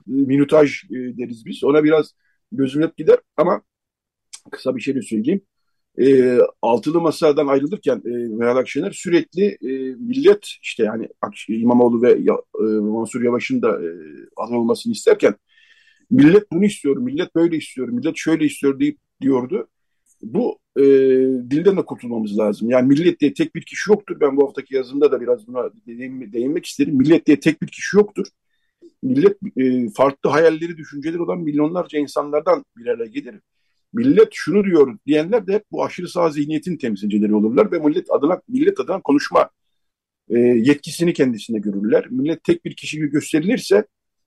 minutaj 0.07 0.85
e, 0.85 0.95
deriz 0.95 1.47
biz. 1.47 1.65
Ona 1.65 1.85
biraz 1.85 2.15
gözüm 2.53 2.83
hep 2.83 2.97
gider 2.97 3.19
ama 3.37 3.63
kısa 4.51 4.77
bir 4.77 4.81
şey 4.81 4.95
de 4.95 5.03
söyleyeyim. 5.03 5.41
E, 5.99 6.39
altılı 6.63 7.01
masadan 7.01 7.47
ayrılırken 7.47 8.03
e, 8.07 8.11
Meral 8.11 8.57
Akşener 8.57 8.91
sürekli 8.91 9.45
e, 9.47 9.95
millet 9.95 10.47
işte 10.63 10.85
yani 10.85 11.09
İmamoğlu 11.49 12.03
ve 12.03 12.13
e, 12.13 12.63
Mansur 12.65 13.23
Yavaş'ın 13.23 13.63
da 13.63 13.69
e, 13.69 13.89
aday 14.37 14.59
olmasını 14.59 14.93
isterken 14.93 15.35
millet 16.11 16.53
bunu 16.53 16.65
istiyor, 16.65 16.97
millet 16.97 17.35
böyle 17.35 17.57
istiyor, 17.57 17.89
millet 17.89 18.17
şöyle 18.17 18.45
istiyor 18.45 18.81
deyip 18.81 18.99
diyordu. 19.21 19.69
Bu 20.25 20.59
e, 20.77 20.83
dilden 21.51 21.77
de 21.77 21.85
kurtulmamız 21.85 22.39
lazım. 22.39 22.71
Yani 22.71 22.89
millet 22.89 23.21
diye 23.21 23.35
tek 23.35 23.55
bir 23.55 23.63
kişi 23.63 23.91
yoktur. 23.91 24.21
Ben 24.21 24.37
bu 24.37 24.47
haftaki 24.47 24.75
yazımda 24.75 25.13
da 25.13 25.21
biraz 25.21 25.47
buna 25.47 25.71
değinmek 26.33 26.67
isterim. 26.67 26.97
Millet 26.97 27.27
diye 27.27 27.41
tek 27.41 27.63
bir 27.63 27.67
kişi 27.67 27.97
yoktur. 27.97 28.27
Millet 29.03 29.37
e, 29.57 29.89
farklı 29.91 30.31
hayalleri, 30.31 30.77
düşünceleri 30.77 31.23
olan 31.23 31.41
milyonlarca 31.41 31.99
insanlardan 31.99 32.65
bir 32.77 32.87
araya 32.87 33.07
gelir. 33.07 33.35
Millet 33.93 34.29
şunu 34.33 34.65
diyor 34.65 34.99
diyenler 35.07 35.47
de 35.47 35.53
hep 35.53 35.65
bu 35.73 35.85
aşırı 35.85 36.09
sağ 36.09 36.31
zihniyetin 36.31 36.77
temsilcileri 36.77 37.35
olurlar 37.35 37.73
ve 37.73 37.79
millet 37.79 38.11
adına 38.11 38.41
millet 38.49 38.81
adına 38.81 39.01
konuşma 39.01 39.51
e, 40.29 40.39
yetkisini 40.39 41.13
kendisinde 41.13 41.59
görürler. 41.59 42.07
Millet 42.11 42.45
tek 42.45 42.65
bir 42.65 42.77
kişi 42.77 42.97
gibi 42.97 43.11
gösterilirse 43.11 43.87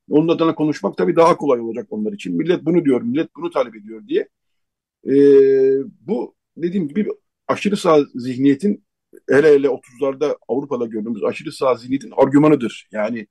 onun 0.10 0.28
adına 0.28 0.56
konuşmak 0.56 0.98
tabii 0.98 1.16
daha 1.16 1.38
kolay 1.38 1.60
olacak 1.60 1.88
onlar 1.90 2.14
için. 2.14 2.38
Millet 2.38 2.66
bunu 2.66 2.86
diyor, 2.86 3.02
millet 3.02 3.36
bunu 3.36 3.50
talep 3.50 3.76
ediyor 3.76 4.08
diye. 4.08 4.28
E, 5.08 5.14
bu 6.08 6.36
dediğim 6.58 6.88
gibi 6.88 7.10
aşırı 7.48 7.78
sağ 7.78 8.00
zihniyetin 8.16 8.86
hele 9.30 9.48
hele 9.48 9.68
30'larda 9.68 10.38
Avrupa'da 10.48 10.86
gördüğümüz 10.86 11.24
aşırı 11.24 11.52
sağ 11.52 11.76
zihniyetin 11.76 12.14
argümanıdır. 12.18 12.88
Yani 12.92 13.28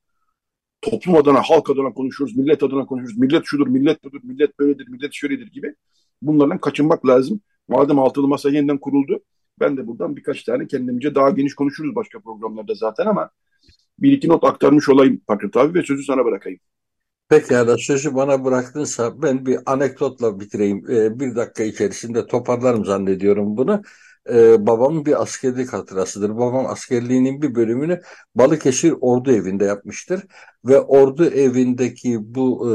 toplum 0.83 1.17
adına, 1.17 1.43
halk 1.43 1.71
adına 1.71 1.93
konuşuyoruz, 1.93 2.37
millet 2.37 2.63
adına 2.63 2.87
konuşuyoruz. 2.87 3.19
Millet 3.19 3.43
şudur, 3.45 3.67
millet 3.67 4.05
budur, 4.05 4.21
millet 4.25 4.59
böyledir, 4.59 4.89
millet 4.89 5.15
şöyledir 5.15 5.47
gibi. 5.53 5.75
Bunlardan 6.23 6.59
kaçınmak 6.59 7.07
lazım. 7.07 7.41
Madem 7.69 7.99
altılı 7.99 8.29
masa 8.29 8.51
yeniden 8.51 8.79
kuruldu, 8.79 9.21
ben 9.61 9.77
de 9.77 9.87
buradan 9.87 10.17
birkaç 10.17 10.43
tane 10.45 10.67
kendimce 10.67 11.15
daha 11.15 11.31
geniş 11.31 11.55
konuşuruz 11.55 11.95
başka 11.95 12.21
programlarda 12.21 12.75
zaten 12.75 13.07
ama 13.07 13.31
bir 13.99 14.13
iki 14.13 14.29
not 14.29 14.45
aktarmış 14.45 14.89
olayım 14.89 15.21
Fakret 15.27 15.57
abi 15.57 15.79
ve 15.79 15.83
sözü 15.83 16.03
sana 16.05 16.25
bırakayım. 16.25 16.61
Pekala 17.29 17.79
sözü 17.79 18.15
bana 18.15 18.45
bıraktınsa 18.45 19.23
ben 19.23 19.47
bir 19.47 19.59
anekdotla 19.67 20.41
bitireyim. 20.41 20.91
Ee, 20.91 21.21
bir 21.21 21.37
dakika 21.37 21.63
içerisinde 21.65 22.27
toparlarım 22.27 22.85
zannediyorum 22.85 23.57
bunu. 23.57 23.83
Ee, 24.31 24.67
babamın 24.67 25.07
bir 25.07 25.23
askerlik 25.23 25.73
hatırasıdır. 25.73 26.31
Babam 26.37 26.67
askerliğinin 26.67 27.43
bir 27.43 27.55
bölümünü 27.55 28.01
Balıkesir 28.35 28.95
Ordu 29.01 29.33
Evi'nde 29.33 29.65
yapmıştır. 29.65 30.23
Ve 30.65 30.81
Ordu 30.81 31.25
Evi'ndeki 31.25 32.19
bu 32.21 32.71
e, 32.71 32.75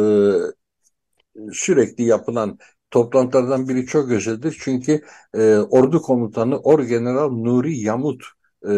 sürekli 1.53 2.03
yapılan 2.03 2.57
toplantılardan 2.91 3.69
biri 3.69 3.86
çok 3.86 4.11
özeldir. 4.11 4.57
Çünkü 4.61 5.02
e, 5.34 5.57
ordu 5.57 6.02
komutanı 6.02 6.60
Orgeneral 6.60 7.32
Nuri 7.32 7.80
Yamut 7.80 8.23
e, 8.69 8.73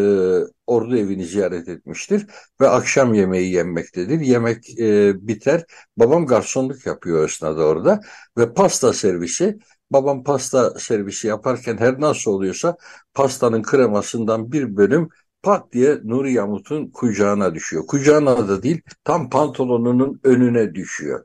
ordu 0.66 0.96
evini 0.96 1.24
ziyaret 1.24 1.68
etmiştir 1.68 2.26
ve 2.60 2.68
akşam 2.68 3.14
yemeği 3.14 3.52
yenmektedir. 3.52 4.20
Yemek 4.20 4.80
e, 4.80 5.14
biter. 5.28 5.64
Babam 5.96 6.26
garsonluk 6.26 6.86
yapıyor 6.86 7.28
esnada 7.28 7.64
orada 7.64 8.00
ve 8.38 8.54
pasta 8.54 8.92
servisi 8.92 9.58
babam 9.90 10.24
pasta 10.24 10.78
servisi 10.78 11.26
yaparken 11.26 11.76
her 11.76 12.00
nasıl 12.00 12.30
oluyorsa 12.30 12.76
pastanın 13.14 13.62
kremasından 13.62 14.52
bir 14.52 14.76
bölüm 14.76 15.08
pat 15.42 15.72
diye 15.72 15.98
Nuri 16.04 16.32
Yamut'un 16.32 16.90
kucağına 16.90 17.54
düşüyor. 17.54 17.86
Kucağına 17.86 18.48
da 18.48 18.62
değil 18.62 18.80
tam 19.04 19.30
pantolonunun 19.30 20.20
önüne 20.24 20.74
düşüyor. 20.74 21.24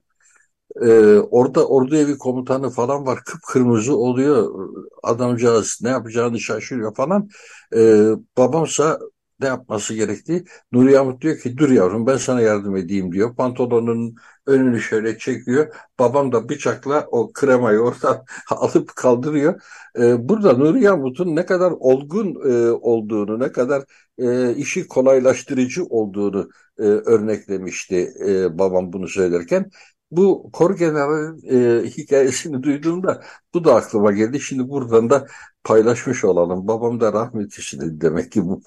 Ee, 0.82 1.20
orada 1.32 1.68
ordu 1.68 1.96
evi 1.96 2.18
komutanı 2.18 2.70
falan 2.70 3.06
var. 3.06 3.20
Kıpkırmızı 3.26 3.96
oluyor. 3.98 4.70
Adamcağız 5.04 5.80
ne 5.84 5.90
yapacağını 5.90 6.40
şaşırıyor 6.40 6.96
falan. 6.96 7.30
Ee, 7.76 8.06
babamsa 8.38 9.00
ne 9.40 9.48
yapması 9.48 9.94
gerektiği? 9.94 10.46
Nuri 10.72 10.91
Yahmut 10.91 11.22
diyor 11.22 11.38
ki 11.40 11.58
dur 11.58 11.70
yavrum 11.70 12.08
ben 12.08 12.18
sana 12.18 12.41
yardım 12.41 12.76
edeyim 12.76 13.12
diyor. 13.12 13.36
Pantolonun 13.36 14.16
önünü 14.48 14.80
şöyle 14.82 15.18
çekiyor. 15.18 15.76
Babam 16.00 16.32
da 16.32 16.50
bıçakla 16.50 17.08
o 17.12 17.32
kremayı 17.34 17.80
oradan 17.80 18.26
alıp 18.50 18.96
kaldırıyor. 18.96 19.62
Ee, 20.00 20.30
burada 20.30 20.54
Nuri 20.54 20.84
Yahmut'un 20.84 21.36
ne 21.36 21.46
kadar 21.46 21.72
olgun 21.80 22.52
e, 22.52 22.72
olduğunu 22.72 23.40
ne 23.40 23.52
kadar 23.52 23.84
e, 24.18 24.56
işi 24.56 24.88
kolaylaştırıcı 24.88 25.84
olduğunu 25.86 26.50
e, 26.80 26.84
örneklemişti 26.84 28.14
e, 28.28 28.58
babam 28.60 28.94
bunu 28.94 29.08
söylerken 29.08 29.70
bu 30.11 30.49
kor 30.53 30.77
generalin 30.77 31.41
e, 31.52 31.86
hikayesini 31.90 32.64
duyduğumda 32.64 33.23
bu 33.53 33.64
da 33.64 33.76
aklıma 33.76 34.11
geldi. 34.11 34.40
Şimdi 34.40 34.69
buradan 34.69 35.10
da 35.10 35.27
paylaşmış 35.64 36.23
olalım. 36.23 36.68
Babam 36.68 36.99
da 36.99 37.14
rahmet 37.14 37.53
işini 37.53 38.02
demek 38.02 38.31
ki 38.31 38.45
bu 38.45 38.61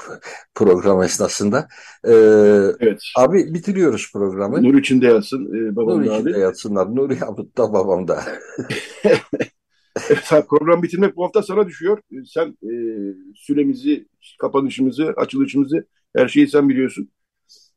program 0.55 1.03
esnasında. 1.03 1.69
E, 2.05 2.13
evet. 2.81 3.01
Abi 3.19 3.55
bitiriyoruz 3.55 4.13
programı. 4.13 4.63
Nur 4.63 4.75
içinde 4.75 5.07
yatsın 5.07 5.71
e, 5.71 5.77
babam 5.77 5.99
Nur 5.99 6.05
içinde 6.05 6.31
abi. 6.31 6.41
yatsınlar. 6.41 6.97
Nur 6.97 7.11
Yahmut 7.11 7.59
da 7.59 7.73
babam 7.73 8.09
da. 8.09 8.23
evet, 10.11 10.49
program 10.49 10.83
bitirmek 10.83 11.17
bu 11.17 11.25
hafta 11.25 11.43
sana 11.43 11.67
düşüyor. 11.67 11.99
Sen 12.27 12.49
e, 12.49 12.73
süremizi, 13.35 14.07
kapanışımızı, 14.41 15.15
açılışımızı 15.17 15.87
her 16.17 16.29
şeyi 16.29 16.49
sen 16.49 16.69
biliyorsun. 16.69 17.09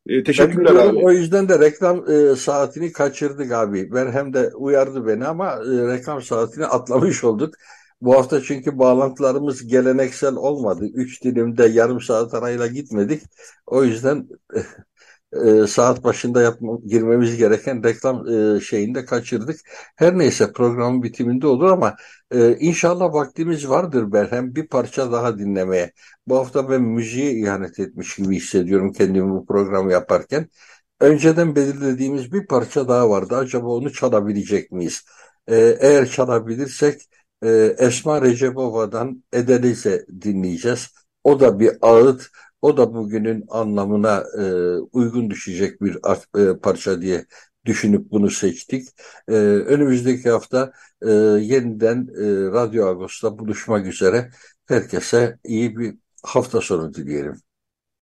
E, 0.06 0.22
teşekkürler 0.22 0.74
abi. 0.74 0.96
O 0.96 1.10
yüzden 1.10 1.48
de 1.48 1.58
reklam 1.58 2.10
e, 2.10 2.36
saatini 2.36 2.92
kaçırdık 2.92 3.52
abi. 3.52 3.92
Ben 3.92 4.12
hem 4.12 4.32
de 4.32 4.50
uyardı 4.54 5.06
beni 5.06 5.26
ama 5.26 5.52
e, 5.52 5.86
reklam 5.94 6.22
saatini 6.22 6.66
atlamış 6.66 7.24
olduk. 7.24 7.54
Bu 8.00 8.14
hafta 8.14 8.42
çünkü 8.42 8.78
bağlantılarımız 8.78 9.66
geleneksel 9.66 10.34
olmadı. 10.34 10.86
Üç 10.94 11.24
dilimde 11.24 11.66
yarım 11.66 12.00
saat 12.00 12.34
arayla 12.34 12.66
gitmedik. 12.66 13.22
O 13.66 13.84
yüzden 13.84 14.28
e, 15.32 15.66
saat 15.66 16.04
başında 16.04 16.42
yapma, 16.42 16.78
girmemiz 16.86 17.36
gereken 17.36 17.84
reklam 17.84 18.28
e, 18.28 18.60
şeyinde 18.60 19.04
kaçırdık. 19.04 19.60
Her 19.96 20.18
neyse 20.18 20.52
programın 20.52 21.02
bitiminde 21.02 21.46
olur 21.46 21.70
ama 21.70 21.96
e, 22.30 22.56
inşallah 22.58 23.12
vaktimiz 23.14 23.68
vardır 23.68 24.12
Berhem 24.12 24.54
bir 24.54 24.66
parça 24.68 25.12
daha 25.12 25.38
dinlemeye. 25.38 25.92
Bu 26.26 26.36
hafta 26.38 26.70
ben 26.70 26.82
müziğe 26.82 27.32
ihanet 27.32 27.78
etmiş 27.78 28.16
gibi 28.16 28.36
hissediyorum 28.36 28.92
kendimi 28.92 29.30
bu 29.30 29.46
programı 29.46 29.92
yaparken. 29.92 30.48
Önceden 31.00 31.56
belirlediğimiz 31.56 32.32
bir 32.32 32.46
parça 32.46 32.88
daha 32.88 33.10
vardı. 33.10 33.36
Acaba 33.36 33.66
onu 33.68 33.92
çalabilecek 33.92 34.72
miyiz? 34.72 35.02
E, 35.48 35.56
eğer 35.80 36.06
çalabilirsek 36.06 37.02
e, 37.42 37.48
Esma 37.78 38.22
Recepova'dan 38.22 39.24
Edelize 39.32 40.06
dinleyeceğiz. 40.22 40.88
O 41.24 41.40
da 41.40 41.60
bir 41.60 41.72
ağıt 41.82 42.30
o 42.62 42.76
da 42.76 42.94
bugünün 42.94 43.44
anlamına 43.48 44.24
e, 44.38 44.42
uygun 44.92 45.30
düşecek 45.30 45.80
bir 45.82 45.98
e, 46.38 46.58
parça 46.58 47.02
diye 47.02 47.26
düşünüp 47.64 48.10
bunu 48.10 48.30
seçtik. 48.30 48.88
E, 49.28 49.32
önümüzdeki 49.34 50.30
hafta 50.30 50.72
e, 51.02 51.10
yeniden 51.40 52.08
e, 52.18 52.52
Radyo 52.52 52.86
Agos'ta 52.86 53.38
buluşmak 53.38 53.86
üzere. 53.86 54.30
Herkese 54.66 55.38
iyi 55.44 55.76
bir 55.78 55.94
hafta 56.22 56.60
sonu 56.60 56.94
dileyelim. 56.94 57.45